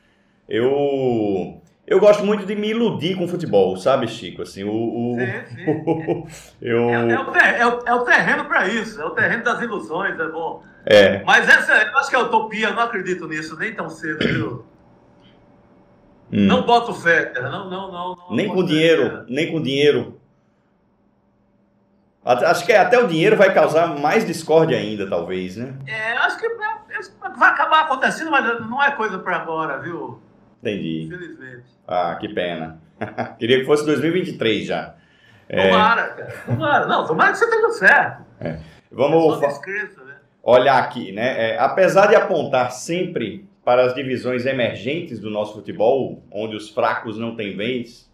eu 0.48 1.61
eu 1.86 1.98
gosto 2.00 2.24
muito 2.24 2.46
de 2.46 2.54
me 2.54 2.70
iludir 2.70 3.16
com 3.16 3.26
futebol, 3.26 3.76
sabe, 3.76 4.08
Chico? 4.08 4.42
Assim, 4.42 4.64
o, 4.64 4.70
o, 4.70 5.16
sim, 5.16 5.54
sim. 5.54 6.26
eu... 6.62 6.88
É, 6.88 7.12
é, 7.12 7.20
o 7.20 7.24
ter, 7.26 7.44
é, 7.44 7.66
o, 7.66 7.80
é, 7.86 7.94
o 7.94 8.04
terreno 8.04 8.44
para 8.44 8.68
isso, 8.68 9.00
é 9.00 9.04
o 9.04 9.10
terreno 9.10 9.42
das 9.42 9.60
ilusões, 9.60 10.18
é 10.18 10.28
bom. 10.28 10.62
É. 10.84 11.22
Mas 11.24 11.48
essa, 11.48 11.72
eu 11.72 11.98
acho 11.98 12.10
que 12.10 12.16
é 12.16 12.18
utopia, 12.18 12.70
não 12.70 12.82
acredito 12.82 13.26
nisso 13.28 13.56
nem 13.58 13.74
tão 13.74 13.88
cedo, 13.88 14.18
viu? 14.26 14.66
Hum. 16.32 16.46
Não 16.46 16.62
boto 16.62 16.94
fé, 16.94 17.32
não, 17.34 17.68
não, 17.68 17.92
não. 17.92 18.16
não 18.16 18.36
nem 18.36 18.48
com 18.48 18.64
dinheiro, 18.64 19.24
nem 19.28 19.52
com 19.52 19.60
dinheiro 19.60 20.20
Acho 22.24 22.64
que 22.64 22.72
até 22.72 22.98
o 22.98 23.08
dinheiro 23.08 23.36
vai 23.36 23.52
causar 23.52 23.98
mais 23.98 24.24
discórdia 24.24 24.78
ainda, 24.78 25.08
talvez, 25.08 25.56
né? 25.56 25.74
É, 25.86 26.12
acho 26.18 26.38
que 26.38 26.48
vai 27.36 27.50
acabar 27.50 27.80
acontecendo, 27.80 28.30
mas 28.30 28.60
não 28.68 28.80
é 28.80 28.92
coisa 28.92 29.18
para 29.18 29.38
agora, 29.38 29.78
viu? 29.78 30.20
Entendi. 30.62 31.04
Infelizmente. 31.04 31.64
Ah, 31.86 32.16
que 32.20 32.28
pena. 32.28 32.78
Queria 33.38 33.58
que 33.58 33.66
fosse 33.66 33.84
2023 33.84 34.64
já. 34.64 34.94
É. 35.48 35.68
Tomara, 35.68 36.08
cara. 36.08 36.32
Tomara. 36.46 36.86
Não, 36.86 37.06
tomara 37.06 37.32
que 37.32 37.38
você 37.38 37.44
esteja 37.44 37.70
certo. 37.70 38.22
É. 38.40 38.58
Vamos 38.90 39.42
é 39.42 39.46
né? 40.04 40.16
olhar 40.42 40.78
aqui, 40.78 41.12
né? 41.12 41.50
É, 41.50 41.58
apesar 41.58 42.06
de 42.06 42.14
apontar 42.14 42.70
sempre 42.70 43.44
para 43.64 43.84
as 43.84 43.94
divisões 43.94 44.46
emergentes 44.46 45.18
do 45.18 45.30
nosso 45.30 45.54
futebol, 45.54 46.22
onde 46.30 46.56
os 46.56 46.68
fracos 46.68 47.18
não 47.18 47.34
têm 47.34 47.56
vez, 47.56 48.10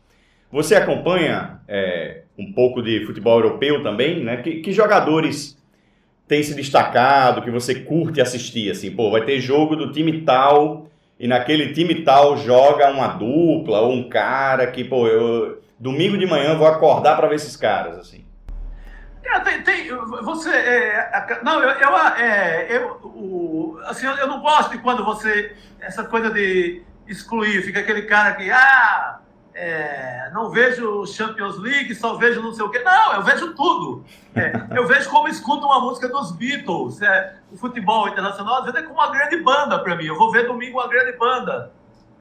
você 0.51 0.75
acompanha 0.75 1.61
é, 1.67 2.23
um 2.39 2.53
pouco 2.53 2.83
de 2.83 3.05
futebol 3.05 3.39
europeu 3.39 3.83
também, 3.83 4.23
né? 4.25 4.39
Que, 4.39 4.61
que, 4.61 4.73
jogadores 4.73 5.59
têm 6.27 6.43
se 6.43 6.55
destacado, 6.55 7.43
que 7.43 7.51
você 7.51 7.75
curte 7.75 8.21
assistir, 8.21 8.71
assim, 8.71 8.91
pô, 8.91 9.11
vai 9.11 9.25
ter 9.25 9.41
jogo 9.41 9.75
do 9.75 9.93
time 9.93 10.23
tal 10.23 10.89
e 11.19 11.27
naquele 11.27 11.73
time 11.73 12.03
tal 12.03 12.37
joga 12.37 12.91
uma 12.91 13.09
dupla 13.09 13.81
ou 13.81 13.93
um 13.93 14.09
cara 14.09 14.67
que, 14.69 14.85
pô, 14.85 15.09
eu 15.09 15.61
domingo 15.79 16.17
de 16.17 16.27
manhã 16.27 16.57
vou 16.57 16.67
acordar 16.67 17.17
para 17.17 17.29
ver 17.29 17.37
esses 17.37 17.57
caras, 17.57 17.99
assim. 17.99 18.25
É, 19.25 19.41
tem, 19.41 19.63
tem, 19.63 19.89
você, 20.23 20.49
é, 20.51 21.41
não, 21.43 21.61
eu, 21.63 21.71
eu, 21.71 21.97
é, 22.17 22.67
eu, 22.71 23.01
o, 23.05 23.79
assim, 23.85 24.07
eu 24.07 24.27
não 24.27 24.41
gosto 24.41 24.71
de 24.71 24.79
quando 24.79 25.05
você, 25.05 25.55
essa 25.81 26.05
coisa 26.05 26.31
de 26.31 26.83
excluir, 27.07 27.63
fica 27.63 27.81
aquele 27.81 28.03
cara 28.03 28.35
que, 28.35 28.51
ah, 28.51 29.21
é, 29.61 30.31
não 30.33 30.51
vejo 30.51 31.05
Champions 31.05 31.59
League, 31.59 31.93
só 31.97 32.15
vejo 32.15 32.41
não 32.41 32.53
sei 32.53 32.65
o 32.65 32.71
quê. 32.71 32.79
Não, 32.79 33.15
eu 33.15 33.23
vejo 33.23 33.55
tudo. 33.55 34.05
É, 34.37 34.53
eu 34.79 34.87
vejo 34.87 35.11
como 35.11 35.27
escuto 35.27 35.67
uma 35.67 35.81
música 35.81 36.09
dos 36.09 36.31
Beatles. 36.31 37.03
É, 37.03 37.35
o 37.51 37.57
futebol 37.57 38.09
internacional, 38.09 38.59
às 38.59 38.67
vezes, 38.67 38.79
é 38.79 38.83
como 38.85 39.01
uma 39.01 39.11
grande 39.11 39.37
banda 39.39 39.81
para 39.81 39.97
mim. 39.97 40.05
Eu 40.05 40.17
vou 40.17 40.31
ver 40.31 40.47
domingo 40.47 40.79
uma 40.79 40.87
grande 40.87 41.19
banda. 41.19 41.73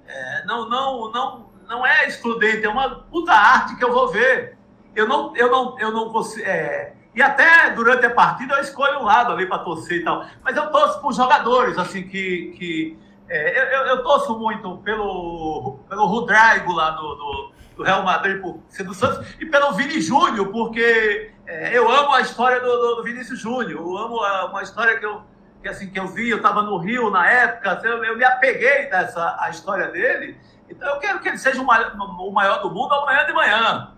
É, 0.08 0.46
não, 0.46 0.68
não, 0.68 1.12
não, 1.12 1.50
não 1.68 1.86
é 1.86 2.08
excludente, 2.08 2.66
é 2.66 2.70
uma 2.70 2.90
puta 2.90 3.34
arte 3.34 3.76
que 3.76 3.84
eu 3.84 3.94
vou 3.94 4.08
ver. 4.08 4.58
Eu 4.96 5.08
não, 5.08 5.36
eu 5.36 5.52
não, 5.52 5.80
eu 5.80 5.92
não 5.92 6.10
consigo. 6.10 6.44
É, 6.44 6.94
e 7.14 7.22
até 7.22 7.70
durante 7.70 8.04
a 8.04 8.10
partida 8.10 8.56
eu 8.56 8.62
escolho 8.62 9.00
um 9.00 9.04
lado 9.04 9.32
ali 9.32 9.46
para 9.46 9.60
torcer 9.60 10.02
e 10.02 10.04
tal. 10.04 10.26
Mas 10.44 10.58
eu 10.58 10.72
torço 10.72 11.00
por 11.02 11.14
jogadores, 11.14 11.78
assim, 11.78 12.02
que, 12.02 12.56
que 12.58 13.00
é, 13.30 13.76
eu, 13.76 13.86
eu, 13.88 14.04
torço 14.04 14.38
muito 14.38 14.78
pelo, 14.78 15.80
pelo 15.90 16.06
Rodrigo 16.06 16.72
lá 16.72 16.92
do, 16.92 17.16
do, 17.16 17.52
do, 17.76 17.84
Real 17.84 18.04
Madrid, 18.04 18.42
por 18.42 18.62
ser 18.70 18.84
do 18.84 18.94
Santos, 18.94 19.36
e 19.40 19.46
pelo 19.46 19.74
Vini 19.74 20.00
Júnior, 20.02 20.48
porque 20.52 21.32
é, 21.46 21.78
eu 21.78 21.92
amo 21.92 22.14
a 22.14 22.22
história 22.22 22.60
do, 22.60 22.96
do 22.96 23.04
Vinícius 23.04 23.40
Júnior. 23.40 23.82
Eu 23.82 23.98
amo 23.98 24.20
a, 24.22 24.46
uma 24.46 24.64
história 24.64 24.98
que 24.98 25.06
eu, 25.06 25.22
que, 25.62 25.68
assim, 25.68 25.90
que 25.90 26.00
eu 26.00 26.08
vi, 26.08 26.30
eu 26.30 26.38
estava 26.38 26.62
no 26.62 26.78
Rio 26.78 27.10
na 27.10 27.30
época, 27.30 27.72
assim, 27.72 27.88
eu, 27.88 28.04
eu, 28.04 28.18
me 28.18 28.24
apeguei 28.24 28.90
dessa 28.90 29.36
a 29.40 29.50
história 29.50 29.90
dele. 29.90 30.38
Então 30.70 30.88
eu 30.88 31.00
quero 31.00 31.20
que 31.20 31.28
ele 31.28 31.38
seja 31.38 31.62
o 31.62 31.66
maior, 31.66 31.94
o 31.96 32.32
maior 32.32 32.62
do 32.62 32.72
mundo 32.72 32.94
amanhã 32.94 33.26
de 33.26 33.34
manhã. 33.34 33.94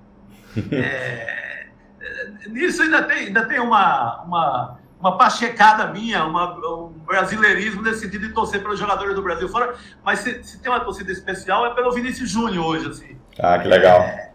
É, 0.72 2.48
nisso 2.48 2.82
ainda 2.82 3.04
tem, 3.04 3.28
ainda 3.28 3.46
tem 3.46 3.60
uma, 3.60 4.22
uma 4.24 4.80
uma 5.00 5.18
pachecada 5.18 5.88
minha, 5.88 6.26
uma, 6.26 6.54
um 6.56 6.90
brasileirismo 7.06 7.82
nesse 7.82 8.02
sentido 8.02 8.28
de 8.28 8.34
torcer 8.34 8.62
pelos 8.62 8.78
jogadores 8.78 9.16
do 9.16 9.22
Brasil 9.22 9.48
fora. 9.48 9.76
Mas 10.04 10.20
se, 10.20 10.44
se 10.44 10.62
tem 10.62 10.70
uma 10.70 10.82
torcida 10.82 11.12
especial 11.12 11.66
é 11.66 11.74
pelo 11.74 11.92
Vinícius 11.92 12.30
Júnior 12.30 12.66
hoje, 12.66 12.90
assim. 12.90 13.18
Ah, 13.40 13.58
que 13.58 13.68
legal. 13.68 14.02
É, 14.02 14.30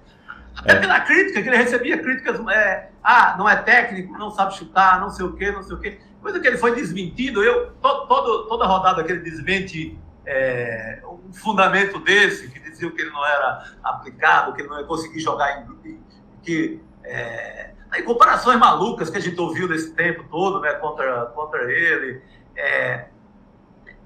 até 0.57 0.77
pela 0.77 1.01
crítica, 1.01 1.43
que 1.43 1.49
ele 1.49 1.57
recebia 1.57 1.99
críticas, 1.99 2.41
é, 2.49 2.89
ah, 3.03 3.35
não 3.37 3.49
é 3.49 3.57
técnico, 3.57 4.17
não 4.17 4.31
sabe 4.31 4.55
chutar, 4.55 5.01
não 5.01 5.11
sei 5.11 5.27
o 5.27 5.35
quê, 5.35 5.53
não 5.53 5.63
sei 5.63 5.77
o 5.77 5.81
quê. 5.81 5.99
coisa 6.23 6.41
que 6.41 6.47
ele 6.47 6.57
foi 6.57 6.75
desmentido. 6.75 7.43
Eu, 7.43 7.73
todo, 7.83 8.07
todo 8.07 8.49
toda 8.49 8.67
rodada 8.67 9.05
que 9.05 9.13
ele 9.13 9.21
desmente 9.21 9.99
é, 10.25 11.03
um 11.05 11.33
fundamento 11.33 11.99
desse, 11.99 12.49
que 12.49 12.59
dizia 12.59 12.91
que 12.91 13.03
ele 13.03 13.11
não 13.11 13.27
era 13.27 13.65
aplicado, 13.83 14.55
que 14.55 14.63
ele 14.63 14.69
não 14.69 14.81
ia 14.81 14.87
conseguir 14.87 15.21
jogar 15.21 15.61
em. 15.61 16.01
Que, 16.43 16.81
é, 17.05 17.73
em 17.97 18.03
comparações 18.03 18.59
malucas 18.59 19.11
que 19.11 19.19
a 19.19 19.21
gente 19.21 19.41
ouviu 19.41 19.69
nesse 19.69 19.93
tempo 19.93 20.25
todo 20.31 20.61
né, 20.61 20.73
contra, 20.75 21.27
contra 21.27 21.71
ele. 21.71 22.21
É, 22.57 23.07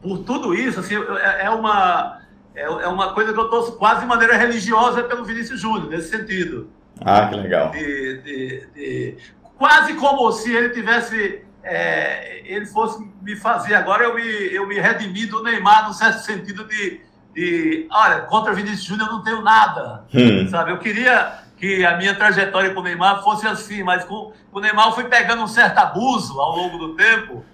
por 0.03 0.19
tudo 0.19 0.55
isso, 0.55 0.81
assim, 0.81 0.95
é, 0.97 1.47
é 1.47 1.51
uma, 1.51 2.21
é, 2.55 2.63
é, 2.63 2.89
uma 2.89 3.13
coisa 3.13 3.33
que 3.33 3.39
eu 3.39 3.49
torço 3.49 3.73
quase 3.73 4.01
de 4.01 4.07
maneira 4.07 4.37
religiosa 4.37 5.03
pelo 5.03 5.25
Vinícius 5.25 5.61
Júnior, 5.61 5.89
nesse 5.89 6.11
sentido. 6.11 6.71
Ah, 7.01 7.27
que 7.29 7.37
legal. 7.37 7.71
De, 7.71 8.23
de, 8.23 8.67
de, 8.75 9.17
quase 9.57 9.95
como 9.95 10.31
se 10.33 10.53
ele 10.53 10.71
tivesse. 10.71 11.45
É, 11.63 12.43
ele 12.47 12.65
fosse 12.65 13.05
me 13.21 13.37
fazer 13.37 13.75
agora 13.75 14.05
eu 14.05 14.15
me, 14.15 14.55
eu 14.55 14.67
me 14.67 14.79
redimir 14.79 15.29
do 15.29 15.43
Neymar, 15.43 15.87
no 15.87 15.93
certo 15.93 16.21
sentido 16.21 16.65
de, 16.65 17.01
de 17.35 17.87
olha, 17.91 18.21
contra 18.23 18.55
Vinícius 18.55 18.85
Júnior 18.85 19.09
eu 19.09 19.15
não 19.15 19.23
tenho 19.23 19.43
nada. 19.43 20.05
Hum. 20.15 20.49
Sabe? 20.49 20.71
Eu 20.71 20.79
queria 20.79 21.43
que 21.59 21.85
a 21.85 21.97
minha 21.97 22.15
trajetória 22.15 22.73
com 22.73 22.81
o 22.81 22.83
Neymar 22.83 23.23
fosse 23.23 23.47
assim, 23.47 23.83
mas 23.83 24.05
com, 24.05 24.33
com 24.51 24.59
o 24.59 24.61
Neymar 24.61 24.89
eu 24.89 24.93
fui 24.93 25.05
pegando 25.05 25.43
um 25.43 25.49
certo 25.49 25.79
abuso 25.79 26.41
ao 26.41 26.57
longo 26.57 26.79
do 26.79 26.95
tempo. 26.95 27.45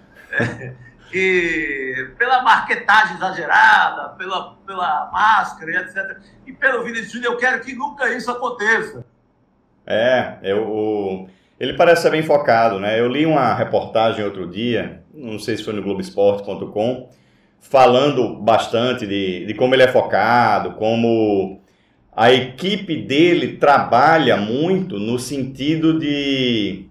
É, 1.17 2.09
pela 2.19 2.43
marketagem 2.43 3.15
exagerada, 3.15 4.09
pela, 4.19 4.57
pela 4.67 5.09
máscara 5.13 5.71
etc. 5.83 6.19
E 6.45 6.53
pelo 6.53 6.83
Vinícius 6.83 7.13
Júnior, 7.13 7.35
eu 7.35 7.39
quero 7.39 7.61
que 7.61 7.73
nunca 7.73 8.13
isso 8.13 8.29
aconteça. 8.33 9.05
É, 9.87 10.39
eu, 10.43 11.29
ele 11.61 11.75
parece 11.75 12.03
ser 12.03 12.11
bem 12.11 12.23
focado, 12.25 12.81
né? 12.81 12.99
Eu 12.99 13.07
li 13.07 13.25
uma 13.25 13.55
reportagem 13.55 14.25
outro 14.25 14.51
dia, 14.51 15.05
não 15.15 15.39
sei 15.39 15.57
se 15.57 15.63
foi 15.63 15.73
no 15.73 15.83
Globoesporte.com, 15.83 17.09
falando 17.61 18.37
bastante 18.37 19.07
de, 19.07 19.47
de 19.47 19.55
como 19.55 19.75
ele 19.75 19.85
é 19.85 19.89
focado, 19.89 20.73
como 20.73 21.63
a 22.17 22.33
equipe 22.33 22.97
dele 22.97 23.57
trabalha 23.57 24.37
muito 24.37 24.99
no 24.99 25.19
sentido 25.19 25.99
de 25.99 26.87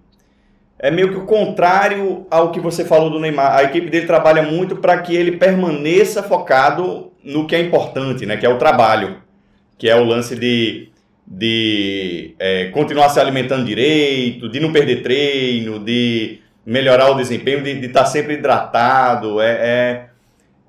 é 0.78 0.90
meio 0.90 1.08
que 1.08 1.16
o 1.16 1.24
contrário 1.24 2.26
ao 2.30 2.52
que 2.52 2.60
você 2.60 2.84
falou 2.84 3.08
do 3.08 3.18
Neymar. 3.18 3.56
A 3.56 3.62
equipe 3.62 3.88
dele 3.88 4.06
trabalha 4.06 4.42
muito 4.42 4.76
para 4.76 4.98
que 4.98 5.16
ele 5.16 5.32
permaneça 5.32 6.22
focado 6.22 7.10
no 7.24 7.46
que 7.46 7.56
é 7.56 7.60
importante, 7.60 8.26
né? 8.26 8.36
Que 8.36 8.44
é 8.44 8.48
o 8.50 8.58
trabalho, 8.58 9.16
que 9.78 9.88
é 9.88 9.96
o 9.96 10.04
lance 10.04 10.36
de, 10.36 10.90
de 11.26 12.34
é, 12.38 12.66
continuar 12.66 13.08
se 13.08 13.18
alimentando 13.18 13.64
direito, 13.64 14.46
de 14.46 14.60
não 14.60 14.72
perder 14.72 15.02
treino, 15.02 15.78
de 15.78 16.40
melhorar 16.66 17.10
o 17.10 17.14
desempenho, 17.14 17.62
de 17.62 17.86
estar 17.86 18.00
tá 18.00 18.06
sempre 18.06 18.34
hidratado. 18.34 19.40
É, 19.40 19.52
é, 19.52 20.06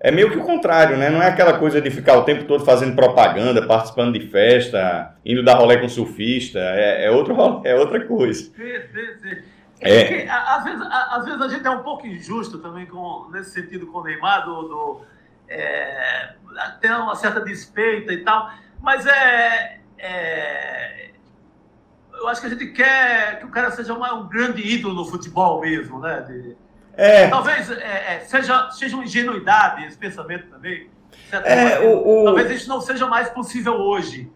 é, 0.05 0.11
meio 0.11 0.29
que 0.29 0.37
o 0.37 0.43
contrário, 0.43 0.97
né? 0.97 1.09
Não 1.09 1.19
é 1.19 1.29
aquela 1.29 1.57
coisa 1.57 1.81
de 1.81 1.89
ficar 1.89 2.15
o 2.15 2.23
tempo 2.23 2.43
todo 2.43 2.63
fazendo 2.63 2.95
propaganda, 2.95 3.65
participando 3.65 4.13
de 4.13 4.27
festa, 4.27 5.15
indo 5.25 5.43
dar 5.43 5.55
rolê 5.55 5.79
com 5.79 5.89
surfista. 5.89 6.59
É, 6.59 7.05
é, 7.05 7.11
outro, 7.11 7.35
é 7.63 7.73
outra 7.73 8.05
coisa. 8.05 8.43
Sim, 8.43 8.51
sim, 8.53 9.17
sim. 9.23 9.41
É. 9.81 10.25
é 10.25 10.29
às, 10.29 10.63
vezes, 10.63 10.87
às 10.91 11.25
vezes 11.25 11.41
a 11.41 11.47
gente 11.47 11.65
é 11.65 11.71
um 11.71 11.81
pouco 11.81 12.05
injusto 12.05 12.59
também 12.59 12.85
com, 12.85 13.27
nesse 13.31 13.49
sentido 13.49 13.87
com 13.87 13.97
o 13.97 14.03
Neymar, 14.03 14.45
do, 14.45 14.61
do 14.67 15.01
é, 15.47 16.35
tem 16.79 16.91
uma 16.91 17.15
certa 17.15 17.41
despeita 17.41 18.13
e 18.13 18.23
tal, 18.23 18.51
mas 18.79 19.07
é, 19.07 19.79
é, 19.97 21.09
eu 22.13 22.27
acho 22.27 22.41
que 22.41 22.47
a 22.47 22.49
gente 22.51 22.67
quer 22.67 23.39
que 23.39 23.45
o 23.45 23.49
cara 23.49 23.71
seja 23.71 23.91
uma, 23.91 24.13
um 24.13 24.29
grande 24.29 24.61
ídolo 24.61 24.93
no 24.93 25.05
futebol 25.05 25.61
mesmo, 25.61 25.99
né? 25.99 26.21
De, 26.21 26.55
é. 26.97 27.27
Talvez 27.27 27.69
é, 27.71 28.15
é, 28.15 28.19
seja, 28.21 28.69
seja 28.71 28.95
uma 28.95 29.03
ingenuidade 29.03 29.85
esse 29.85 29.97
pensamento 29.97 30.47
também. 30.47 30.89
É, 31.31 31.79
o, 31.79 32.21
o... 32.21 32.25
Talvez 32.25 32.51
isso 32.51 32.69
não 32.69 32.81
seja 32.81 33.07
mais 33.07 33.29
possível 33.29 33.73
hoje. 33.73 34.29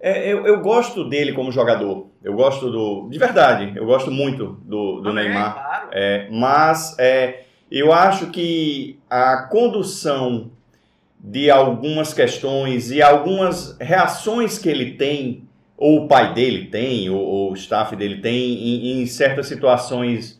É, 0.00 0.32
eu, 0.32 0.46
eu, 0.46 0.60
gosto 0.60 1.08
dele 1.08 1.32
como 1.32 1.50
jogador. 1.50 2.08
Eu 2.22 2.34
gosto 2.34 2.70
do. 2.70 3.08
De 3.10 3.18
verdade, 3.18 3.72
eu 3.76 3.84
gosto 3.84 4.10
muito 4.10 4.58
do, 4.64 5.00
do 5.00 5.12
Neymar. 5.12 5.54
Claro. 5.54 5.88
É, 5.92 6.28
mas 6.30 6.96
é, 6.98 7.44
eu 7.70 7.92
acho 7.92 8.28
que 8.28 8.98
a 9.10 9.48
condução 9.50 10.52
de 11.18 11.50
algumas 11.50 12.14
questões 12.14 12.92
e 12.92 13.02
algumas 13.02 13.76
reações 13.80 14.56
que 14.56 14.68
ele 14.68 14.92
tem, 14.92 15.48
ou 15.76 16.04
o 16.04 16.08
pai 16.08 16.32
dele 16.32 16.66
tem, 16.66 17.10
ou, 17.10 17.20
ou 17.20 17.50
o 17.50 17.54
staff 17.54 17.94
dele 17.96 18.20
tem, 18.20 18.54
em, 18.54 19.02
em, 19.02 19.06
certas 19.06 19.48
situações, 19.48 20.37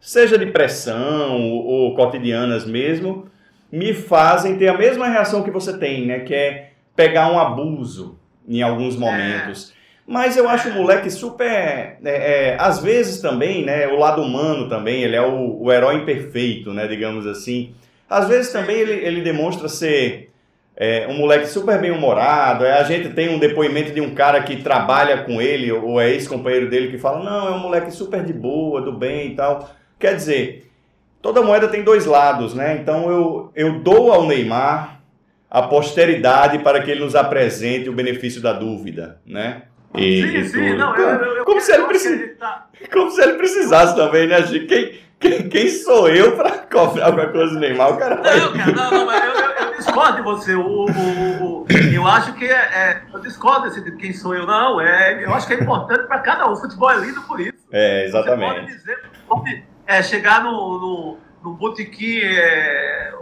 seja 0.00 0.38
de 0.38 0.46
pressão 0.46 1.40
ou, 1.40 1.66
ou 1.66 1.94
cotidianas 1.94 2.64
mesmo, 2.64 3.28
me 3.70 3.94
fazem 3.94 4.56
ter 4.56 4.68
a 4.68 4.76
mesma 4.76 5.08
reação 5.08 5.42
que 5.42 5.50
você 5.50 5.76
tem, 5.78 6.06
né? 6.06 6.20
Que 6.20 6.34
é 6.34 6.70
pegar 6.96 7.30
um 7.30 7.38
abuso 7.38 8.18
em 8.48 8.62
alguns 8.62 8.96
momentos. 8.96 9.72
É. 9.76 9.80
Mas 10.06 10.36
eu 10.36 10.48
acho 10.48 10.70
o 10.70 10.74
moleque 10.74 11.08
super. 11.08 11.46
É, 11.46 11.98
é, 12.04 12.56
às 12.58 12.80
vezes 12.80 13.20
também, 13.20 13.64
né? 13.64 13.86
O 13.86 13.96
lado 13.96 14.20
humano 14.20 14.68
também, 14.68 15.04
ele 15.04 15.14
é 15.14 15.22
o, 15.22 15.62
o 15.62 15.72
herói 15.72 15.96
imperfeito, 15.96 16.72
né? 16.72 16.88
Digamos 16.88 17.26
assim. 17.26 17.74
Às 18.08 18.26
vezes 18.26 18.50
também 18.50 18.76
ele, 18.76 18.92
ele 18.92 19.20
demonstra 19.20 19.68
ser 19.68 20.32
é, 20.76 21.06
um 21.06 21.16
moleque 21.16 21.46
super 21.46 21.80
bem 21.80 21.92
humorado. 21.92 22.64
É, 22.64 22.72
a 22.72 22.82
gente 22.82 23.10
tem 23.10 23.28
um 23.28 23.38
depoimento 23.38 23.92
de 23.92 24.00
um 24.00 24.12
cara 24.12 24.42
que 24.42 24.56
trabalha 24.56 25.18
com 25.18 25.40
ele, 25.40 25.70
ou 25.70 26.00
é 26.00 26.10
ex-companheiro 26.10 26.68
dele, 26.68 26.90
que 26.90 26.98
fala: 26.98 27.22
não, 27.22 27.46
é 27.46 27.50
um 27.52 27.60
moleque 27.60 27.92
super 27.92 28.24
de 28.24 28.32
boa, 28.32 28.82
do 28.82 28.92
bem 28.92 29.28
e 29.28 29.34
tal. 29.36 29.70
Quer 30.00 30.16
dizer, 30.16 30.72
toda 31.20 31.42
moeda 31.42 31.68
tem 31.68 31.84
dois 31.84 32.06
lados, 32.06 32.54
né? 32.54 32.78
Então 32.80 33.10
eu, 33.10 33.52
eu 33.54 33.80
dou 33.80 34.10
ao 34.10 34.26
Neymar 34.26 35.02
a 35.50 35.62
posteridade 35.62 36.60
para 36.60 36.80
que 36.80 36.90
ele 36.90 37.04
nos 37.04 37.14
apresente 37.14 37.88
o 37.88 37.92
benefício 37.92 38.40
da 38.40 38.54
dúvida, 38.54 39.20
né? 39.26 39.62
E, 39.94 40.22
sim, 40.22 40.36
e 40.36 40.44
sim, 40.44 40.76
não, 40.76 40.94
como, 40.94 41.06
eu, 41.06 41.36
eu, 41.36 41.44
como, 41.44 41.60
se 41.60 41.72
ele 41.72 41.84
precis... 41.84 42.38
Tá... 42.38 42.68
como 42.90 43.10
se 43.10 43.20
ele 43.20 43.34
precisasse 43.34 43.94
também, 43.94 44.26
né, 44.26 44.46
Chico? 44.46 44.66
Quem, 44.68 45.00
quem, 45.18 45.48
quem 45.50 45.68
sou 45.68 46.08
eu 46.08 46.34
para 46.34 46.50
cobrar 46.58 47.06
alguma 47.06 47.26
coisa 47.26 47.52
do 47.52 47.60
Neymar? 47.60 47.92
O 47.92 47.98
cara 47.98 48.16
não, 48.16 48.52
cara, 48.52 48.72
não, 48.72 48.90
não, 48.90 49.06
mas 49.06 49.22
eu, 49.22 49.32
eu, 49.32 49.50
eu 49.66 49.76
discordo 49.76 50.16
de 50.16 50.22
você. 50.22 50.54
O, 50.54 50.62
o, 50.62 51.44
o, 51.44 51.66
eu 51.92 52.06
acho 52.06 52.32
que 52.34 52.46
é, 52.46 52.52
é, 52.52 53.02
Eu 53.12 53.20
discordo 53.20 53.68
desse 53.68 53.82
de 53.82 53.94
quem 53.96 54.14
sou 54.14 54.34
eu, 54.34 54.46
não. 54.46 54.80
É, 54.80 55.22
eu 55.22 55.34
acho 55.34 55.46
que 55.46 55.54
é 55.54 55.60
importante 55.60 56.06
para 56.06 56.20
cada 56.20 56.48
um. 56.48 56.52
O 56.52 56.56
futebol 56.56 56.90
é 56.90 56.96
lindo 57.00 57.20
por 57.22 57.40
isso. 57.40 57.58
É, 57.70 58.06
exatamente. 58.06 58.54
Você 58.54 58.60
pode 58.60 58.76
dizer, 58.78 58.98
pode 59.28 59.64
é, 59.90 60.02
chegar 60.04 60.44
no, 60.44 60.78
no, 60.78 61.18
no 61.42 61.54
botequim. 61.54 62.20
É, 62.22 63.12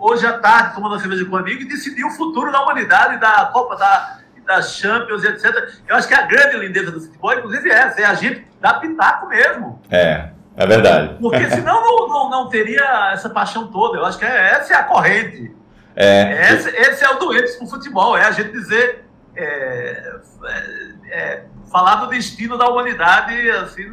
hoje 0.00 0.26
à 0.26 0.38
tarde, 0.38 0.74
tomando 0.74 0.92
uma 0.92 1.00
cerveja 1.00 1.24
com 1.24 1.36
um 1.36 1.38
amigo, 1.38 1.62
e 1.62 1.68
decidir 1.68 2.04
o 2.04 2.10
futuro 2.10 2.50
da 2.50 2.62
humanidade, 2.62 3.20
da 3.20 3.46
Copa 3.46 3.76
da, 3.76 4.18
da 4.44 4.60
Champions, 4.60 5.22
etc. 5.22 5.44
Eu 5.86 5.94
acho 5.94 6.08
que 6.08 6.14
a 6.14 6.22
grande 6.22 6.58
lindeza 6.58 6.90
do 6.90 7.00
futebol, 7.00 7.32
inclusive, 7.32 7.70
é 7.70 7.74
essa, 7.74 8.00
é 8.00 8.04
a 8.04 8.14
gente 8.14 8.44
dar 8.60 8.80
pitaco 8.80 9.28
mesmo. 9.28 9.80
É, 9.88 10.30
é 10.56 10.66
verdade. 10.66 11.16
Porque 11.20 11.48
senão 11.50 11.80
não, 11.80 12.08
não, 12.08 12.30
não 12.30 12.48
teria 12.48 13.12
essa 13.12 13.30
paixão 13.30 13.68
toda. 13.68 13.98
Eu 13.98 14.04
acho 14.04 14.18
que 14.18 14.24
é, 14.24 14.50
essa 14.50 14.74
é 14.74 14.76
a 14.76 14.82
corrente. 14.82 15.54
É. 15.94 16.54
Esse, 16.54 16.70
esse 16.70 17.04
é 17.04 17.10
o 17.10 17.18
doente 17.18 17.56
com 17.56 17.64
o 17.64 17.68
futebol, 17.68 18.16
é 18.16 18.24
a 18.24 18.32
gente 18.32 18.50
dizer. 18.50 19.04
É, 19.36 20.14
é, 20.44 20.88
é, 21.10 21.44
falar 21.70 21.96
do 21.96 22.08
destino 22.08 22.58
da 22.58 22.68
humanidade 22.68 23.48
assim, 23.50 23.84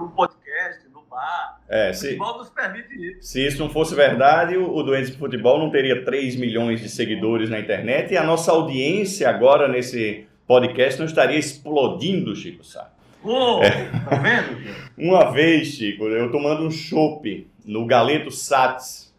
num 0.00 0.08
podcast, 0.50 0.88
no 0.92 1.02
bar. 1.08 1.60
É, 1.68 1.92
se, 1.92 2.06
o 2.06 2.10
futebol 2.10 2.38
nos 2.38 2.50
permite 2.50 2.94
isso. 2.94 3.22
Se 3.22 3.46
isso 3.46 3.58
não 3.62 3.70
fosse 3.70 3.94
verdade, 3.94 4.56
o, 4.56 4.74
o 4.74 4.82
Doentes 4.82 5.10
de 5.10 5.16
Futebol 5.16 5.58
não 5.58 5.70
teria 5.70 6.04
3 6.04 6.36
milhões 6.36 6.80
de 6.80 6.88
seguidores 6.88 7.48
na 7.48 7.60
internet 7.60 8.12
e 8.12 8.16
a 8.16 8.24
nossa 8.24 8.50
audiência 8.50 9.28
agora 9.28 9.68
nesse 9.68 10.26
podcast 10.46 10.98
não 10.98 11.06
estaria 11.06 11.38
explodindo, 11.38 12.34
Chico 12.34 12.64
Sá. 12.64 12.90
Oh, 13.22 13.60
é. 13.62 13.90
Tá 14.08 14.16
vendo? 14.16 14.58
Uma 14.98 15.30
vez, 15.30 15.68
Chico, 15.68 16.04
eu 16.04 16.30
tomando 16.32 16.64
um 16.64 16.70
chopp 16.70 17.48
no 17.64 17.86
Galeto 17.86 18.30
Sats 18.30 19.14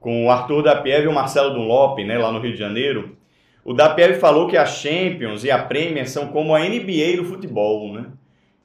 com 0.00 0.26
o 0.26 0.30
Arthur 0.30 0.62
da 0.62 0.76
Pieve 0.76 1.04
e 1.04 1.08
o 1.08 1.14
Marcelo 1.14 1.54
Dunlop, 1.54 1.98
né, 2.00 2.18
lá 2.18 2.32
no 2.32 2.40
Rio 2.40 2.52
de 2.52 2.58
Janeiro. 2.58 3.16
O 3.64 3.72
da 3.72 3.90
Pieve 3.90 4.14
falou 4.14 4.48
que 4.48 4.56
a 4.56 4.66
Champions 4.66 5.44
e 5.44 5.50
a 5.50 5.62
Premier 5.62 6.08
são 6.08 6.26
como 6.28 6.52
a 6.52 6.58
NBA 6.58 7.18
do 7.18 7.24
futebol, 7.24 7.92
né? 7.92 8.06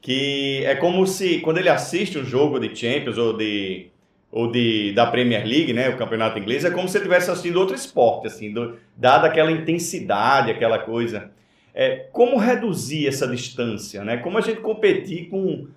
Que 0.08 0.64
é 0.64 0.74
como 0.74 1.06
se 1.06 1.40
quando 1.40 1.58
ele 1.58 1.68
assiste 1.68 2.18
um 2.18 2.24
jogo 2.24 2.62
de 2.62 2.74
Champions 2.74 3.18
ou 3.18 3.36
de 3.36 3.88
ou 4.32 4.50
de 4.50 4.94
da 4.94 5.06
Premier 5.06 5.46
League, 5.46 5.74
né, 5.74 5.90
o 5.90 5.98
campeonato 5.98 6.40
inglês, 6.40 6.64
é 6.64 6.72
como 6.72 6.88
se 6.88 6.98
ele 6.98 7.04
estivesse 7.04 7.30
assistindo 7.30 7.60
outro 7.60 7.76
esporte, 7.76 8.26
assim, 8.26 8.54
do, 8.54 8.78
dada 8.96 9.28
aquela 9.28 9.52
intensidade, 9.52 10.50
aquela 10.50 10.80
coisa. 10.80 11.30
É, 11.76 12.06
como 12.14 12.38
reduzir 12.38 13.06
essa 13.06 13.28
distância, 13.28 14.02
né? 14.06 14.16
Como 14.16 14.38
a 14.38 14.42
gente 14.42 14.62
competir 14.62 15.28
com, 15.28 15.68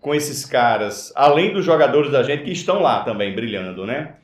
com 0.00 0.12
esses 0.12 0.44
caras, 0.44 1.12
além 1.14 1.52
dos 1.52 1.64
jogadores 1.64 2.10
da 2.10 2.24
gente 2.24 2.42
que 2.42 2.50
estão 2.50 2.82
lá 2.82 3.04
também 3.04 3.36
brilhando, 3.36 3.86
né? 3.86 4.14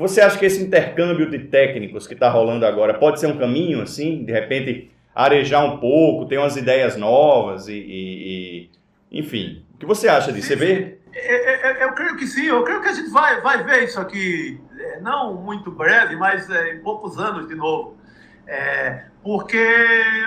Você 0.00 0.20
acha 0.20 0.38
que 0.38 0.44
esse 0.44 0.62
intercâmbio 0.62 1.30
de 1.30 1.38
técnicos 1.38 2.06
que 2.06 2.12
está 2.12 2.28
rolando 2.28 2.66
agora 2.66 2.92
pode 2.92 3.18
ser 3.18 3.26
um 3.26 3.38
caminho, 3.38 3.80
assim, 3.80 4.22
de 4.22 4.32
repente 4.32 4.90
arejar 5.14 5.64
um 5.64 5.78
pouco, 5.78 6.26
ter 6.26 6.36
umas 6.36 6.58
ideias 6.58 6.94
novas 6.94 7.68
e, 7.68 7.74
e, 7.74 8.64
e 8.64 8.81
enfim, 9.12 9.64
o 9.74 9.78
que 9.78 9.86
você 9.86 10.08
aça 10.08 10.32
disso? 10.32 10.48
Você 10.48 10.56
vê? 10.56 10.98
É, 11.14 11.82
é, 11.82 11.84
eu 11.84 11.92
creio 11.92 12.16
que 12.16 12.26
sim, 12.26 12.46
eu 12.46 12.64
creio 12.64 12.80
que 12.80 12.88
a 12.88 12.92
gente 12.92 13.10
vai, 13.10 13.40
vai 13.42 13.62
ver 13.62 13.84
isso 13.84 14.00
aqui, 14.00 14.58
não 15.02 15.34
muito 15.34 15.70
breve, 15.70 16.16
mas 16.16 16.48
em 16.48 16.80
poucos 16.80 17.18
anos 17.18 17.46
de 17.46 17.54
novo. 17.54 17.96
É, 18.46 19.04
porque 19.22 19.64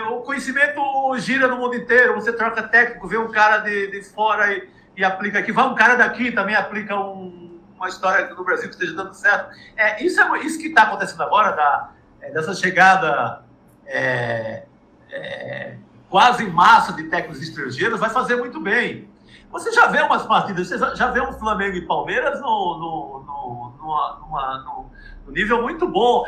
o 0.09 0.21
conhecimento 0.21 0.81
gira 1.17 1.47
no 1.47 1.57
mundo 1.57 1.75
inteiro. 1.75 2.15
Você 2.15 2.31
troca 2.31 2.63
técnico, 2.63 3.07
vê 3.07 3.17
um 3.17 3.29
cara 3.29 3.59
de, 3.59 3.87
de 3.87 4.03
fora 4.03 4.53
e, 4.53 4.69
e 4.95 5.03
aplica 5.03 5.39
aqui, 5.39 5.51
vai 5.51 5.65
um 5.65 5.75
cara 5.75 5.95
daqui 5.95 6.31
também 6.31 6.55
aplica 6.55 6.95
um, 6.97 7.59
uma 7.75 7.89
história 7.89 8.27
no 8.33 8.43
Brasil 8.43 8.69
que 8.69 8.75
esteja 8.75 8.93
dando 8.93 9.13
certo. 9.13 9.55
É, 9.75 10.03
isso, 10.03 10.19
é, 10.21 10.39
isso 10.39 10.59
que 10.59 10.67
está 10.67 10.83
acontecendo 10.83 11.23
agora, 11.23 11.51
da, 11.51 11.91
é, 12.21 12.31
dessa 12.31 12.53
chegada 12.53 13.43
é, 13.85 14.63
é, 15.11 15.75
quase 16.15 16.45
massa 16.45 16.93
de 16.93 17.03
técnicos 17.09 17.41
estrangeiros, 17.41 17.99
vai 17.99 18.09
fazer 18.09 18.37
muito 18.37 18.57
bem. 18.57 19.05
Você 19.51 19.69
já 19.73 19.87
vê 19.87 20.01
umas 20.01 20.23
partidas, 20.25 20.69
você 20.69 20.77
já 20.95 21.11
vê 21.11 21.19
um 21.19 21.33
Flamengo 21.33 21.75
e 21.75 21.81
Palmeiras 21.81 22.39
no, 22.39 22.47
no, 22.47 23.23
no, 23.25 23.73
no, 23.77 24.29
no, 24.29 24.85
no 25.25 25.31
nível 25.33 25.61
muito 25.61 25.85
bom. 25.85 26.25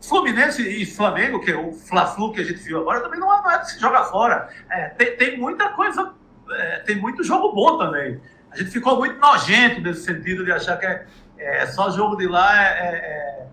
Fluminense 0.00 0.62
e 0.62 0.86
Flamengo, 0.86 1.40
que 1.40 1.50
é 1.50 1.56
o 1.56 1.72
Fla-Flu 1.72 2.32
que 2.32 2.42
a 2.42 2.44
gente 2.44 2.60
viu 2.60 2.78
agora, 2.78 3.00
também 3.00 3.18
não 3.18 3.34
é, 3.34 3.42
não 3.42 3.50
é 3.50 3.58
de 3.58 3.72
se 3.72 3.80
jogar 3.80 4.04
fora. 4.04 4.48
É, 4.70 4.90
tem, 4.90 5.16
tem, 5.16 5.36
muita 5.36 5.70
coisa, 5.70 6.14
é, 6.52 6.78
tem 6.86 6.94
muito 7.00 7.24
jogo 7.24 7.52
bom 7.52 7.76
também. 7.76 8.20
A 8.52 8.56
gente 8.56 8.70
ficou 8.70 8.98
muito 8.98 9.18
nojento 9.18 9.80
nesse 9.80 10.04
sentido 10.04 10.44
de 10.44 10.52
achar 10.52 10.76
que 10.76 10.86
é, 10.86 11.06
é 11.38 11.66
só 11.66 11.90
jogo 11.90 12.14
de 12.14 12.28
lá 12.28 12.56
é, 12.56 12.68
é, 12.70 13.46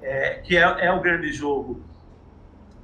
é, 0.00 0.30
que 0.44 0.56
é, 0.56 0.92
o 0.92 1.00
grande 1.00 1.32
jogo. 1.32 1.82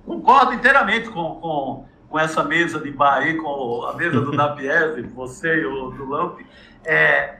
Concordo 0.04 0.52
inteiramente 0.52 1.08
com, 1.10 1.36
com, 1.36 1.89
com 2.10 2.18
essa 2.18 2.42
mesa 2.42 2.80
de 2.80 2.90
bar 2.90 3.18
aí, 3.18 3.36
com 3.36 3.86
a 3.86 3.94
mesa 3.94 4.20
do 4.20 4.32
Napiev, 4.36 5.00
você 5.14 5.60
e 5.60 5.64
o 5.64 5.90
do 5.90 6.08
Lamp. 6.08 6.40
É, 6.84 7.36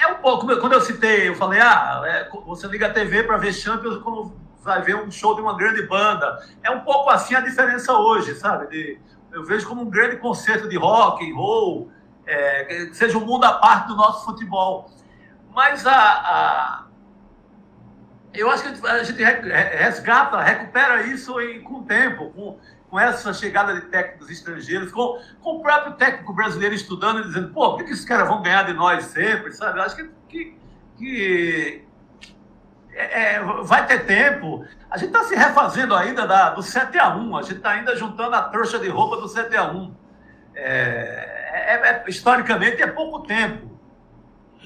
é 0.00 0.06
um 0.06 0.14
pouco, 0.14 0.46
quando 0.60 0.72
eu 0.72 0.80
citei, 0.80 1.28
eu 1.28 1.34
falei, 1.34 1.60
ah, 1.60 2.28
você 2.46 2.68
liga 2.68 2.86
a 2.86 2.92
TV 2.92 3.24
para 3.24 3.36
ver 3.36 3.52
Champions 3.52 3.98
como 3.98 4.40
vai 4.62 4.80
ver 4.80 4.94
um 4.94 5.10
show 5.10 5.34
de 5.34 5.42
uma 5.42 5.56
grande 5.56 5.82
banda. 5.82 6.38
É 6.62 6.70
um 6.70 6.80
pouco 6.80 7.10
assim 7.10 7.34
a 7.34 7.40
diferença 7.40 7.92
hoje, 7.92 8.36
sabe? 8.36 8.68
De, 8.68 9.00
eu 9.32 9.44
vejo 9.44 9.66
como 9.66 9.82
um 9.82 9.90
grande 9.90 10.16
concerto 10.16 10.68
de 10.68 10.76
rock 10.76 11.28
and 11.28 11.34
roll, 11.34 11.90
é, 12.24 12.88
seja 12.92 13.18
um 13.18 13.26
mundo 13.26 13.44
à 13.44 13.54
parte 13.54 13.88
do 13.88 13.96
nosso 13.96 14.24
futebol. 14.24 14.88
Mas 15.52 15.84
a, 15.84 15.92
a 15.92 16.86
eu 18.32 18.48
acho 18.50 18.62
que 18.62 18.86
a 18.86 19.02
gente 19.02 19.22
resgata, 19.22 20.40
recupera 20.40 21.02
isso 21.02 21.38
em, 21.40 21.62
com 21.62 21.80
o 21.80 21.84
tempo, 21.84 22.30
com, 22.30 22.58
com 22.92 23.00
essa 23.00 23.32
chegada 23.32 23.72
de 23.72 23.80
técnicos 23.86 24.28
estrangeiros, 24.28 24.92
com, 24.92 25.18
com 25.40 25.56
o 25.56 25.62
próprio 25.62 25.94
técnico 25.94 26.30
brasileiro 26.34 26.74
estudando 26.74 27.20
e 27.20 27.22
dizendo, 27.22 27.48
pô, 27.48 27.70
por 27.70 27.78
que, 27.78 27.84
que 27.84 27.92
esses 27.92 28.04
caras 28.04 28.28
vão 28.28 28.42
ganhar 28.42 28.64
de 28.64 28.74
nós 28.74 29.06
sempre, 29.06 29.50
sabe? 29.52 29.78
Eu 29.78 29.82
acho 29.84 29.96
que, 29.96 30.10
que, 30.28 30.58
que 30.98 31.84
é, 32.92 33.36
é, 33.36 33.44
vai 33.62 33.86
ter 33.86 34.04
tempo. 34.04 34.66
A 34.90 34.98
gente 34.98 35.06
está 35.06 35.24
se 35.24 35.34
refazendo 35.34 35.94
ainda 35.94 36.26
da, 36.26 36.50
do 36.50 36.62
7 36.62 36.98
a 36.98 37.16
1 37.16 37.34
a 37.34 37.40
gente 37.40 37.56
está 37.56 37.70
ainda 37.70 37.96
juntando 37.96 38.36
a 38.36 38.42
trouxa 38.42 38.78
de 38.78 38.90
roupa 38.90 39.16
do 39.16 39.26
7 39.26 39.56
a 39.56 39.72
1 39.72 39.94
é, 40.54 40.60
é, 41.50 41.74
é, 41.74 42.04
Historicamente 42.06 42.82
é 42.82 42.86
pouco 42.88 43.20
tempo. 43.26 43.70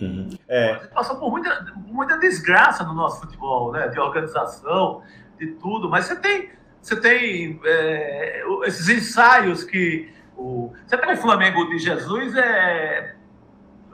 Uhum. 0.02 0.30
É. 0.48 0.72
A 0.72 0.78
gente 0.78 0.88
passou 0.88 1.14
por 1.20 1.30
muita, 1.30 1.64
muita 1.76 2.18
desgraça 2.18 2.82
no 2.82 2.92
nosso 2.92 3.20
futebol, 3.20 3.70
né? 3.70 3.86
de 3.86 4.00
organização, 4.00 5.04
de 5.38 5.46
tudo, 5.52 5.88
mas 5.88 6.06
você 6.06 6.16
tem, 6.16 6.50
você 6.86 6.94
tem 6.94 7.60
é, 7.64 8.44
esses 8.64 8.88
ensaios 8.88 9.64
que. 9.64 10.08
O, 10.36 10.72
você 10.86 10.96
pega 10.96 11.14
o 11.14 11.16
Flamengo 11.16 11.64
de 11.68 11.80
Jesus, 11.80 12.36
é, 12.36 13.16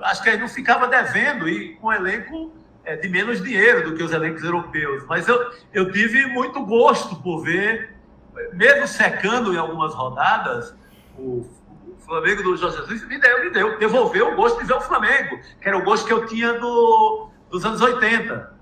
acho 0.01 0.23
que 0.23 0.29
aí 0.29 0.37
não 0.37 0.47
ficava 0.47 0.87
devendo 0.87 1.49
e 1.49 1.75
com 1.77 1.87
o 1.87 1.93
elenco 1.93 2.53
é, 2.85 2.95
de 2.97 3.09
menos 3.09 3.43
dinheiro 3.43 3.89
do 3.89 3.97
que 3.97 4.03
os 4.03 4.13
elencos 4.13 4.45
europeus. 4.45 5.07
Mas 5.09 5.27
eu, 5.27 5.53
eu 5.73 5.91
tive 5.91 6.27
muito 6.27 6.67
gosto 6.67 7.17
por 7.23 7.43
ver, 7.43 7.95
mesmo 8.53 8.87
secando 8.87 9.55
em 9.55 9.57
algumas 9.57 9.95
rodadas, 9.95 10.75
o, 11.17 11.47
o 11.87 11.97
Flamengo 12.05 12.43
do 12.43 12.59
Jorge 12.59 12.77
Jesus 12.77 13.09
me 13.09 13.19
deu, 13.19 13.43
me 13.43 13.51
deu, 13.51 13.79
devolveu 13.79 14.33
o 14.33 14.37
gosto 14.37 14.59
de 14.59 14.67
ver 14.67 14.75
o 14.75 14.81
Flamengo, 14.83 15.41
que 15.63 15.67
era 15.67 15.79
o 15.79 15.85
gosto 15.85 16.07
que 16.07 16.13
eu 16.13 16.27
tinha 16.27 16.53
do, 16.59 17.31
dos 17.49 17.65
anos 17.65 17.81
80. 17.81 18.53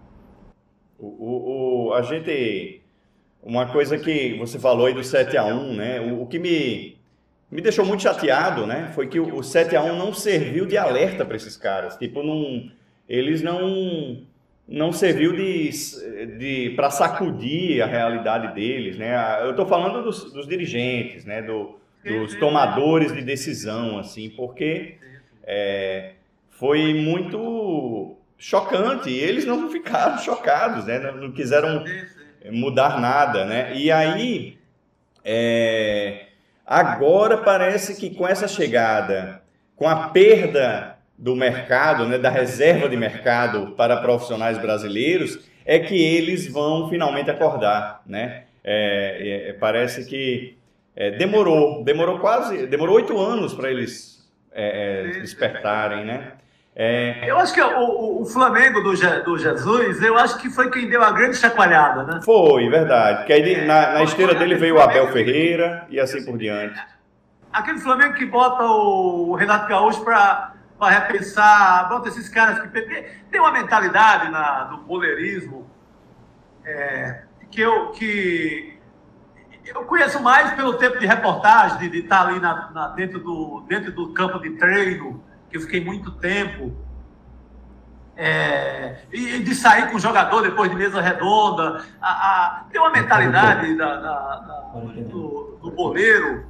O, 1.01 1.07
o, 1.07 1.89
o, 1.89 1.95
a 1.95 2.03
gente. 2.03 2.80
Uma 3.43 3.67
coisa 3.67 3.97
que 3.99 4.37
você 4.39 4.59
falou 4.59 4.87
aí 4.87 4.95
do 4.95 5.03
7 5.03 5.37
a 5.37 5.45
1 5.45 5.75
né? 5.75 6.01
O, 6.01 6.23
o 6.23 6.27
que 6.27 6.39
me, 6.39 6.99
me 7.51 7.61
deixou 7.61 7.85
muito 7.85 8.03
chateado, 8.03 8.67
né? 8.67 8.91
Foi 8.95 9.07
que 9.07 9.19
o, 9.19 9.37
o 9.37 9.43
7 9.43 9.75
a 9.77 9.83
1 9.83 9.97
não 9.97 10.13
serviu 10.13 10.67
de 10.67 10.77
alerta 10.77 11.25
para 11.25 11.37
esses 11.37 11.57
caras. 11.57 11.97
Tipo, 11.97 12.23
não 12.23 12.71
eles 13.09 13.43
não 13.43 14.25
não 14.69 14.93
serviu 14.93 15.35
de, 15.35 15.69
de 16.39 16.71
para 16.77 16.91
sacudir 16.91 17.83
a 17.83 17.87
realidade 17.87 18.55
deles, 18.55 18.97
né? 18.97 19.43
Eu 19.43 19.51
estou 19.51 19.67
falando 19.67 20.05
dos, 20.05 20.33
dos, 20.33 20.47
dirigentes, 20.47 21.25
né? 21.25 21.43
Do, 21.43 21.77
dos 22.05 22.37
tomadores 22.37 23.13
de 23.13 23.21
decisão, 23.21 23.99
assim, 23.99 24.31
porque 24.31 24.97
é, 25.43 26.13
foi 26.51 26.95
muito 26.95 28.17
chocante. 28.39 29.11
Eles 29.11 29.45
não 29.45 29.69
ficaram 29.69 30.19
chocados, 30.19 30.85
né? 30.85 31.01
Não, 31.01 31.17
não 31.17 31.33
quiseram 31.33 31.85
mudar 32.51 33.01
nada, 33.01 33.45
né? 33.45 33.73
E 33.75 33.91
aí, 33.91 34.59
é, 35.25 36.27
agora 36.67 37.39
parece 37.39 37.99
que 37.99 38.15
com 38.15 38.27
essa 38.27 38.49
chegada, 38.49 39.43
com 39.77 39.89
a 39.89 40.09
perda 40.09 40.97
do 41.19 41.37
mercado, 41.37 42.07
né, 42.07 42.17
da 42.17 42.31
reserva 42.31 42.89
de 42.89 42.97
mercado 42.97 43.73
para 43.77 43.99
profissionais 43.99 44.57
brasileiros, 44.57 45.39
é 45.67 45.79
que 45.79 45.95
eles 45.95 46.51
vão 46.51 46.89
finalmente 46.89 47.31
acordar, 47.31 48.03
né? 48.07 48.45
É, 48.65 49.49
é, 49.49 49.53
parece 49.55 50.07
que 50.07 50.57
é, 50.97 51.11
demorou, 51.11 51.85
demorou 51.85 52.19
quase, 52.19 52.67
demorou 52.67 52.97
oito 52.97 53.19
anos 53.19 53.55
para 53.55 53.71
eles 53.71 54.29
é, 54.53 55.15
é, 55.17 55.21
despertarem, 55.21 56.05
né? 56.05 56.33
É, 56.75 57.29
eu 57.29 57.37
acho 57.37 57.53
que 57.53 57.61
o, 57.61 58.23
o 58.23 58.25
Flamengo 58.27 58.81
do, 58.81 58.95
do, 59.25 59.39
Jesus, 59.39 60.03
eu 60.03 60.17
acho 60.17 60.39
que 60.39 60.49
foi 60.49 60.71
quem 60.71 60.89
deu 60.89 61.03
a 61.03 61.11
grande 61.11 61.37
chacoalhada, 61.37 62.05
né? 62.05 62.21
Foi, 62.25 62.69
verdade. 62.69 63.19
Porque 63.19 63.33
aí 63.33 63.67
na, 63.67 63.95
na 63.95 64.03
esteira 64.05 64.35
dele 64.35 64.55
veio 64.55 64.77
o 64.77 64.81
Abel 64.81 65.09
Ferreira 65.09 65.85
e 65.91 65.99
assim 65.99 66.25
por 66.25 66.39
diante. 66.39 66.81
Aquele 67.53 67.81
Flamengo 67.81 68.15
que 68.15 68.25
bota 68.25 68.63
o 68.65 69.35
Renato 69.35 69.69
Gaúcho 69.69 70.05
para 70.05 70.55
repensar, 70.81 71.89
bota 71.89 72.09
esses 72.09 72.29
caras 72.29 72.61
que 72.61 72.69
tem 72.69 73.41
uma 73.41 73.51
mentalidade 73.51 74.31
na, 74.31 74.69
no 74.71 74.79
boleirismo 74.85 75.69
é, 76.65 77.23
que 77.51 77.61
eu 77.61 77.91
que 77.91 78.79
eu 79.67 79.85
conheço 79.85 80.23
mais 80.23 80.53
pelo 80.55 80.75
tempo 80.75 80.99
de 80.99 81.07
reportagem, 81.07 81.91
de, 81.91 81.99
estar 81.99 82.27
ali 82.27 82.41
na, 82.41 82.71
na, 82.71 82.89
dentro, 82.89 83.19
do, 83.21 83.65
dentro 83.69 83.93
do 83.93 84.13
campo 84.13 84.39
de 84.39 84.51
treino, 84.51 85.23
que 85.51 85.57
eu 85.57 85.61
fiquei 85.61 85.85
muito 85.85 86.13
tempo, 86.13 86.75
é, 88.17 88.97
e, 89.13 89.41
de 89.41 89.55
sair 89.55 89.91
com 89.91 89.97
o 89.97 90.01
jogador 90.01 90.43
depois 90.43 90.71
de 90.71 90.77
mesa 90.77 91.01
redonda. 91.01 91.85
A, 92.01 92.11
a, 92.11 92.65
tem 92.71 92.81
uma 92.81 92.91
mentalidade 92.91 93.75
da, 93.77 93.97
da, 93.97 94.37
da, 94.37 94.55
do, 95.09 95.59
do 95.63 95.71
boleiro, 95.71 96.47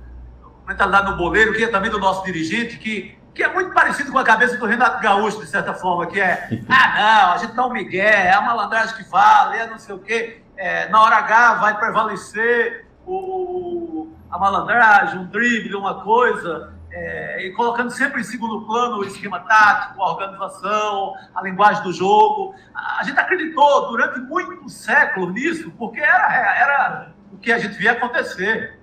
mentalidade 0.66 1.12
do 1.12 1.16
boleiro, 1.16 1.53
que 1.53 1.64
é 1.64 1.68
também 1.68 1.90
do 1.90 1.98
nosso 1.98 2.24
dirigente, 2.24 2.76
que 2.76 3.18
que 3.32 3.44
é 3.44 3.53
muito 3.53 3.72
parecido 3.72 4.11
com 4.11 4.18
a 4.18 4.24
cabeça 4.24 4.57
do 4.57 4.66
Renato 4.66 5.01
Gaúcho, 5.01 5.40
de 5.40 5.46
certa 5.46 5.72
forma, 5.72 6.07
que 6.07 6.20
é, 6.20 6.48
ah, 6.68 6.94
não, 6.98 7.32
a 7.32 7.38
gente 7.38 7.55
dá 7.55 7.66
um 7.66 7.72
migué, 7.72 8.26
é 8.26 8.34
a 8.34 8.40
malandragem 8.40 8.96
que 8.96 9.09
vale, 9.09 9.57
é 9.57 9.66
não 9.66 9.78
sei 9.78 9.94
o 9.94 9.98
quê, 9.98 10.42
é, 10.57 10.88
na 10.88 11.01
hora 11.01 11.16
H 11.16 11.55
vai 11.55 11.78
prevalecer 11.78 12.86
o, 13.07 14.09
a 14.30 14.38
malandragem, 14.38 15.20
um 15.20 15.26
drible, 15.26 15.74
uma 15.74 16.03
coisa, 16.03 16.72
é, 16.92 17.46
e 17.46 17.53
colocando 17.53 17.90
sempre 17.90 18.20
em 18.20 18.24
segundo 18.24 18.66
plano 18.66 18.98
o 18.98 19.05
esquema 19.05 19.40
tático, 19.40 20.03
a 20.03 20.11
organização, 20.11 21.14
a 21.34 21.42
linguagem 21.42 21.82
do 21.82 21.92
jogo. 21.92 22.55
A 22.74 23.03
gente 23.05 23.18
acreditou 23.18 23.88
durante 23.88 24.18
muito 24.20 24.68
século 24.68 25.30
nisso, 25.30 25.70
porque 25.78 26.01
era, 26.01 26.57
era 26.57 27.12
o 27.32 27.38
que 27.38 27.53
a 27.53 27.59
gente 27.59 27.76
via 27.76 27.92
acontecer. 27.92 28.78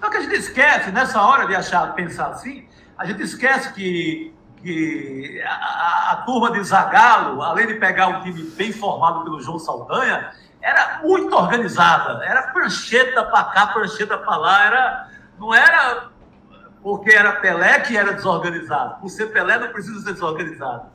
Só 0.00 0.08
que 0.08 0.16
a 0.16 0.20
gente 0.20 0.36
esquece, 0.36 0.90
nessa 0.90 1.20
hora 1.20 1.46
de 1.46 1.54
achar, 1.54 1.94
pensar 1.94 2.28
assim, 2.28 2.66
a 2.96 3.04
gente 3.04 3.22
esquece 3.22 3.72
que, 3.74 4.34
que 4.56 5.42
a, 5.44 6.12
a, 6.12 6.16
turma 6.24 6.50
de 6.50 6.62
Zagallo, 6.64 7.42
além 7.42 7.66
de 7.66 7.74
pegar 7.74 8.08
um 8.08 8.22
time 8.22 8.42
bem 8.56 8.72
formado 8.72 9.22
pelo 9.24 9.40
João 9.42 9.58
Saldanha, 9.58 10.32
era 10.60 11.00
muito 11.02 11.34
organizada. 11.34 12.24
Era 12.24 12.42
prancheta 12.48 13.24
para 13.24 13.44
cá, 13.44 13.66
prancheta 13.68 14.18
para 14.18 14.36
lá. 14.36 14.64
Era, 14.64 15.08
não 15.38 15.54
era 15.54 16.10
porque 16.82 17.10
era 17.10 17.32
Pelé 17.32 17.80
que 17.80 17.96
era 17.96 18.12
desorganizado. 18.12 19.00
Por 19.00 19.08
ser 19.08 19.26
Pelé 19.26 19.58
não 19.58 19.68
precisa 19.68 20.00
ser 20.00 20.12
desorganizado. 20.12 20.86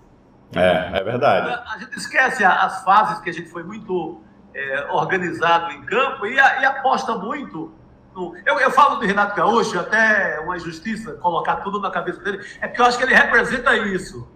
É, 0.56 1.00
é 1.00 1.04
verdade. 1.04 1.50
A, 1.50 1.74
a 1.74 1.78
gente 1.80 1.98
esquece 1.98 2.44
as 2.44 2.84
fases 2.84 3.20
que 3.20 3.30
a 3.30 3.34
gente 3.34 3.50
foi 3.50 3.64
muito 3.64 4.22
é, 4.54 4.88
organizado 4.92 5.72
em 5.72 5.84
campo 5.86 6.26
e, 6.26 6.36
e 6.36 6.66
aposta 6.66 7.16
muito 7.16 7.74
no... 8.16 8.36
Eu, 8.46 8.60
eu 8.60 8.72
falo 8.72 8.96
do 8.96 9.06
Renato 9.06 9.36
Gaúcho, 9.36 9.78
até 9.78 10.40
uma 10.40 10.56
injustiça 10.56 11.14
colocar 11.16 11.58
tudo 11.58 11.80
na 11.82 11.92
cabeça 11.92 12.22
dele, 12.22 12.44
é 12.62 12.68
porque 12.68 12.82
eu 12.82 12.86
acho 12.86 12.98
que 12.98 13.04
ele 13.04 13.14
representa 13.14 13.76
isso. 13.76 14.28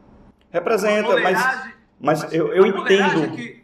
Representa, 0.52 1.18
mas, 1.22 1.72
mas 2.00 2.34
eu, 2.34 2.54
eu 2.54 2.66
entendo. 2.66 3.32
Que, 3.32 3.59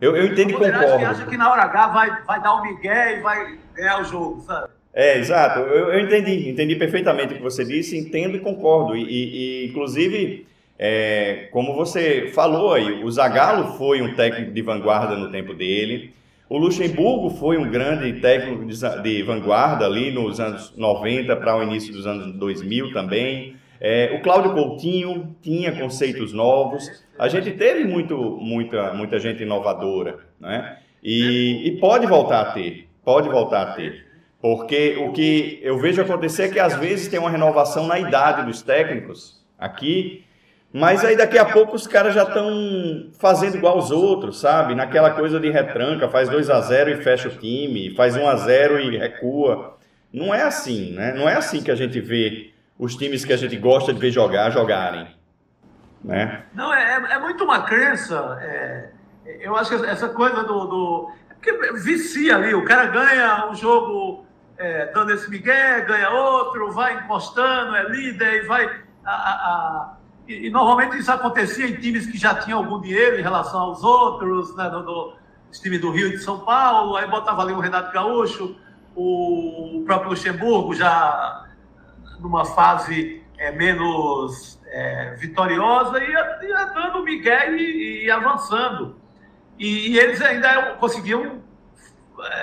eu, 0.00 0.16
eu 0.16 0.26
entendo 0.26 0.50
e 0.50 0.52
concordo. 0.52 0.98
que 0.98 1.04
acha 1.04 1.26
que 1.26 1.36
na 1.36 1.50
hora 1.50 1.62
H 1.62 1.88
vai, 1.88 2.22
vai 2.24 2.42
dar 2.42 2.54
o 2.54 2.60
um 2.60 2.62
migué 2.62 3.18
e 3.18 3.20
vai 3.22 3.58
ganhar 3.74 4.00
o 4.00 4.04
jogo, 4.04 4.40
sabe? 4.42 4.68
É, 4.92 5.18
exato. 5.18 5.60
Eu, 5.60 5.92
eu 5.92 6.00
entendi, 6.00 6.48
entendi 6.48 6.74
perfeitamente 6.76 7.34
o 7.34 7.36
que 7.36 7.42
você 7.42 7.64
disse, 7.64 7.98
entendo 7.98 8.36
e 8.36 8.40
concordo. 8.40 8.96
E, 8.96 9.02
e, 9.02 9.64
e 9.64 9.68
inclusive, 9.68 10.46
é, 10.78 11.48
como 11.52 11.74
você 11.74 12.30
falou 12.34 12.72
aí, 12.72 13.04
o 13.04 13.10
Zagallo 13.10 13.76
foi 13.76 14.00
um 14.00 14.14
técnico 14.14 14.52
de 14.52 14.62
vanguarda 14.62 15.14
no 15.14 15.30
tempo 15.30 15.52
dele. 15.52 16.14
O 16.48 16.58
Luxemburgo 16.58 17.30
foi 17.30 17.58
um 17.58 17.68
grande 17.68 18.20
técnico 18.20 18.64
de, 18.64 19.02
de 19.02 19.22
vanguarda 19.22 19.84
ali 19.84 20.12
nos 20.12 20.38
anos 20.38 20.72
90 20.76 21.34
para 21.36 21.56
o 21.56 21.62
início 21.62 21.92
dos 21.92 22.06
anos 22.06 22.32
2000 22.34 22.92
também. 22.92 23.56
É, 23.80 24.16
o 24.18 24.22
Cláudio 24.22 24.52
Coutinho 24.54 25.36
tinha 25.42 25.72
conceitos 25.72 26.32
novos. 26.32 27.04
A 27.18 27.28
gente 27.28 27.50
teve 27.52 27.84
muito, 27.84 28.16
muita, 28.40 28.92
muita 28.94 29.18
gente 29.18 29.42
inovadora, 29.42 30.20
né? 30.40 30.78
E, 31.02 31.68
e 31.68 31.78
pode 31.78 32.06
voltar 32.06 32.40
a 32.40 32.52
ter, 32.52 32.88
pode 33.04 33.28
voltar 33.28 33.62
a 33.62 33.72
ter. 33.74 34.06
Porque 34.40 34.96
o 35.00 35.12
que 35.12 35.60
eu 35.62 35.78
vejo 35.78 36.02
acontecer 36.02 36.44
é 36.44 36.48
que 36.48 36.60
às 36.60 36.76
vezes 36.76 37.08
tem 37.08 37.18
uma 37.18 37.30
renovação 37.30 37.86
na 37.86 37.98
idade 37.98 38.44
dos 38.44 38.62
técnicos 38.62 39.42
aqui, 39.58 40.24
mas 40.72 41.04
aí 41.04 41.16
daqui 41.16 41.38
a 41.38 41.44
pouco 41.44 41.74
os 41.74 41.86
caras 41.86 42.14
já 42.14 42.22
estão 42.22 43.10
fazendo 43.18 43.56
igual 43.56 43.78
os 43.78 43.90
outros, 43.90 44.40
sabe? 44.40 44.74
Naquela 44.74 45.10
coisa 45.10 45.40
de 45.40 45.50
retranca, 45.50 46.08
faz 46.08 46.28
2 46.28 46.50
a 46.50 46.60
0 46.60 46.90
e 46.90 46.96
fecha 47.02 47.28
o 47.28 47.36
time, 47.36 47.94
faz 47.94 48.14
1 48.16 48.28
a 48.28 48.36
0 48.36 48.80
e 48.80 48.98
recua. 48.98 49.78
Não 50.12 50.34
é 50.34 50.42
assim, 50.42 50.92
né? 50.92 51.14
Não 51.14 51.28
é 51.28 51.34
assim 51.34 51.62
que 51.62 51.70
a 51.70 51.74
gente 51.74 51.98
vê 52.00 52.50
os 52.78 52.94
times 52.96 53.24
que 53.24 53.32
a 53.32 53.36
gente 53.36 53.56
gosta 53.56 53.92
de 53.92 54.00
ver 54.00 54.10
jogar 54.10 54.50
jogarem, 54.50 55.08
né? 56.04 56.44
Não, 56.54 56.72
é, 56.72 57.14
é 57.14 57.18
muito 57.18 57.44
uma 57.44 57.62
crença. 57.62 58.38
É, 58.40 58.90
eu 59.40 59.56
acho 59.56 59.70
que 59.70 59.86
essa 59.86 60.08
coisa 60.08 60.42
do, 60.42 60.66
do 60.66 61.10
é 61.30 61.34
porque 61.34 61.72
vicia 61.78 62.36
ali, 62.36 62.54
o 62.54 62.64
cara 62.64 62.86
ganha 62.86 63.48
um 63.50 63.54
jogo 63.54 64.26
é, 64.58 64.86
dando 64.92 65.12
esse 65.12 65.28
migué, 65.28 65.80
ganha 65.82 66.10
outro, 66.10 66.70
vai 66.72 66.94
encostando, 66.94 67.74
é 67.76 67.88
líder 67.88 68.44
e 68.44 68.46
vai. 68.46 68.64
A, 69.04 69.10
a, 69.10 69.32
a, 69.32 69.96
e, 70.26 70.46
e, 70.46 70.50
normalmente 70.50 70.98
isso 70.98 71.12
acontecia 71.12 71.68
em 71.68 71.76
times 71.76 72.06
que 72.06 72.18
já 72.18 72.34
tinham 72.34 72.58
algum 72.58 72.80
dinheiro 72.80 73.18
em 73.18 73.22
relação 73.22 73.60
aos 73.60 73.84
outros, 73.84 74.56
né, 74.56 74.68
no, 74.68 75.14
time 75.60 75.78
do 75.78 75.90
Rio 75.90 76.10
de 76.10 76.18
São 76.18 76.40
Paulo, 76.40 76.96
aí 76.96 77.08
botava 77.08 77.40
ali 77.42 77.52
o 77.52 77.60
Renato 77.60 77.92
Gaúcho, 77.92 78.56
o, 78.94 79.78
o 79.78 79.84
próprio 79.84 80.10
Luxemburgo 80.10 80.74
já 80.74 81.45
numa 82.20 82.44
fase 82.44 83.22
é, 83.38 83.50
menos 83.52 84.60
é, 84.66 85.14
vitoriosa, 85.14 86.02
ia, 86.02 86.38
ia 86.42 86.64
dando 86.66 87.02
migué 87.02 87.52
e, 87.52 88.04
e 88.04 88.10
avançando. 88.10 88.96
E, 89.58 89.92
e, 89.92 89.98
eles 89.98 90.20
ainda 90.20 90.74
conseguiam 90.74 91.42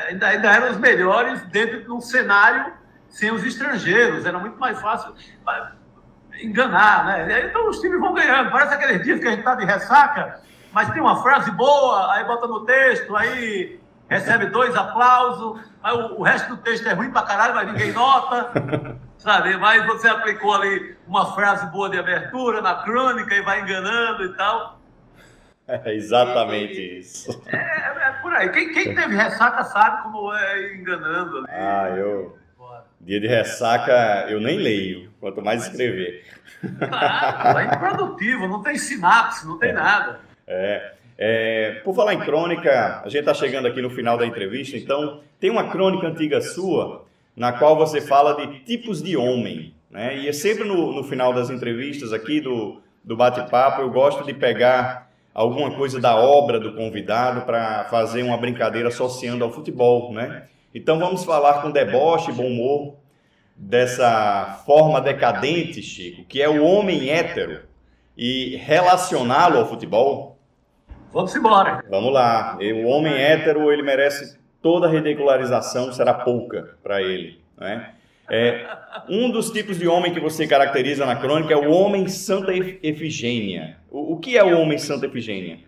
ainda, 0.08 0.28
ainda 0.28 0.52
eram 0.52 0.72
os 0.72 0.78
melhores 0.78 1.42
dentro 1.48 1.84
de 1.84 1.92
um 1.92 2.02
cenário 2.02 2.74
sem 3.10 3.32
os 3.32 3.44
estrangeiros. 3.44 4.26
Era 4.26 4.40
muito 4.40 4.60
mais 4.60 4.80
fácil 4.80 5.14
enganar, 6.42 7.28
né? 7.28 7.48
Então 7.48 7.70
os 7.70 7.80
times 7.80 8.00
vão 8.00 8.14
ganhando. 8.14 8.52
Parece 8.52 8.74
aqueles 8.74 9.04
dias 9.04 9.20
que 9.20 9.28
a 9.28 9.32
gente 9.32 9.40
está 9.40 9.56
de 9.56 9.66
ressaca, 9.66 10.42
mas 10.72 10.90
tem 10.92 11.02
uma 11.02 11.22
frase 11.22 11.52
boa, 11.52 12.12
aí 12.14 12.24
bota 12.24 12.48
no 12.48 12.66
texto, 12.66 13.16
aí 13.16 13.80
recebe 14.10 14.48
dois 14.48 14.76
aplausos, 14.76 15.62
aí 15.84 15.96
o, 15.96 16.20
o 16.20 16.24
resto 16.24 16.50
do 16.50 16.58
texto 16.58 16.88
é 16.88 16.94
ruim 16.94 17.12
pra 17.12 17.22
caralho, 17.22 17.56
mas 17.56 17.72
ninguém 17.72 17.92
nota, 17.92 18.52
sabe? 19.24 19.56
Mas 19.58 19.86
você 19.86 20.10
aplicou 20.10 20.54
ali 20.54 20.96
uma 21.08 21.34
frase 21.34 21.66
boa 21.72 21.90
de 21.90 21.98
abertura 21.98 22.62
na 22.62 22.76
crônica 22.84 23.34
e 23.34 23.42
vai 23.42 23.62
enganando 23.62 24.26
e 24.26 24.34
tal. 24.34 24.80
É 25.66 25.96
exatamente 25.96 26.74
e, 26.74 27.00
isso. 27.00 27.42
É, 27.48 27.56
é, 27.56 28.12
por 28.22 28.34
aí. 28.34 28.50
Quem, 28.50 28.74
quem, 28.74 28.94
teve 28.94 29.16
ressaca 29.16 29.64
sabe 29.64 30.04
como 30.04 30.34
é 30.36 30.76
enganando 30.76 31.38
ali. 31.38 31.48
Ah, 31.50 31.90
eu. 31.98 32.38
Dia 33.00 33.20
de 33.20 33.28
ressaca 33.28 34.26
eu 34.30 34.42
nem 34.42 34.58
leio, 34.58 35.10
quanto 35.20 35.42
mais 35.42 35.68
escrever. 35.68 36.26
Claro, 36.80 37.60
é 37.60 37.66
improdutivo, 37.66 38.48
não 38.48 38.62
tem 38.62 38.78
sinapse, 38.78 39.46
não 39.46 39.58
tem 39.58 39.70
é. 39.70 39.74
nada. 39.74 40.20
É. 40.48 40.94
É, 41.18 41.82
por 41.84 41.94
falar 41.96 42.14
em 42.14 42.20
crônica, 42.20 43.02
a 43.04 43.08
gente 43.08 43.20
está 43.20 43.34
chegando 43.34 43.68
aqui 43.68 43.82
no 43.82 43.90
final 43.90 44.18
da 44.18 44.26
entrevista, 44.26 44.76
então 44.76 45.22
tem 45.40 45.50
uma 45.50 45.70
crônica 45.70 46.08
antiga 46.08 46.42
sua 46.42 47.03
na 47.36 47.54
qual 47.54 47.76
você 47.76 48.00
fala 48.00 48.36
de 48.36 48.60
tipos 48.60 49.02
de 49.02 49.18
homem. 49.18 49.74
Né? 49.90 50.20
E 50.20 50.28
é 50.28 50.34
sempre 50.34 50.64
no, 50.64 50.92
no 50.94 51.04
final 51.04 51.34
das 51.34 51.50
entrevistas 51.50 52.14
aqui 52.14 52.40
do, 52.40 52.82
do 53.04 53.16
bate-papo 53.16 53.82
eu 53.82 53.90
gosto 53.90 54.24
de 54.24 54.34
pegar 54.34 55.12
alguma 55.34 55.72
coisa 55.72 56.00
da 56.00 56.16
obra 56.16 56.60
do 56.60 56.74
convidado 56.74 57.42
para 57.42 57.86
fazer 57.86 58.24
uma 58.24 58.38
brincadeira 58.38 58.90
associando 58.90 59.44
ao 59.44 59.52
futebol, 59.52 60.14
né? 60.14 60.44
Então 60.74 61.00
vamos 61.00 61.24
falar 61.24 61.62
com 61.62 61.72
deboche 61.72 62.32
e 62.32 62.34
bom 62.34 62.48
humor 62.48 62.96
dessa 63.56 64.62
forma 64.66 65.00
decadente, 65.00 65.82
Chico, 65.82 66.24
que 66.26 66.42
é 66.42 66.50
o 66.50 66.64
homem 66.64 67.10
hétero 67.10 67.62
e 68.18 68.56
relacioná-lo 68.58 69.60
ao 69.60 69.68
futebol? 69.68 70.38
Vamos 71.12 71.36
embora. 71.36 71.84
Vamos 71.90 72.12
lá. 72.12 72.58
O 72.60 72.88
homem 72.88 73.14
hétero, 73.14 73.72
ele 73.72 73.84
merece 73.84 74.40
toda 74.64 74.88
ridicularização, 74.88 75.92
será 75.94 76.14
pouca 76.14 76.78
para 76.82 77.02
ele, 77.02 77.40
né? 77.58 77.94
É, 78.30 78.66
um 79.10 79.30
dos 79.30 79.52
tipos 79.52 79.78
de 79.78 79.86
homem 79.86 80.14
que 80.14 80.20
você 80.20 80.48
caracteriza 80.48 81.06
na 81.06 81.18
crônica 81.18 81.54
é 81.54 81.58
o 81.58 81.70
homem 81.70 82.08
Santa 82.08 82.54
Efigênia. 82.54 83.78
O, 83.92 84.14
o 84.14 84.20
que 84.20 84.38
é 84.38 84.44
o 84.44 84.58
homem 84.58 84.78
Santa 84.78 85.06
Efigênia? 85.06 85.60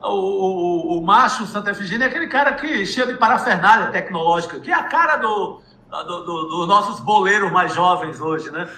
O, 0.00 0.08
o, 0.08 0.98
o, 0.98 1.02
macho 1.02 1.44
Santa 1.46 1.72
Efigênia 1.72 2.04
é 2.04 2.08
aquele 2.08 2.28
cara 2.28 2.54
que 2.54 2.86
cheio 2.86 3.08
de 3.08 3.14
parafernália 3.14 3.88
tecnológica, 3.88 4.60
que 4.60 4.70
é 4.70 4.74
a 4.74 4.84
cara 4.84 5.16
do, 5.16 5.60
do, 5.90 6.24
do, 6.24 6.44
dos 6.44 6.68
nossos 6.68 7.00
boleiros 7.00 7.50
mais 7.50 7.74
jovens 7.74 8.20
hoje, 8.20 8.50
né? 8.50 8.70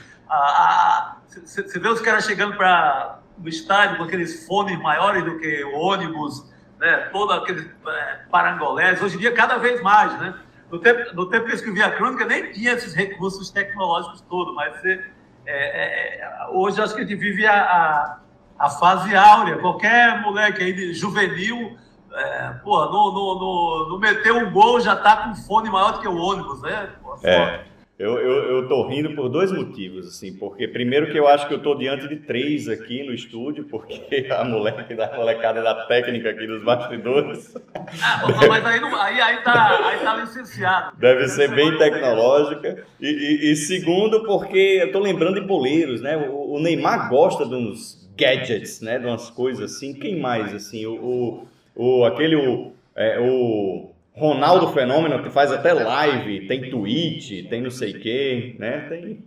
Você 1.28 1.78
vê 1.78 1.88
os 1.88 2.00
caras 2.00 2.24
chegando 2.24 2.56
para 2.56 3.20
o 3.42 3.48
estádio 3.48 3.98
com 3.98 4.04
aqueles 4.04 4.46
fones 4.46 4.80
maiores 4.80 5.24
do 5.24 5.38
que 5.38 5.62
o 5.64 5.76
ônibus, 5.76 6.51
né? 6.82 7.08
Todo 7.12 7.32
aqueles 7.32 7.64
é, 7.86 8.18
parangolés. 8.28 9.00
Hoje 9.00 9.16
em 9.16 9.20
dia, 9.20 9.32
cada 9.32 9.56
vez 9.56 9.80
mais, 9.80 10.18
né? 10.18 10.34
No 10.68 10.80
tempo, 10.80 11.14
no 11.14 11.26
tempo 11.26 11.46
que 11.46 11.52
eu 11.52 11.54
escrevi 11.54 11.80
a 11.80 11.92
crônica, 11.92 12.26
nem 12.26 12.50
tinha 12.50 12.72
esses 12.72 12.92
recursos 12.92 13.50
tecnológicos 13.50 14.20
todos, 14.22 14.52
mas 14.54 14.84
é, 14.84 15.00
é, 15.46 16.20
é, 16.20 16.46
hoje 16.50 16.82
acho 16.82 16.94
que 16.94 17.02
a 17.02 17.04
gente 17.04 17.14
vive 17.14 17.46
a, 17.46 17.54
a, 17.54 18.18
a, 18.58 18.70
fase 18.70 19.14
áurea. 19.14 19.58
Qualquer 19.58 20.20
moleque 20.22 20.60
aí 20.60 20.72
de 20.72 20.92
juvenil, 20.92 21.78
é, 22.12 22.54
no, 22.64 23.88
no 23.88 23.98
meter 24.00 24.32
um 24.32 24.50
gol 24.50 24.80
já 24.80 24.96
tá 24.96 25.18
com 25.18 25.36
fone 25.36 25.70
maior 25.70 25.92
do 25.92 26.00
que 26.00 26.08
o 26.08 26.16
ônibus, 26.16 26.62
né? 26.62 26.88
Pô, 27.00 27.16
é. 27.22 27.64
Eu, 28.02 28.18
eu, 28.18 28.56
eu 28.56 28.68
tô 28.68 28.88
rindo 28.88 29.14
por 29.14 29.28
dois 29.28 29.52
motivos, 29.52 30.08
assim, 30.08 30.36
porque 30.36 30.66
primeiro 30.66 31.12
que 31.12 31.16
eu 31.16 31.28
acho 31.28 31.46
que 31.46 31.54
eu 31.54 31.62
tô 31.62 31.76
diante 31.76 32.08
de 32.08 32.16
três 32.16 32.68
aqui 32.68 33.04
no 33.04 33.14
estúdio, 33.14 33.62
porque 33.70 34.26
a 34.28 34.42
moleque 34.42 34.92
da 34.92 35.14
molecada 35.14 35.62
da 35.62 35.86
técnica 35.86 36.30
aqui 36.30 36.44
dos 36.44 36.64
bastidores. 36.64 37.54
Ah, 38.02 38.22
mas 38.48 38.66
aí, 38.66 38.80
não, 38.80 39.00
aí, 39.00 39.20
aí, 39.20 39.36
tá, 39.44 39.88
aí 39.88 40.00
tá 40.00 40.16
licenciado. 40.16 40.96
Deve 40.96 41.28
ser 41.28 41.54
bem 41.54 41.78
tecnológica. 41.78 42.84
E, 43.00 43.06
e, 43.06 43.52
e, 43.52 43.56
segundo, 43.56 44.24
porque 44.24 44.80
eu 44.82 44.90
tô 44.90 44.98
lembrando 44.98 45.40
de 45.40 45.46
boleiros, 45.46 46.00
né? 46.00 46.16
O, 46.16 46.54
o, 46.54 46.60
Neymar 46.60 47.08
gosta 47.08 47.46
de 47.46 47.54
uns 47.54 48.10
gadgets, 48.16 48.80
né? 48.80 48.98
De 48.98 49.06
umas 49.06 49.30
coisas 49.30 49.76
assim. 49.76 49.94
Quem 49.94 50.18
mais, 50.18 50.52
assim? 50.52 50.84
O, 50.86 51.46
o, 51.76 52.00
o 52.00 52.04
aquele, 52.04 52.34
o, 52.34 52.72
é, 52.96 53.20
o 53.20 53.91
Ronaldo 54.14 54.72
Fenômeno, 54.72 55.22
que 55.22 55.30
faz 55.30 55.50
até 55.50 55.72
live, 55.72 56.46
tem 56.46 56.70
tweet, 56.70 57.44
tem 57.48 57.62
não 57.62 57.70
sei 57.70 57.92
o 57.92 58.00
quê, 58.00 58.56
né? 58.58 58.80
Tem... 58.88 59.24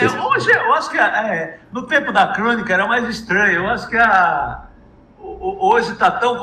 É, 0.00 0.04
hoje, 0.20 0.50
eu 0.50 0.74
acho 0.74 0.90
que 0.90 0.98
é, 0.98 1.58
no 1.72 1.86
tempo 1.86 2.12
da 2.12 2.28
crônica 2.28 2.72
era 2.72 2.86
mais 2.86 3.08
estranho. 3.08 3.62
Eu 3.62 3.68
acho 3.68 3.88
que 3.88 3.96
a, 3.96 4.66
hoje 5.18 5.92
está 5.92 6.10
tão 6.10 6.36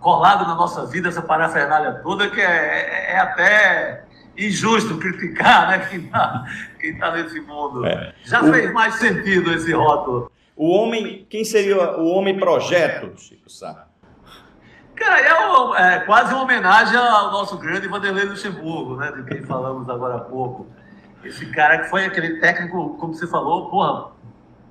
colado 0.00 0.46
na 0.46 0.54
nossa 0.54 0.86
vida 0.86 1.08
essa 1.08 1.22
parafernália 1.22 2.00
toda 2.02 2.28
que 2.28 2.40
é, 2.40 2.44
é, 2.44 3.12
é 3.12 3.18
até 3.18 4.04
injusto 4.36 4.98
criticar 4.98 5.70
né, 5.70 5.86
quem 5.90 6.00
está 6.04 6.44
tá 6.98 7.10
nesse 7.12 7.40
mundo. 7.40 7.86
É. 7.86 8.14
Já 8.24 8.42
o... 8.42 8.52
fez 8.52 8.72
mais 8.72 8.94
sentido 8.96 9.52
esse 9.52 9.72
rótulo. 9.72 10.30
O 10.56 10.70
homem, 10.70 11.26
quem 11.28 11.44
seria 11.44 11.98
o 11.98 12.06
homem 12.06 12.38
projeto, 12.38 13.20
Chico 13.20 13.50
Sá? 13.50 13.88
Cara, 14.96 15.20
é, 15.20 15.96
é, 15.96 16.00
quase 16.00 16.32
uma 16.32 16.44
homenagem 16.44 16.96
ao 16.96 17.32
nosso 17.32 17.58
grande 17.58 17.88
Vanderlei 17.88 18.24
Luxemburgo, 18.24 18.96
né? 18.96 19.12
De 19.12 19.24
quem 19.24 19.42
falamos 19.42 19.88
agora 19.88 20.16
há 20.16 20.20
pouco. 20.20 20.66
Esse 21.24 21.46
cara 21.46 21.78
que 21.78 21.90
foi 21.90 22.04
aquele 22.04 22.38
técnico, 22.38 22.96
como 22.98 23.14
você 23.14 23.26
falou, 23.26 23.70
porra, 23.70 24.12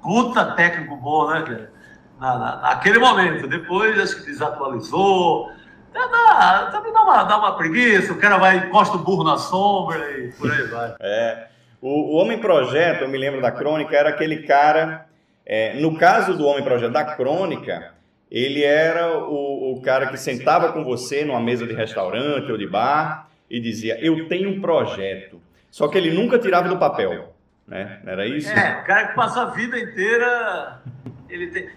puta 0.01 0.53
técnico 0.53 0.95
bom, 0.95 1.29
né, 1.29 1.41
cara? 1.41 1.73
Na, 2.19 2.37
na, 2.37 2.55
naquele 2.57 2.99
momento. 2.99 3.47
Depois 3.47 3.99
acho 3.99 4.17
que 4.17 4.25
desatualizou. 4.27 5.51
Dá, 5.93 6.69
também 6.71 6.91
dá 6.93 7.01
uma, 7.01 7.23
dá 7.23 7.37
uma 7.37 7.55
preguiça, 7.55 8.13
o 8.13 8.17
cara 8.17 8.37
vai, 8.37 8.57
encosta 8.57 8.97
o 8.97 8.99
burro 8.99 9.23
na 9.23 9.37
sombra 9.37 9.97
e 10.19 10.31
por 10.31 10.51
aí 10.51 10.67
vai. 10.67 10.95
É. 11.01 11.47
O, 11.81 12.15
o 12.15 12.15
Homem 12.15 12.39
Projeto, 12.39 13.01
eu 13.01 13.09
me 13.09 13.17
lembro 13.17 13.41
da 13.41 13.51
crônica, 13.51 13.95
era 13.95 14.09
aquele 14.09 14.43
cara. 14.43 15.05
É, 15.45 15.73
no 15.81 15.97
caso 15.97 16.37
do 16.37 16.45
Homem 16.45 16.63
Projeto 16.63 16.93
da 16.93 17.03
crônica, 17.03 17.93
ele 18.33 18.63
era 18.63 19.19
o, 19.19 19.73
o 19.73 19.81
cara 19.83 20.07
que 20.07 20.17
sentava 20.17 20.73
com 20.73 20.83
você 20.83 21.23
numa 21.23 21.39
mesa 21.39 21.67
de 21.67 21.73
restaurante 21.73 22.51
ou 22.51 22.57
de 22.57 22.65
bar 22.65 23.29
e 23.47 23.59
dizia: 23.59 24.03
Eu 24.03 24.27
tenho 24.27 24.49
um 24.49 24.59
projeto. 24.59 25.39
Só 25.69 25.87
que 25.87 25.99
ele 25.99 26.11
nunca 26.11 26.39
tirava 26.39 26.67
do 26.67 26.79
papel. 26.79 27.31
Né? 27.67 27.99
Era 28.03 28.25
isso? 28.25 28.49
É, 28.49 28.81
o 28.81 28.85
cara 28.85 29.09
que 29.09 29.15
passa 29.15 29.43
a 29.43 29.45
vida 29.51 29.77
inteira. 29.77 30.81
Ele 31.29 31.47
tem, 31.47 31.69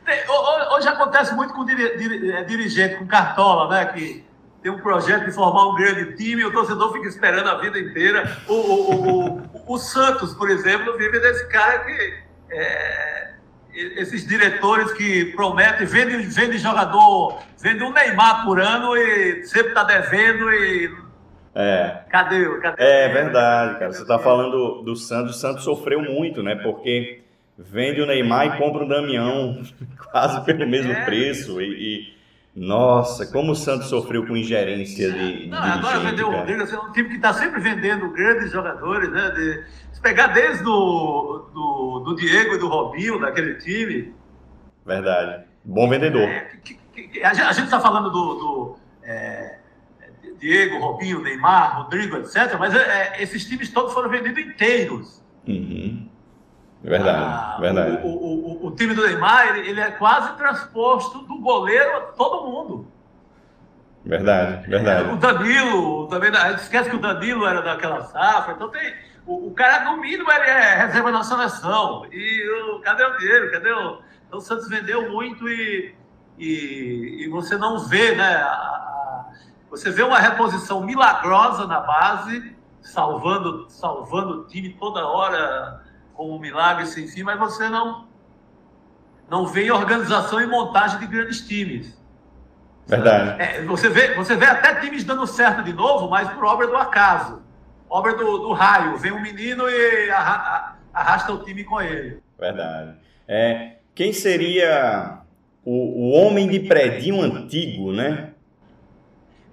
hoje 0.74 0.88
acontece 0.88 1.34
muito 1.34 1.52
com 1.52 1.64
é, 1.68 2.44
dirigente, 2.44 2.96
com 2.96 3.06
cartola, 3.06 3.68
né? 3.68 3.86
Que 3.92 4.24
tem 4.62 4.72
um 4.72 4.80
projeto 4.80 5.26
de 5.26 5.32
formar 5.32 5.68
um 5.68 5.74
grande 5.74 6.16
time 6.16 6.40
e 6.40 6.44
o 6.44 6.52
torcedor 6.52 6.90
fica 6.92 7.06
esperando 7.06 7.50
a 7.50 7.58
vida 7.58 7.78
inteira. 7.78 8.38
O, 8.48 8.54
o, 8.54 9.38
o, 9.38 9.74
o 9.74 9.78
Santos, 9.78 10.34
por 10.34 10.48
exemplo, 10.48 10.96
vive 10.96 11.20
desse 11.20 11.46
cara 11.48 11.80
que. 11.80 12.14
É, 12.50 13.25
esses 13.96 14.26
diretores 14.26 14.92
que 14.92 15.26
prometem, 15.36 15.86
vendem 15.86 16.20
vende 16.20 16.58
jogador, 16.58 17.38
vende 17.60 17.82
um 17.82 17.92
Neymar 17.92 18.44
por 18.44 18.60
ano 18.60 18.96
e 18.96 19.44
sempre 19.44 19.68
está 19.68 19.84
devendo 19.84 20.50
e 20.52 20.90
é. 21.58 22.00
Cadê? 22.10 22.60
Cadê? 22.60 22.84
É 22.84 23.08
verdade, 23.08 23.78
cara. 23.78 23.90
Você 23.90 24.02
está 24.02 24.18
falando 24.18 24.82
do 24.82 24.94
Santos. 24.94 25.36
O 25.36 25.38
Santos 25.38 25.64
sofreu 25.64 26.02
muito, 26.02 26.42
né? 26.42 26.54
Porque 26.54 27.22
vende 27.56 28.02
o 28.02 28.06
Neymar 28.06 28.46
e 28.46 28.58
compra 28.58 28.84
o 28.84 28.88
Damião 28.88 29.62
quase 30.12 30.44
pelo 30.44 30.66
mesmo 30.68 30.92
é. 30.92 31.04
preço. 31.06 31.58
E, 31.62 32.14
nossa, 32.56 33.26
como 33.26 33.52
o 33.52 33.54
Santos 33.54 33.88
sofreu 33.88 34.26
com 34.26 34.34
ingerência 34.34 35.12
de. 35.12 35.42
de 35.42 35.46
Não, 35.48 35.62
agora 35.62 36.00
vendeu 36.00 36.28
o 36.28 36.30
Rodrigo, 36.34 36.62
assim, 36.62 36.74
é 36.74 36.78
um 36.78 36.90
time 36.90 37.10
que 37.10 37.16
está 37.16 37.34
sempre 37.34 37.60
vendendo 37.60 38.08
grandes 38.12 38.50
jogadores, 38.50 39.12
né? 39.12 39.30
De, 39.32 39.64
se 39.92 40.00
pegar 40.00 40.28
desde 40.28 40.64
do, 40.64 41.50
do, 41.52 42.00
do, 42.00 42.16
Diego 42.16 42.54
e 42.54 42.58
do 42.58 42.66
Robinho, 42.66 43.20
daquele 43.20 43.56
time. 43.56 44.14
Verdade. 44.86 45.44
Bom 45.62 45.86
vendedor. 45.86 46.22
É, 46.22 46.40
que, 46.64 46.78
que, 46.94 47.08
que, 47.08 47.22
a 47.22 47.34
gente 47.34 47.64
está 47.64 47.78
falando 47.78 48.10
do. 48.10 48.34
do 48.34 48.76
é, 49.02 49.58
Diego, 50.38 50.78
Robinho, 50.78 51.20
Neymar, 51.20 51.82
Rodrigo, 51.82 52.16
etc. 52.16 52.56
Mas 52.58 52.74
é, 52.74 53.18
é, 53.18 53.22
esses 53.22 53.44
times 53.44 53.68
todos 53.70 53.92
foram 53.92 54.08
vendidos 54.08 54.42
inteiros. 54.42 55.22
Uhum. 55.46 56.08
Verdade, 56.86 57.18
ah, 57.18 57.56
verdade. 57.58 57.98
O, 58.04 58.08
o, 58.08 58.64
o, 58.64 58.66
o, 58.68 58.70
time 58.70 58.94
do 58.94 59.04
Neymar, 59.04 59.48
ele, 59.48 59.70
ele, 59.70 59.80
é 59.80 59.90
quase 59.90 60.36
transposto 60.36 61.18
do 61.24 61.40
goleiro 61.40 61.96
a 61.96 62.00
todo 62.12 62.48
mundo. 62.48 62.86
Verdade, 64.04 64.70
verdade. 64.70 65.10
É, 65.10 65.12
o 65.12 65.16
Danilo, 65.16 66.06
também, 66.06 66.30
a 66.30 66.50
gente 66.50 66.60
esquece 66.60 66.88
que 66.88 66.94
o 66.94 67.00
Danilo 67.00 67.44
era 67.44 67.60
daquela 67.60 68.04
safra, 68.04 68.54
então 68.54 68.68
tem. 68.68 68.94
O, 69.26 69.50
cara, 69.50 69.90
no 69.90 70.00
mínimo, 70.00 70.30
ele 70.30 70.44
é 70.44 70.76
reserva 70.76 71.10
da 71.10 71.24
seleção. 71.24 72.06
E 72.12 72.48
o, 72.70 72.78
cadê 72.78 73.02
o 73.04 73.18
dinheiro? 73.18 73.50
Cadê 73.50 73.72
o. 73.72 73.98
Então 74.28 74.38
o 74.38 74.40
Santos 74.40 74.68
vendeu 74.68 75.10
muito 75.10 75.48
e, 75.48 75.92
e, 76.38 77.24
e 77.24 77.28
você 77.28 77.58
não 77.58 77.80
vê, 77.80 78.14
né? 78.14 78.32
A, 78.36 79.26
você 79.68 79.90
vê 79.90 80.04
uma 80.04 80.20
reposição 80.20 80.84
milagrosa 80.84 81.66
na 81.66 81.80
base, 81.80 82.54
salvando, 82.80 83.68
salvando 83.68 84.42
o 84.42 84.44
time 84.44 84.72
toda 84.78 85.04
hora 85.04 85.84
com 86.16 86.34
um 86.34 86.38
milagre 86.38 86.86
sem 86.86 87.06
fim, 87.06 87.22
mas 87.22 87.38
você 87.38 87.68
não 87.68 88.06
não 89.28 89.46
vê 89.46 89.70
organização 89.70 90.40
e 90.40 90.46
montagem 90.46 91.00
de 91.00 91.06
grandes 91.06 91.40
times. 91.40 91.96
Verdade. 92.86 93.42
É, 93.42 93.62
você, 93.64 93.88
vê, 93.88 94.14
você 94.14 94.36
vê 94.36 94.46
até 94.46 94.76
times 94.76 95.02
dando 95.02 95.26
certo 95.26 95.64
de 95.64 95.72
novo, 95.72 96.08
mas 96.08 96.28
por 96.30 96.44
obra 96.44 96.68
do 96.68 96.76
acaso. 96.76 97.42
Obra 97.90 98.14
do, 98.14 98.38
do 98.38 98.52
raio. 98.52 98.96
Vem 98.96 99.10
um 99.10 99.20
menino 99.20 99.68
e 99.68 100.10
arrasta 100.94 101.32
o 101.32 101.42
time 101.42 101.64
com 101.64 101.80
ele. 101.82 102.20
Verdade. 102.38 102.94
É, 103.26 103.78
quem 103.94 104.12
seria 104.12 105.22
o, 105.64 105.72
o 105.72 106.10
homem 106.12 106.46
de 106.48 106.60
predinho 106.60 107.20
antigo, 107.20 107.92
né? 107.92 108.30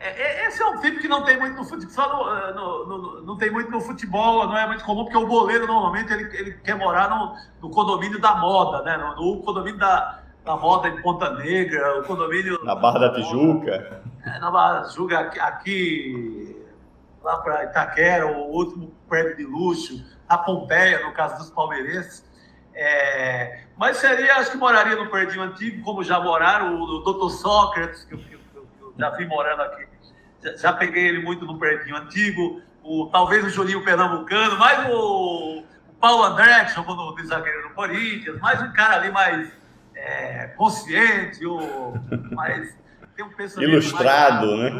É, 0.03 0.21
é, 0.21 0.47
esse 0.47 0.61
é 0.61 0.65
um 0.65 0.81
tipo 0.81 0.99
que 0.99 1.07
não 1.07 1.23
tem 1.23 1.39
muito 1.39 1.55
no 1.55 1.63
futebol, 1.63 2.35
eh, 2.35 2.51
no, 2.51 2.85
no, 2.85 3.21
não 3.21 3.37
tem 3.37 3.49
muito 3.49 3.71
no 3.71 3.79
futebol, 3.79 4.45
não 4.45 4.57
é 4.57 4.67
muito 4.67 4.83
comum, 4.83 5.05
porque 5.05 5.15
o 5.15 5.25
goleiro 5.25 5.65
normalmente 5.65 6.11
ele, 6.11 6.23
ele 6.37 6.51
quer 6.55 6.75
morar 6.75 7.09
no, 7.09 7.37
no 7.61 7.73
condomínio 7.73 8.19
da 8.19 8.35
moda, 8.35 8.81
né? 8.81 8.97
No, 8.97 9.41
condomínio 9.41 9.79
da, 9.79 10.19
da 10.43 10.57
moda 10.57 10.89
em 10.89 11.01
Ponta 11.01 11.29
Negra, 11.29 12.01
o 12.01 12.03
condomínio. 12.03 12.61
Na 12.65 12.75
Barra 12.75 12.99
da 12.99 13.13
Tijuca. 13.13 14.03
É, 14.25 14.39
na 14.39 14.51
Barra 14.51 14.81
da 14.81 14.89
Tijuca, 14.89 15.19
aqui, 15.19 15.39
aqui 15.39 16.65
lá 17.23 17.37
para 17.37 17.63
Itaquera, 17.63 18.27
o 18.27 18.51
último 18.51 18.91
prédio 19.07 19.37
de 19.37 19.45
luxo, 19.45 20.03
a 20.27 20.37
Pompeia, 20.37 20.99
no 21.05 21.13
caso 21.13 21.37
dos 21.37 21.49
palmeirenses. 21.49 22.29
É, 22.75 23.67
mas 23.77 23.97
seria, 23.97 24.35
acho 24.35 24.51
que 24.51 24.57
moraria 24.57 24.97
no 24.97 25.09
prédio 25.09 25.41
antigo, 25.41 25.81
como 25.81 26.03
já 26.03 26.19
moraram 26.19 26.75
o, 26.75 26.83
o 26.83 26.99
Dr. 26.99 27.29
Sócrates, 27.29 28.03
que 28.03 28.15
eu, 28.15 28.17
que 28.17 28.37
já 28.97 29.09
fui 29.13 29.25
morando 29.25 29.61
aqui 29.61 29.92
já 30.57 30.73
peguei 30.73 31.07
ele 31.07 31.21
muito 31.21 31.45
no 31.45 31.57
prédio 31.57 31.95
antigo, 31.95 32.61
o, 32.83 33.07
talvez 33.07 33.45
o 33.45 33.49
Julinho 33.49 33.83
Pernambucano, 33.83 34.57
mais 34.57 34.89
o, 34.89 35.59
o 35.89 35.93
Paulo 35.99 36.23
André, 36.23 36.65
que 36.65 36.75
jogou 36.75 36.95
no, 36.95 37.25
zagueiro 37.25 37.69
do 37.69 37.73
Corinthians, 37.73 38.39
mais 38.39 38.61
um 38.61 38.71
cara 38.73 38.95
ali 38.95 39.11
mais 39.11 39.51
é, 39.95 40.47
consciente, 40.57 41.45
o, 41.45 41.59
mais 42.31 42.75
tem 43.15 43.23
um 43.23 43.29
pensamento 43.29 43.71
ilustrado, 43.71 44.57
né? 44.57 44.71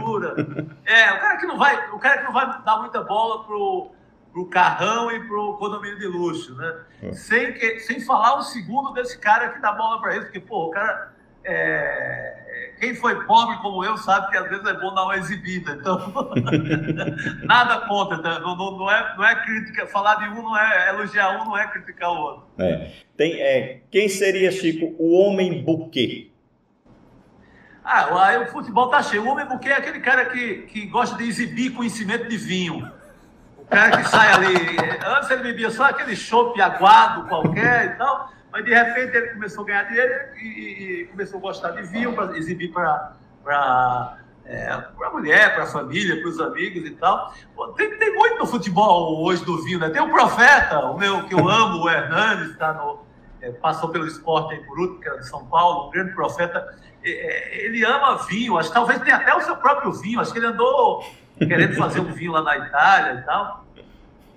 É, 0.86 1.14
o 1.14 1.20
cara 1.20 1.38
que 1.38 1.46
não 1.46 1.58
vai, 1.58 1.92
o 1.92 2.00
cara 2.00 2.18
que 2.18 2.24
não 2.24 2.34
vai 2.34 2.64
dar 2.64 2.80
muita 2.80 3.02
bola 3.02 3.44
pro 3.44 3.92
pro 4.34 4.48
carrão 4.48 5.12
e 5.12 5.28
pro 5.28 5.58
condomínio 5.58 6.00
de 6.00 6.08
luxo, 6.08 6.56
né? 6.56 6.76
É. 7.04 7.12
Sem, 7.14 7.54
que, 7.54 7.80
sem 7.82 8.02
falar 8.02 8.40
um 8.40 8.42
segundo 8.42 8.92
desse 8.92 9.18
cara 9.20 9.50
que 9.50 9.60
dá 9.62 9.72
bola 9.72 10.02
para 10.02 10.16
ele, 10.16 10.26
porque, 10.26 10.40
pô, 10.40 10.66
o 10.66 10.72
cara 10.72 11.13
é, 11.46 12.74
quem 12.80 12.96
foi 12.96 13.24
pobre 13.26 13.58
como 13.58 13.84
eu 13.84 13.98
sabe 13.98 14.30
que 14.30 14.38
às 14.38 14.50
vezes 14.50 14.66
é 14.66 14.74
bom 14.74 14.94
dar 14.94 15.06
uma 15.06 15.18
exibida. 15.18 15.72
Então, 15.72 16.14
nada 17.44 17.88
contra. 17.88 18.18
Né? 18.18 18.40
Não, 18.40 18.56
não, 18.56 18.78
não, 18.78 18.92
é, 18.92 19.16
não 19.16 19.26
é 19.26 19.36
crítica. 19.44 19.88
Falar 19.88 20.16
de 20.16 20.30
um 20.30 20.44
não 20.44 20.58
é 20.58 20.90
elogiar 20.90 21.42
um, 21.42 21.46
não 21.46 21.58
é 21.58 21.68
criticar 21.68 22.12
o 22.12 22.18
outro. 22.18 22.44
É. 22.60 22.92
Tem, 23.16 23.42
é, 23.42 23.82
quem 23.90 24.10
seria, 24.10 24.52
Chico, 24.52 24.96
o 25.00 25.14
homem 25.14 25.64
buquê? 25.64 26.30
Ah, 27.84 28.28
aí 28.28 28.38
o 28.38 28.48
futebol 28.48 28.90
tá 28.90 29.02
cheio. 29.04 29.24
O 29.24 29.30
homem 29.30 29.46
buquê 29.46 29.70
é 29.70 29.78
aquele 29.78 30.00
cara 30.00 30.26
que, 30.26 30.64
que 30.64 30.86
gosta 30.86 31.18
de 31.18 31.28
exibir 31.28 31.74
conhecimento 31.74 32.28
de 32.30 32.38
vinho. 32.38 32.90
O 33.58 33.66
cara 33.66 33.98
que 33.98 34.10
sai 34.10 34.32
ali. 34.34 34.56
Antes 35.06 35.30
ele 35.30 35.44
bebia 35.44 35.70
só 35.70 35.86
aquele 35.86 36.16
chopp 36.16 36.60
aguado 36.62 37.28
qualquer 37.28 37.86
e 37.86 37.90
tal. 37.98 38.32
Mas 38.54 38.66
de 38.66 38.72
repente 38.72 39.18
ele 39.18 39.28
começou 39.30 39.64
a 39.64 39.68
ganhar 39.68 39.84
dinheiro 39.86 40.14
e, 40.38 41.02
e 41.02 41.06
começou 41.08 41.40
a 41.40 41.42
gostar 41.42 41.72
de 41.72 41.82
vinho 41.82 42.14
para 42.14 42.38
exibir 42.38 42.72
para 42.72 44.20
é, 44.46 44.70
a 44.70 45.10
mulher, 45.12 45.56
para 45.56 45.64
a 45.64 45.66
família, 45.66 46.22
para 46.22 46.30
os 46.30 46.40
amigos 46.40 46.86
e 46.86 46.92
tal. 46.92 47.34
Tem, 47.76 47.98
tem, 47.98 48.14
muito 48.14 48.38
no 48.38 48.46
futebol 48.46 49.24
hoje 49.24 49.44
do 49.44 49.64
vinho, 49.64 49.80
né? 49.80 49.90
Tem 49.90 50.00
o 50.00 50.12
Profeta, 50.12 50.82
o 50.82 51.00
meu 51.00 51.24
que 51.24 51.34
eu 51.34 51.50
amo, 51.50 51.84
o 51.84 51.90
Hernandes, 51.90 52.52
está 52.52 52.74
no, 52.74 53.00
é, 53.42 53.50
passou 53.54 53.90
pelo 53.90 54.06
esporte 54.06 54.54
em 54.54 54.64
Bruto, 54.68 55.00
que 55.00 55.08
era 55.08 55.18
de 55.18 55.28
São 55.28 55.44
Paulo, 55.48 55.88
um 55.88 55.90
grande 55.90 56.14
profeta. 56.14 56.78
É, 57.04 57.66
ele 57.66 57.84
ama 57.84 58.18
vinho, 58.28 58.56
acho 58.60 58.70
que 58.70 58.76
talvez 58.76 59.02
tenha 59.02 59.16
até 59.16 59.34
o 59.36 59.42
seu 59.42 59.56
próprio 59.56 59.92
vinho, 59.94 60.20
acho 60.20 60.32
que 60.32 60.38
ele 60.38 60.46
andou 60.46 61.04
querendo 61.40 61.76
fazer 61.76 62.02
um 62.02 62.14
vinho 62.14 62.34
lá 62.34 62.44
na 62.44 62.56
Itália 62.56 63.20
e 63.20 63.24
tal. 63.24 63.66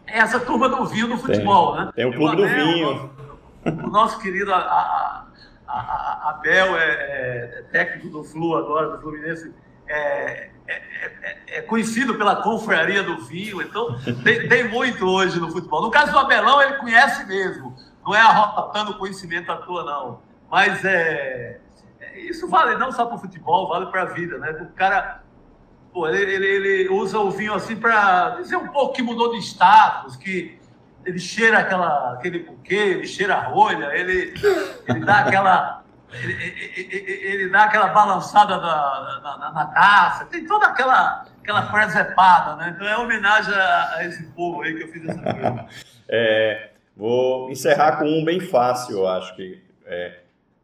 É 0.06 0.20
essa 0.20 0.40
turma 0.40 0.70
do 0.70 0.86
vinho 0.86 1.06
no 1.06 1.18
futebol, 1.18 1.74
tem, 1.74 1.84
né? 1.84 1.92
Tem 1.94 2.06
o 2.06 2.14
clube 2.14 2.36
do 2.36 2.48
vinho 2.48 3.25
o 3.70 3.90
nosso 3.90 4.18
querido 4.20 4.52
a, 4.52 4.58
a, 4.58 5.26
a, 5.66 6.30
Abel 6.30 6.76
é, 6.76 6.84
é, 6.84 7.64
técnico 7.72 8.08
do 8.08 8.24
Flu 8.24 8.56
agora, 8.56 8.90
do 8.90 9.00
Fluminense, 9.00 9.52
é, 9.88 10.50
é, 10.68 10.82
é, 11.22 11.58
é, 11.58 11.62
conhecido 11.62 12.14
pela 12.16 12.42
confraria 12.42 13.02
do 13.02 13.24
vinho, 13.24 13.62
então 13.62 13.98
tem, 14.24 14.48
tem, 14.48 14.68
muito 14.68 15.06
hoje 15.06 15.38
no 15.38 15.50
futebol. 15.50 15.82
No 15.82 15.90
caso 15.90 16.12
do 16.12 16.18
Abelão, 16.18 16.60
ele 16.60 16.74
conhece 16.74 17.24
mesmo, 17.26 17.76
não 18.04 18.14
é 18.14 18.20
arrotando 18.20 18.98
conhecimento 18.98 19.50
à 19.50 19.56
toa, 19.56 19.84
não. 19.84 20.20
Mas 20.50 20.84
é, 20.84 21.60
é 22.00 22.20
isso 22.20 22.48
vale 22.48 22.76
não 22.78 22.90
só 22.92 23.06
para 23.06 23.16
o 23.16 23.20
futebol, 23.20 23.68
vale 23.68 23.86
para 23.86 24.02
a 24.02 24.06
vida, 24.06 24.38
né? 24.38 24.50
O 24.60 24.74
cara, 24.74 25.22
pô, 25.92 26.08
ele, 26.08 26.32
ele, 26.32 26.46
ele 26.46 26.88
usa 26.88 27.18
o 27.18 27.30
vinho 27.30 27.54
assim 27.54 27.76
para 27.76 28.30
dizer 28.40 28.56
um 28.56 28.68
pouco 28.68 28.94
que 28.94 29.02
mudou 29.02 29.32
de 29.32 29.38
status, 29.38 30.16
que 30.16 30.58
ele 31.06 31.20
cheira 31.20 31.60
aquela, 31.60 32.14
aquele 32.14 32.40
buquê, 32.40 32.74
ele 32.74 33.06
cheira 33.06 33.36
a 33.36 33.42
rolha, 33.42 33.96
ele, 33.96 34.34
ele 34.88 35.00
dá 35.04 35.20
aquela. 35.20 35.84
Ele, 36.12 36.32
ele, 36.32 37.12
ele 37.22 37.48
dá 37.48 37.64
aquela 37.64 37.88
balançada 37.88 38.56
na, 38.56 39.20
na, 39.22 39.52
na, 39.52 39.66
taça, 39.66 40.24
tem 40.26 40.46
toda 40.46 40.66
aquela, 40.66 41.26
aquela 41.42 41.62
presepada, 41.62 42.56
né? 42.56 42.74
Então 42.74 42.88
é 42.88 42.96
homenagem 42.96 43.52
a, 43.54 43.94
a, 43.96 44.06
esse 44.06 44.24
povo 44.32 44.62
aí 44.62 44.74
que 44.74 44.82
eu 44.84 44.88
fiz 44.88 45.08
essa 45.08 45.20
pergunta. 45.20 45.66
é, 46.08 46.70
vou 46.96 47.50
encerrar 47.50 47.98
com 47.98 48.06
um 48.06 48.24
bem 48.24 48.40
fácil, 48.40 48.98
eu 48.98 49.08
acho 49.08 49.34
que. 49.36 49.62
É, 49.84 50.20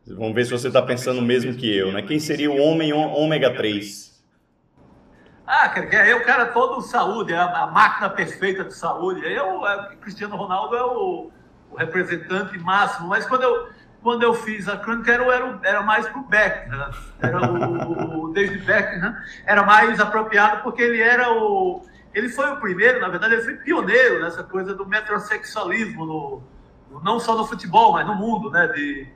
vamos 0.07 0.34
ver 0.34 0.45
se 0.45 0.51
você 0.51 0.68
está 0.68 0.82
pensando 0.82 1.18
o 1.18 1.24
mesmo 1.24 1.55
que 1.55 1.76
eu, 1.76 1.93
né? 1.93 2.03
Quem 2.03 2.18
seria 2.18 2.51
o 2.51 2.61
homem 2.61 2.93
ômega 2.93 3.55
3? 3.55 4.12
Ah, 5.47 5.72
é 5.76 6.14
o 6.14 6.24
cara 6.24 6.47
todo 6.47 6.80
saúde, 6.80 7.32
é 7.32 7.38
a, 7.38 7.66
máquina 7.66 8.09
perfeita 8.09 8.64
de 8.64 8.74
saúde. 8.74 9.20
Eu, 9.24 9.66
é, 9.66 9.97
Cristiano 9.97 10.36
Ronaldo 10.36 10.76
é 10.76 10.84
o, 10.84 11.30
o, 11.70 11.76
representante 11.76 12.57
máximo, 12.59 13.09
mas 13.09 13.26
quando 13.26 13.43
eu, 13.43 13.68
quando 14.03 14.22
eu 14.22 14.34
fiz 14.34 14.68
a 14.68 14.76
crônica 14.76 15.12
era, 15.12 15.24
era, 15.24 15.61
era 15.64 15.82
mais 15.82 16.09
para 16.09 16.20
o 16.20 16.24
Beckham, 16.24 16.90
era 17.20 17.51
o, 17.51 18.24
o 18.24 18.32
David 18.32 18.64
Beckham, 18.64 19.16
era 19.45 19.62
mais 19.64 20.01
apropriado 20.01 20.62
porque 20.62 20.82
ele 20.82 21.01
era 21.01 21.32
o 21.32 21.82
ele 22.14 22.28
foi 22.28 22.51
o 22.53 22.57
primeiro, 22.57 23.01
na 23.01 23.09
verdade, 23.09 23.34
ele 23.34 23.43
foi 23.43 23.55
pioneiro 23.57 24.20
nessa 24.20 24.43
coisa 24.43 24.74
do 24.74 24.86
metrosexualismo, 24.86 26.05
no, 26.05 26.43
não 27.03 27.18
só 27.18 27.36
no 27.36 27.47
futebol, 27.47 27.93
mas 27.93 28.07
no 28.07 28.14
mundo, 28.14 28.51
né? 28.51 28.68
De, 28.68 29.09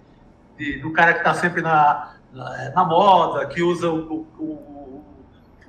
de 0.56 0.80
do 0.80 0.92
cara 0.92 1.12
que 1.12 1.18
está 1.18 1.34
sempre 1.34 1.60
na, 1.60 2.14
na, 2.32 2.70
na, 2.70 2.84
moda, 2.84 3.46
que 3.46 3.62
usa 3.62 3.90
o, 3.90 4.26
o, 4.38 4.75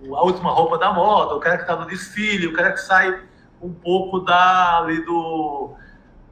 a 0.06 0.24
última 0.24 0.52
roupa 0.52 0.78
da 0.78 0.94
moda, 0.94 1.36
o 1.36 1.40
cara 1.40 1.58
que 1.58 1.64
está 1.64 1.76
no 1.76 1.88
desfile, 1.88 2.48
o 2.48 2.54
cara 2.54 2.72
que 2.72 2.82
sai 2.82 3.22
um 3.62 3.74
pouco 3.74 4.20
da, 4.20 4.80
ali 4.80 5.04
do, 5.04 5.72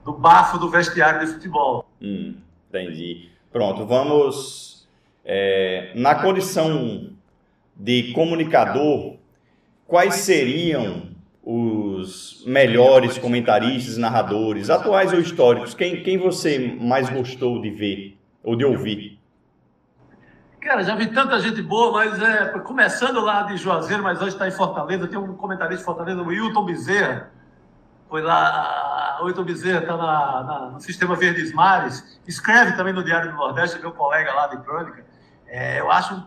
do 0.03 0.13
bafo 0.13 0.57
do 0.57 0.69
vestiário 0.69 1.25
de 1.25 1.33
futebol. 1.33 1.85
Hum, 2.01 2.35
entendi. 2.69 3.29
Pronto, 3.51 3.85
vamos. 3.85 4.87
É, 5.23 5.91
na 5.95 6.13
condição 6.13 7.09
de 7.75 8.11
comunicador, 8.13 9.15
quais 9.87 10.15
seriam 10.15 11.09
os 11.43 12.43
melhores 12.45 13.17
comentaristas, 13.17 13.97
narradores, 13.97 14.69
atuais 14.69 15.11
ou 15.11 15.19
históricos? 15.19 15.73
Quem, 15.73 16.03
quem 16.03 16.17
você 16.17 16.59
mais 16.79 17.09
gostou 17.09 17.59
de 17.59 17.71
ver 17.71 18.17
ou 18.43 18.55
de 18.55 18.63
ouvir? 18.63 19.14
Cara, 20.65 20.83
já 20.83 20.95
vi 20.95 21.05
tanta 21.05 21.39
gente 21.39 21.61
boa, 21.61 21.91
mas 21.91 22.19
é, 22.19 22.47
começando 22.57 23.21
lá 23.21 23.43
de 23.43 23.55
Juazeiro, 23.55 24.01
mas 24.01 24.19
hoje 24.19 24.29
está 24.29 24.47
em 24.47 24.51
Fortaleza, 24.51 25.07
tem 25.07 25.15
um 25.15 25.35
comentarista 25.35 25.77
de 25.77 25.85
Fortaleza, 25.85 26.19
o 26.19 26.25
Wilton 26.25 26.65
Bezerra. 26.65 27.29
Foi 28.09 28.23
lá, 28.23 29.19
o 29.21 29.25
Wilton 29.25 29.43
Bezerra 29.43 29.81
está 29.81 29.95
na, 29.95 30.43
na, 30.43 30.59
no 30.71 30.79
Sistema 30.79 31.15
Verdes 31.15 31.53
Mares, 31.53 32.19
escreve 32.27 32.75
também 32.75 32.93
no 32.93 33.03
Diário 33.03 33.29
do 33.29 33.37
Nordeste, 33.37 33.79
meu 33.79 33.91
colega 33.91 34.33
lá 34.33 34.47
de 34.47 34.57
crônica. 34.63 35.05
É, 35.45 35.79
eu 35.81 35.91
acho 35.91 36.15
um 36.15 36.23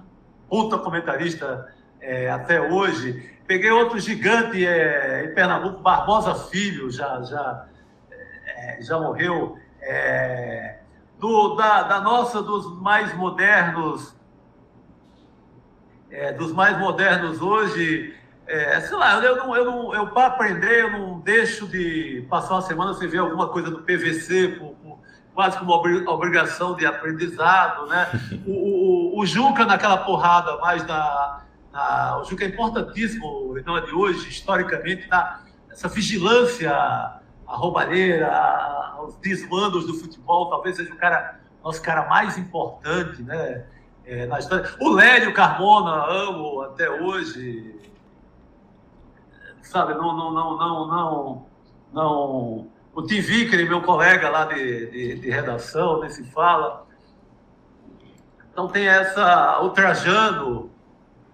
puta 0.48 0.78
comentarista 0.78 1.74
é, 2.00 2.30
até 2.30 2.60
hoje. 2.60 3.40
Peguei 3.44 3.72
outro 3.72 3.98
gigante 3.98 4.64
é, 4.64 5.24
em 5.24 5.34
Pernambuco, 5.34 5.82
Barbosa 5.82 6.36
Filho, 6.48 6.92
já, 6.92 7.20
já, 7.22 7.66
é, 8.46 8.78
já 8.82 9.00
morreu. 9.00 9.58
É, 9.82 10.78
do, 11.18 11.56
da, 11.56 11.82
da, 11.82 12.00
nossa, 12.00 12.40
dos 12.40 12.80
mais 12.80 13.12
modernos, 13.16 14.16
é, 16.10 16.32
dos 16.32 16.52
mais 16.52 16.78
modernos 16.78 17.40
hoje, 17.40 18.14
é, 18.46 18.80
sei 18.80 18.96
lá, 18.96 19.22
eu 19.22 19.36
não, 19.36 19.56
eu 19.56 19.64
não, 19.64 19.94
eu 19.94 20.06
para 20.08 20.26
aprender, 20.26 20.84
eu 20.84 20.92
não 20.92 21.20
deixo 21.20 21.66
de 21.66 22.26
passar 22.30 22.54
uma 22.54 22.62
semana 22.62 22.94
sem 22.94 23.08
ver 23.08 23.18
alguma 23.18 23.48
coisa 23.48 23.70
do 23.70 23.82
PVC, 23.82 24.56
por, 24.58 24.74
por, 24.76 24.98
quase 25.34 25.58
como 25.58 25.72
obrigação 25.72 26.74
de 26.74 26.84
aprendizado, 26.84 27.86
né? 27.86 28.08
O, 28.46 29.18
o, 29.18 29.20
o 29.20 29.26
Juca 29.26 29.64
naquela 29.64 29.98
porrada 29.98 30.56
mais 30.58 30.82
da 30.84 31.44
ah, 31.72 32.18
o 32.20 32.24
Juca 32.24 32.44
é 32.44 32.48
importantíssimo, 32.48 33.54
não 33.64 33.76
é 33.76 33.82
de 33.82 33.92
hoje, 33.92 34.28
historicamente, 34.28 35.06
tá? 35.06 35.42
essa 35.70 35.88
vigilância 35.88 36.72
à 36.72 37.20
roubalheira, 37.46 38.34
aos 38.96 39.14
desmandos 39.16 39.86
do 39.86 39.94
futebol, 39.94 40.50
talvez 40.50 40.74
seja 40.74 40.92
o 40.92 40.96
cara, 40.96 41.38
nosso 41.62 41.80
cara 41.80 42.08
mais 42.08 42.36
importante 42.36 43.22
né? 43.22 43.64
É, 44.08 44.24
na 44.24 44.38
história. 44.38 44.66
O 44.80 44.88
Lélio 44.94 45.34
Carmona, 45.34 46.06
amo 46.06 46.62
até 46.62 46.88
hoje. 46.88 47.76
Sabe, 49.62 49.92
não, 49.92 50.16
não, 50.16 50.32
não, 50.32 50.56
não, 50.56 50.86
não, 50.86 51.46
não. 51.92 52.70
O 52.94 53.02
Tim 53.02 53.20
Vicker, 53.20 53.68
meu 53.68 53.82
colega 53.82 54.30
lá 54.30 54.46
de, 54.46 54.86
de, 54.86 55.14
de 55.16 55.30
redação, 55.30 56.00
nem 56.00 56.08
se 56.08 56.24
fala. 56.30 56.86
Então 58.50 58.66
tem 58.66 58.88
essa, 58.88 59.60
o 59.60 59.70
Trajano, 59.70 60.70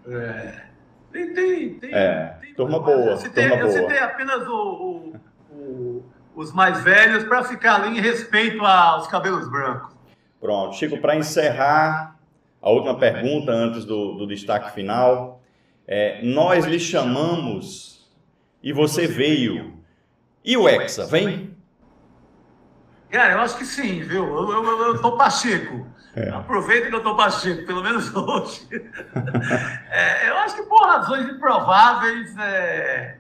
é. 0.07 0.65
Tem, 1.13 1.33
tem, 1.33 1.79
tem. 1.79 1.95
É, 1.95 2.37
tem 2.41 2.55
turma 2.55 2.81
boa. 2.81 3.13
Eu 3.13 3.17
citei, 3.19 3.49
turma 3.49 3.63
eu 3.63 3.71
citei 3.71 3.99
apenas 4.01 4.49
o, 4.49 4.53
o, 4.53 5.17
o, 5.55 6.05
os 6.35 6.53
mais 6.53 6.83
velhos 6.83 7.23
para 7.23 7.45
ficar 7.45 7.77
ali 7.77 7.97
em 7.97 8.01
respeito 8.01 8.65
aos 8.65 9.07
cabelos 9.07 9.49
brancos. 9.49 9.95
Pronto, 10.41 10.75
Chico, 10.75 10.99
para 10.99 11.17
encerrar, 11.17 12.14
a 12.65 12.71
última 12.71 12.99
pergunta 12.99 13.53
antes 13.53 13.85
do, 13.85 14.15
do 14.15 14.27
destaque 14.27 14.73
final. 14.73 15.43
É, 15.87 16.23
nós 16.23 16.65
lhe 16.65 16.81
chamamos 16.81 18.11
e 18.63 18.73
você 18.73 19.07
veio. 19.07 19.85
E 20.43 20.57
o 20.57 20.67
Hexa, 20.67 21.05
vem? 21.05 21.55
Cara, 23.11 23.35
eu 23.35 23.41
acho 23.41 23.59
que 23.59 23.67
sim, 23.67 24.01
viu? 24.01 24.25
Eu, 24.25 24.51
eu, 24.51 24.83
eu, 24.87 25.03
tô 25.03 25.15
Pacheco. 25.15 25.87
É. 26.17 26.31
Aproveita 26.31 26.89
que 26.89 26.95
eu 26.95 26.99
estou 26.99 27.15
Pacheco, 27.15 27.67
pelo 27.67 27.83
menos 27.83 28.13
hoje. 28.17 28.67
é, 29.91 30.31
eu 30.31 30.37
acho 30.39 30.57
que 30.57 30.63
por 30.63 30.87
razões 30.87 31.29
improváveis, 31.29 32.35
é, 32.39 33.19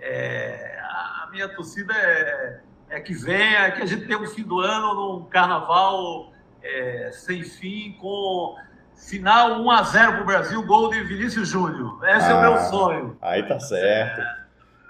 é, 0.00 0.78
a 0.82 1.28
minha 1.32 1.48
torcida 1.48 1.94
é, 1.94 2.60
é, 2.90 3.00
que 3.00 3.14
venha, 3.14 3.70
que 3.70 3.80
a 3.80 3.86
gente 3.86 4.06
tenha 4.06 4.18
um 4.18 4.26
fim 4.26 4.42
do 4.42 4.60
ano 4.60 4.94
num 4.94 5.24
carnaval 5.24 6.30
é, 6.62 7.10
sem 7.10 7.42
fim, 7.42 7.96
com 7.98 8.54
final 8.96 9.60
1 9.62 9.70
a 9.70 9.82
0 9.82 10.12
para 10.12 10.22
o 10.22 10.26
Brasil, 10.26 10.66
gol 10.66 10.90
de 10.90 11.02
Vinícius 11.02 11.48
Júnior. 11.48 11.98
Esse 12.04 12.26
ah, 12.26 12.30
é 12.30 12.34
o 12.34 12.40
meu 12.40 12.54
ah, 12.54 12.58
sonho. 12.64 13.18
Aí 13.20 13.42
tá 13.42 13.58
certo. 13.60 14.20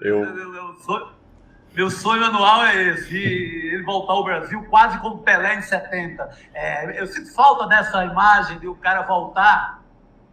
Eu... 0.01 0.25
eu, 0.25 0.37
eu, 0.37 0.55
eu 0.55 1.13
meu 1.75 1.91
sonho 1.91 2.23
anual 2.23 2.67
é 2.67 2.83
esse, 2.89 3.17
ele 3.17 3.83
voltar 3.83 4.13
ao 4.13 4.25
Brasil 4.25 4.63
quase 4.69 4.99
como 4.99 5.23
Pelé 5.23 5.55
em 5.55 5.63
70. 5.63 6.29
É, 6.53 7.01
eu 7.01 7.07
sinto 7.07 7.33
falta 7.33 7.67
dessa 7.67 8.05
imagem 8.05 8.59
de 8.59 8.69
o 8.69 8.75
cara 8.75 9.03
voltar, 9.03 9.83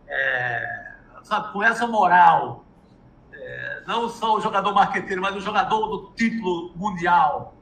é, 0.05 0.91
sabe, 1.23 1.53
com 1.53 1.63
essa 1.63 1.87
moral. 1.87 2.65
É, 3.31 3.83
não 3.87 4.09
só 4.09 4.35
o 4.35 4.41
jogador 4.41 4.73
marqueteiro, 4.73 5.21
mas 5.21 5.33
o 5.33 5.39
jogador 5.39 5.87
do 5.87 6.11
título 6.13 6.73
mundial. 6.75 7.53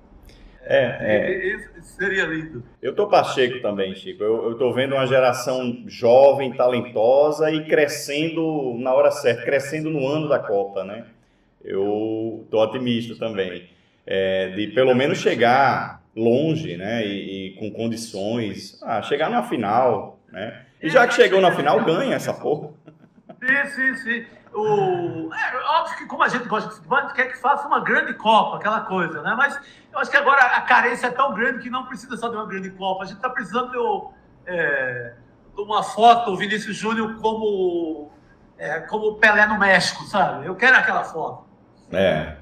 É, 0.69 0.97
é. 0.99 1.81
seria 1.81 2.25
lindo. 2.25 2.63
Eu 2.81 2.93
tô 2.93 3.07
Pacheco 3.07 3.61
também, 3.61 3.95
Chico. 3.95 4.23
Eu, 4.23 4.49
eu 4.49 4.57
tô 4.57 4.73
vendo 4.73 4.95
uma 4.95 5.07
geração 5.07 5.83
jovem, 5.87 6.53
talentosa 6.53 7.51
e 7.51 7.65
crescendo 7.65 8.75
na 8.79 8.93
hora 8.93 9.11
certa, 9.11 9.43
crescendo 9.43 9.89
no 9.89 10.07
ano 10.07 10.27
da 10.27 10.39
Copa, 10.39 10.83
né? 10.83 11.05
eu 11.67 12.41
estou 12.45 12.61
otimista 12.61 13.15
também. 13.15 13.69
É, 14.05 14.51
de 14.51 14.67
pelo 14.67 14.95
menos 14.95 15.17
chegar 15.17 16.01
longe, 16.15 16.77
né? 16.77 17.05
E, 17.05 17.49
e, 17.49 17.53
com 17.55 17.69
condições. 17.71 18.81
Ah, 18.81 19.01
chegar 19.01 19.29
na 19.29 19.43
final, 19.43 20.17
né? 20.31 20.61
E 20.81 20.89
já 20.89 21.05
que 21.05 21.13
chegou 21.13 21.41
na 21.41 21.51
final, 21.51 21.83
ganha 21.83 22.15
essa 22.15 22.33
porra. 22.33 22.69
Sim, 23.39 23.65
sim, 23.75 23.95
sim. 23.95 24.25
O... 24.53 25.33
É, 25.33 25.79
óbvio 25.79 25.97
que 25.97 26.05
como 26.05 26.23
a 26.23 26.27
gente 26.27 26.47
gosta 26.47 26.69
de 26.69 26.75
futebol, 26.75 26.97
a 26.97 27.01
gente 27.01 27.13
quer 27.13 27.31
que 27.31 27.37
faça 27.37 27.67
uma 27.67 27.79
grande 27.79 28.13
Copa, 28.13 28.57
aquela 28.57 28.81
coisa, 28.81 29.21
né? 29.21 29.33
Mas 29.37 29.59
eu 29.91 29.99
acho 29.99 30.09
que 30.09 30.17
agora 30.17 30.41
a 30.41 30.61
carência 30.61 31.07
é 31.07 31.11
tão 31.11 31.33
grande 31.33 31.59
que 31.59 31.69
não 31.69 31.85
precisa 31.85 32.15
só 32.17 32.29
de 32.29 32.35
uma 32.35 32.45
grande 32.45 32.69
Copa. 32.71 33.03
A 33.03 33.05
gente 33.05 33.17
está 33.17 33.29
precisando 33.29 33.71
de, 33.71 34.51
é, 34.51 35.13
de, 35.55 35.61
uma 35.61 35.83
foto, 35.83 36.31
o 36.31 36.37
Vinícius 36.37 36.75
Júnior 36.75 37.15
como, 37.21 38.11
é, 38.57 38.79
como 38.81 39.15
Pelé 39.15 39.45
no 39.45 39.59
México, 39.59 40.03
sabe? 40.05 40.45
Eu 40.45 40.55
quero 40.55 40.77
aquela 40.77 41.03
foto. 41.03 41.45
É. 41.91 42.37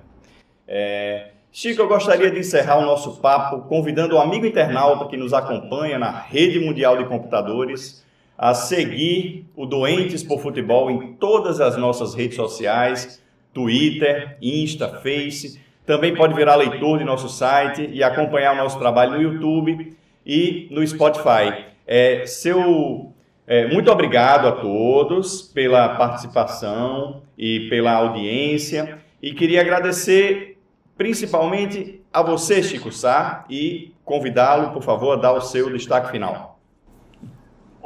é. 0.68 1.32
Chico, 1.52 1.82
eu 1.82 1.88
gostaria 1.88 2.30
de 2.30 2.40
encerrar 2.40 2.78
o 2.78 2.82
nosso 2.82 3.22
papo 3.22 3.62
convidando 3.70 4.16
o 4.16 4.20
amigo 4.20 4.46
internauta 4.46 5.08
que 5.08 5.16
nos 5.16 5.34
acompanha 5.34 5.98
na 5.98 6.12
rede 6.12 6.60
mundial 6.60 6.98
de 6.98 7.06
computadores 7.06 8.05
a 8.38 8.54
seguir 8.54 9.46
o 9.56 9.66
Doentes 9.66 10.24
por 10.24 10.40
Futebol 10.40 10.92
em 10.92 11.14
todas 11.14 11.62
as 11.62 11.78
nossas 11.78 12.14
redes 12.14 12.36
sociais, 12.36 13.24
Twitter, 13.54 14.38
Insta, 14.42 14.88
Face. 14.88 15.62
Também 15.86 16.14
pode 16.14 16.34
virar 16.34 16.56
leitor 16.56 16.98
de 16.98 17.06
nosso 17.06 17.30
site 17.30 17.90
e 17.92 18.04
acompanhar 18.04 18.54
o 18.54 18.58
nosso 18.58 18.78
trabalho 18.78 19.12
no 19.12 19.22
YouTube 19.22 19.96
e 20.26 20.68
no 20.72 20.86
Spotify. 20.86 21.66
É, 21.88 22.26
seu, 22.26 23.14
é, 23.48 23.68
muito 23.68 23.92
obrigado 23.92 24.48
a 24.48 24.52
todos 24.54 25.42
pela 25.42 25.90
participação 25.90 27.22
e 27.38 27.70
pela 27.70 27.94
audiência. 27.94 29.00
E 29.22 29.34
queria 29.34 29.62
agradecer 29.62 30.58
principalmente 30.98 32.02
a 32.12 32.22
você, 32.22 32.64
Chico 32.64 32.92
Sá, 32.92 33.46
e 33.50 33.94
convidá-lo, 34.04 34.72
por 34.72 34.82
favor, 34.82 35.14
a 35.14 35.22
dar 35.22 35.34
o 35.34 35.42
seu 35.42 35.70
destaque 35.72 36.12
final. 36.12 36.55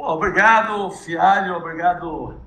Obrigado, 0.02 0.90
Fialho, 0.90 1.56
obrigado 1.56 2.40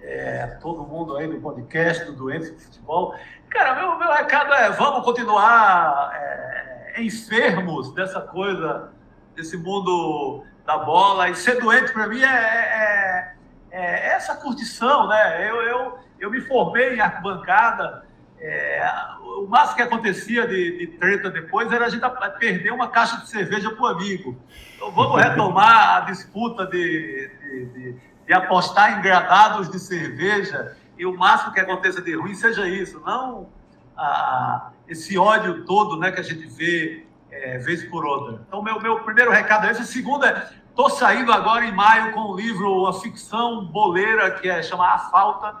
é, 0.00 0.46
todo 0.60 0.86
mundo 0.86 1.16
aí 1.16 1.26
do 1.26 1.40
podcast, 1.40 2.04
do 2.04 2.12
Doentes 2.12 2.50
do 2.50 2.60
Futebol. 2.60 3.14
Cara, 3.50 3.74
meu, 3.74 3.98
meu 3.98 4.12
recado 4.12 4.52
é: 4.54 4.70
vamos 4.70 5.04
continuar 5.04 6.12
é, 6.14 7.02
enfermos 7.02 7.92
dessa 7.94 8.20
coisa, 8.20 8.92
desse 9.34 9.56
mundo 9.56 10.44
da 10.64 10.78
bola. 10.78 11.28
E 11.28 11.34
ser 11.34 11.60
doente, 11.60 11.92
para 11.92 12.06
mim, 12.06 12.22
é, 12.22 12.26
é, 12.26 13.34
é, 13.70 14.06
essa 14.08 14.36
curtição, 14.36 15.08
né? 15.08 15.50
Eu, 15.50 15.62
eu, 15.62 15.98
eu 16.20 16.30
me 16.30 16.40
formei 16.40 16.94
em 16.94 17.00
arquibancada, 17.00 18.05
é, 18.40 18.90
o 19.38 19.46
máximo 19.46 19.76
que 19.76 19.82
acontecia 19.82 20.46
de, 20.46 20.78
de, 20.78 20.86
treta 20.98 21.30
depois 21.30 21.70
era 21.72 21.86
a 21.86 21.88
gente 21.88 22.04
perder 22.38 22.72
uma 22.72 22.88
caixa 22.88 23.18
de 23.18 23.28
cerveja 23.28 23.70
para 23.70 23.82
o 23.82 23.86
amigo. 23.86 24.36
Então 24.74 24.90
vamos 24.90 25.20
retomar 25.20 25.96
a 25.96 26.00
disputa 26.00 26.66
de, 26.66 27.30
de, 27.74 27.96
de, 28.26 28.32
apostar 28.32 28.98
em 28.98 29.02
gradados 29.02 29.70
de 29.70 29.78
cerveja 29.78 30.76
e 30.98 31.06
o 31.06 31.16
máximo 31.16 31.52
que 31.52 31.60
aconteça 31.60 32.02
de 32.02 32.14
ruim 32.14 32.34
seja 32.34 32.68
isso, 32.68 33.00
não 33.04 33.48
a, 33.96 34.70
esse 34.86 35.16
ódio 35.16 35.64
todo 35.64 35.98
né, 35.98 36.12
que 36.12 36.20
a 36.20 36.22
gente 36.22 36.46
vê 36.46 37.06
é, 37.30 37.58
vez 37.58 37.84
por 37.84 38.04
outra. 38.04 38.42
Então, 38.46 38.62
meu, 38.62 38.80
meu 38.80 39.00
primeiro 39.00 39.30
recado 39.30 39.66
é 39.66 39.72
esse. 39.72 39.82
O 39.82 39.84
segundo 39.84 40.24
é, 40.24 40.50
estou 40.68 40.90
saindo 40.90 41.32
agora 41.32 41.64
em 41.64 41.72
maio 41.72 42.12
com 42.12 42.32
um 42.32 42.36
livro, 42.36 42.82
uma 42.82 43.00
ficção 43.00 43.64
boleira, 43.64 44.30
que 44.32 44.48
é 44.48 44.62
chamada 44.62 44.94
A 44.94 44.98
Falta, 45.10 45.56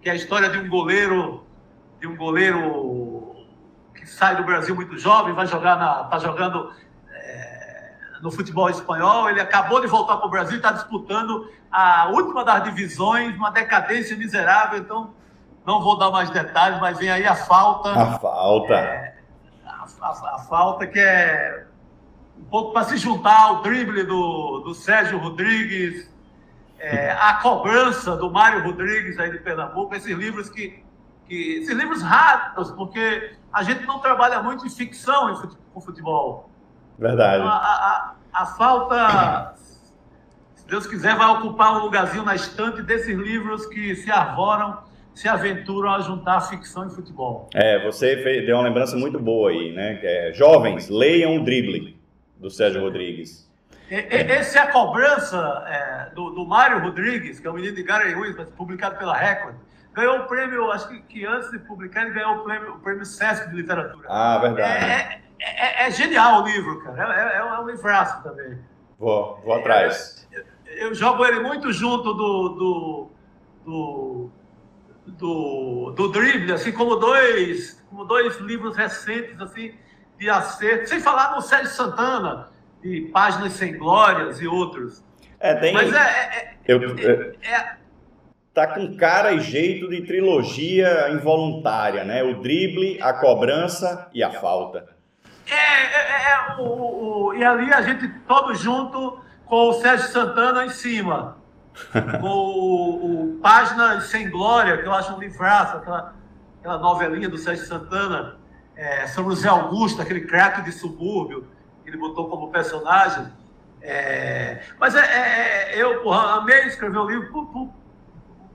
que 0.00 0.08
é 0.08 0.12
a 0.12 0.16
história 0.16 0.48
de 0.48 0.58
um 0.58 0.68
goleiro 0.68 1.44
de 2.00 2.06
um 2.06 2.16
goleiro 2.16 3.36
que 3.94 4.06
sai 4.06 4.34
do 4.34 4.42
Brasil 4.42 4.74
muito 4.74 4.98
jovem, 4.98 5.34
vai 5.34 5.46
jogar 5.46 5.76
na, 5.76 6.04
tá 6.04 6.18
jogando 6.18 6.72
é, 7.12 7.92
no 8.22 8.30
futebol 8.30 8.70
espanhol. 8.70 9.28
Ele 9.28 9.40
acabou 9.40 9.80
de 9.80 9.86
voltar 9.86 10.16
para 10.16 10.26
o 10.26 10.30
Brasil, 10.30 10.56
está 10.56 10.72
disputando 10.72 11.50
a 11.70 12.08
última 12.08 12.42
das 12.42 12.64
divisões, 12.64 13.36
uma 13.36 13.50
decadência 13.50 14.16
miserável. 14.16 14.78
Então, 14.78 15.14
não 15.66 15.82
vou 15.82 15.98
dar 15.98 16.10
mais 16.10 16.30
detalhes, 16.30 16.80
mas 16.80 16.98
vem 16.98 17.10
aí 17.10 17.26
a 17.26 17.36
falta. 17.36 17.90
A 17.90 18.18
falta. 18.18 18.74
É, 18.74 19.14
a, 19.66 19.86
a, 20.00 20.34
a, 20.36 20.38
falta 20.38 20.86
que 20.86 20.98
é 20.98 21.66
um 22.38 22.44
pouco 22.44 22.72
para 22.72 22.84
se 22.84 22.96
juntar 22.96 23.38
ao 23.38 23.60
drible 23.60 24.02
do, 24.04 24.60
do 24.60 24.74
Sérgio 24.74 25.18
Rodrigues, 25.18 26.10
é, 26.78 27.12
a 27.12 27.34
cobrança 27.34 28.16
do 28.16 28.30
Mário 28.30 28.64
Rodrigues 28.64 29.18
aí 29.18 29.30
de 29.30 29.38
Pernambuco, 29.38 29.94
esses 29.94 30.16
livros 30.16 30.48
que 30.48 30.82
que 31.30 31.58
esses 31.58 31.76
livros 31.76 32.02
raros, 32.02 32.72
porque 32.72 33.30
a 33.52 33.62
gente 33.62 33.86
não 33.86 34.00
trabalha 34.00 34.42
muito 34.42 34.66
em 34.66 34.70
ficção 34.70 35.40
com 35.72 35.80
futebol. 35.80 36.50
Verdade. 36.98 37.36
Então, 37.36 37.48
a, 37.48 37.54
a, 37.54 38.42
a, 38.42 38.46
falta, 38.46 39.54
se 40.56 40.66
Deus 40.66 40.88
quiser, 40.88 41.14
vai 41.14 41.28
ocupar 41.28 41.76
um 41.76 41.84
lugarzinho 41.84 42.24
na 42.24 42.34
estante 42.34 42.82
desses 42.82 43.16
livros 43.16 43.64
que 43.66 43.94
se 43.94 44.10
arvoram, 44.10 44.78
se 45.14 45.28
aventuram 45.28 45.94
a 45.94 46.00
juntar 46.00 46.40
ficção 46.40 46.88
e 46.88 46.90
futebol. 46.90 47.48
É, 47.54 47.80
você 47.84 48.16
fez, 48.24 48.44
deu 48.44 48.56
uma 48.56 48.64
lembrança 48.64 48.96
muito 48.96 49.20
boa 49.20 49.50
aí, 49.50 49.72
né? 49.72 50.00
É, 50.02 50.32
jovens, 50.32 50.88
leiam 50.88 51.36
o 51.36 51.44
drible 51.44 51.96
do 52.38 52.50
Sérgio 52.50 52.80
Rodrigues. 52.80 53.48
Esse 53.88 54.58
é 54.58 54.62
a 54.62 54.72
cobrança 54.72 55.64
é, 55.66 56.14
do, 56.14 56.30
do 56.30 56.44
Mário 56.44 56.80
Rodrigues, 56.80 57.38
que 57.38 57.46
é 57.46 57.50
um 57.50 57.54
menino 57.54 57.74
de 57.74 58.12
Ruiz, 58.14 58.36
publicado 58.56 58.96
pela 58.98 59.16
Record 59.16 59.54
ganhou 59.92 60.18
o 60.20 60.26
prêmio, 60.26 60.70
acho 60.70 60.88
que, 60.88 61.00
que, 61.02 61.26
antes 61.26 61.50
de 61.50 61.58
publicar, 61.58 62.02
ele 62.02 62.14
ganhou 62.14 62.36
o 62.36 62.44
prêmio, 62.44 62.74
o 62.74 62.78
prêmio 62.78 63.04
Sesc 63.04 63.48
de 63.50 63.56
Literatura. 63.56 64.06
Ah, 64.08 64.38
verdade. 64.38 64.84
É, 64.84 65.20
é, 65.40 65.84
é, 65.84 65.86
é 65.86 65.90
genial 65.90 66.42
o 66.42 66.46
livro, 66.46 66.82
cara. 66.82 67.14
É, 67.14 67.36
é, 67.36 67.38
é 67.38 67.60
um 67.60 67.66
livraço 67.66 68.22
também. 68.22 68.58
Vou, 68.98 69.40
vou 69.44 69.54
atrás. 69.54 70.28
eu 70.66 70.94
jogo 70.94 71.24
ele 71.24 71.40
muito 71.40 71.72
junto 71.72 72.12
do, 72.12 72.48
do, 72.50 73.10
do, 73.64 74.30
do, 75.06 75.90
do 75.96 76.08
Drible, 76.08 76.52
assim, 76.52 76.72
como 76.72 76.96
dois, 76.96 77.82
como 77.88 78.04
dois 78.04 78.36
livros 78.38 78.76
recentes, 78.76 79.40
assim, 79.40 79.74
de 80.18 80.28
acerto. 80.28 80.88
Sem 80.88 81.00
falar 81.00 81.34
no 81.34 81.40
Sérgio 81.40 81.70
Santana, 81.70 82.48
de 82.82 83.10
Páginas 83.12 83.54
Sem 83.54 83.76
Glórias 83.76 84.40
e 84.40 84.46
outros. 84.46 85.02
É, 85.38 85.54
tem... 85.54 85.72
Mas 85.72 85.92
é, 85.92 85.98
é, 85.98 86.54
eu, 86.66 86.78
é, 86.98 87.76
tá 88.54 88.66
com 88.66 88.96
cara 88.96 89.32
e 89.32 89.40
jeito 89.40 89.88
de 89.88 90.02
trilogia 90.02 91.10
involuntária, 91.10 92.04
né? 92.04 92.22
O 92.22 92.40
drible, 92.40 93.00
a 93.00 93.12
cobrança 93.12 94.08
e 94.12 94.22
a 94.22 94.30
falta. 94.30 94.88
É, 95.46 95.54
é, 95.54 95.56
é, 95.56 96.30
é 96.30 96.60
o, 96.60 97.28
o, 97.28 97.34
e 97.34 97.44
ali 97.44 97.72
a 97.72 97.82
gente 97.82 98.08
todo 98.26 98.54
junto 98.54 99.20
com 99.46 99.68
o 99.68 99.72
Sérgio 99.74 100.08
Santana 100.08 100.66
em 100.66 100.70
cima. 100.70 101.38
com 102.20 102.28
o, 102.28 103.36
o 103.36 103.40
Página 103.40 104.00
Sem 104.00 104.28
Glória, 104.28 104.78
que 104.78 104.86
eu 104.86 104.92
acho 104.92 105.14
um 105.14 105.18
livraço, 105.18 105.76
aquela, 105.76 106.14
aquela 106.58 106.78
novelinha 106.78 107.28
do 107.28 107.38
Sérgio 107.38 107.64
Santana, 107.64 108.36
é, 108.76 109.06
sobre 109.06 109.32
o 109.32 109.36
Zé 109.36 109.48
Augusto, 109.48 110.02
aquele 110.02 110.22
craque 110.22 110.62
de 110.62 110.72
subúrbio, 110.72 111.46
que 111.82 111.90
ele 111.90 111.96
botou 111.96 112.28
como 112.28 112.50
personagem. 112.50 113.26
É, 113.82 114.62
mas 114.78 114.94
é, 114.94 115.00
é, 115.00 115.78
é 115.78 115.82
eu 115.82 116.02
porra, 116.02 116.38
amei 116.38 116.66
escrever 116.66 116.98
o 116.98 117.08
livro 117.08 117.32
por, 117.32 117.46
por, 117.46 117.72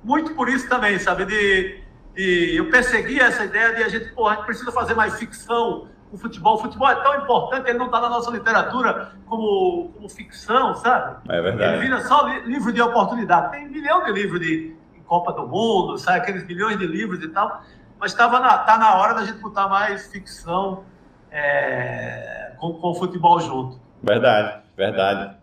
muito 0.05 0.35
por 0.35 0.47
isso 0.47 0.69
também, 0.69 0.99
sabe? 0.99 1.25
De, 1.25 1.81
de, 2.13 2.55
eu 2.55 2.69
persegui 2.69 3.19
essa 3.19 3.43
ideia 3.43 3.73
de 3.73 3.83
a 3.83 3.89
gente, 3.89 4.11
porra, 4.13 4.33
a 4.33 4.35
gente 4.35 4.45
precisa 4.45 4.71
fazer 4.71 4.93
mais 4.93 5.17
ficção 5.17 5.87
com 6.11 6.17
futebol. 6.17 6.55
O 6.55 6.57
futebol 6.59 6.87
é 6.87 6.95
tão 6.95 7.15
importante, 7.15 7.67
ele 7.67 7.79
não 7.79 7.87
está 7.87 7.99
na 7.99 8.09
nossa 8.09 8.29
literatura 8.29 9.13
como, 9.25 9.91
como 9.95 10.07
ficção, 10.07 10.75
sabe? 10.75 11.17
É 11.27 11.41
verdade. 11.41 11.73
Ele 11.73 11.81
vira 11.81 12.01
só 12.01 12.27
livro 12.45 12.71
de 12.71 12.81
oportunidade. 12.81 13.51
Tem 13.51 13.67
um 13.67 13.71
milhão 13.71 14.03
de 14.03 14.11
livros 14.11 14.39
de, 14.39 14.75
de 14.93 14.99
Copa 15.01 15.33
do 15.33 15.47
Mundo, 15.47 15.97
sabe? 15.97 16.19
Aqueles 16.19 16.45
milhões 16.45 16.77
de 16.77 16.85
livros 16.85 17.23
e 17.23 17.27
tal. 17.29 17.63
Mas 17.99 18.11
estava 18.11 18.39
na, 18.39 18.59
tá 18.59 18.77
na 18.77 18.95
hora 18.97 19.15
da 19.15 19.25
gente 19.25 19.39
botar 19.39 19.67
mais 19.67 20.11
ficção 20.11 20.83
é, 21.31 22.53
com, 22.59 22.73
com 22.73 22.91
o 22.91 22.95
futebol 22.95 23.39
junto. 23.39 23.79
Verdade, 24.03 24.61
verdade. 24.77 25.35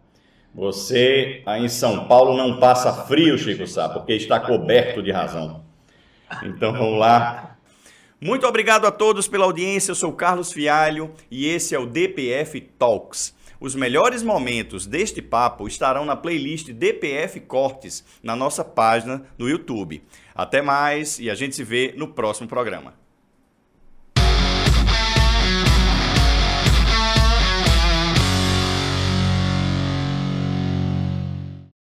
Você 0.55 1.43
aí 1.47 1.65
em 1.65 1.69
São 1.69 2.07
Paulo 2.07 2.37
não 2.37 2.59
passa 2.59 2.93
frio, 3.07 3.39
Chico 3.39 3.67
Sá, 3.67 3.89
porque 3.89 4.13
está 4.13 4.39
coberto 4.39 5.03
de 5.03 5.11
razão. 5.11 5.65
Então 6.43 6.73
vamos 6.73 6.99
lá. 6.99 7.57
Muito 8.21 8.47
obrigado 8.47 8.87
a 8.87 8.91
todos 8.91 9.27
pela 9.27 9.47
audiência. 9.47 9.91
Eu 9.91 9.97
sou 9.97 10.13
Carlos 10.13 10.53
Fialho 10.53 11.13
e 11.31 11.47
esse 11.47 11.75
é 11.75 11.79
o 11.79 11.87
DPF 11.87 12.61
Talks. 12.79 13.35
Os 13.59 13.75
melhores 13.75 14.23
momentos 14.23 14.87
deste 14.87 15.23
papo 15.23 15.67
estarão 15.67 16.05
na 16.05 16.17
playlist 16.17 16.71
DPF 16.71 17.41
Cortes 17.41 18.05
na 18.23 18.37
nossa 18.37 18.65
página 18.65 19.25
no 19.39 19.49
YouTube. 19.49 20.03
Até 20.35 20.61
mais 20.61 21.19
e 21.19 21.31
a 21.31 21.35
gente 21.35 21.57
se 21.57 21.65
vê 21.65 21.95
no 21.97 22.09
próximo 22.09 22.49
programa. 22.49 23.02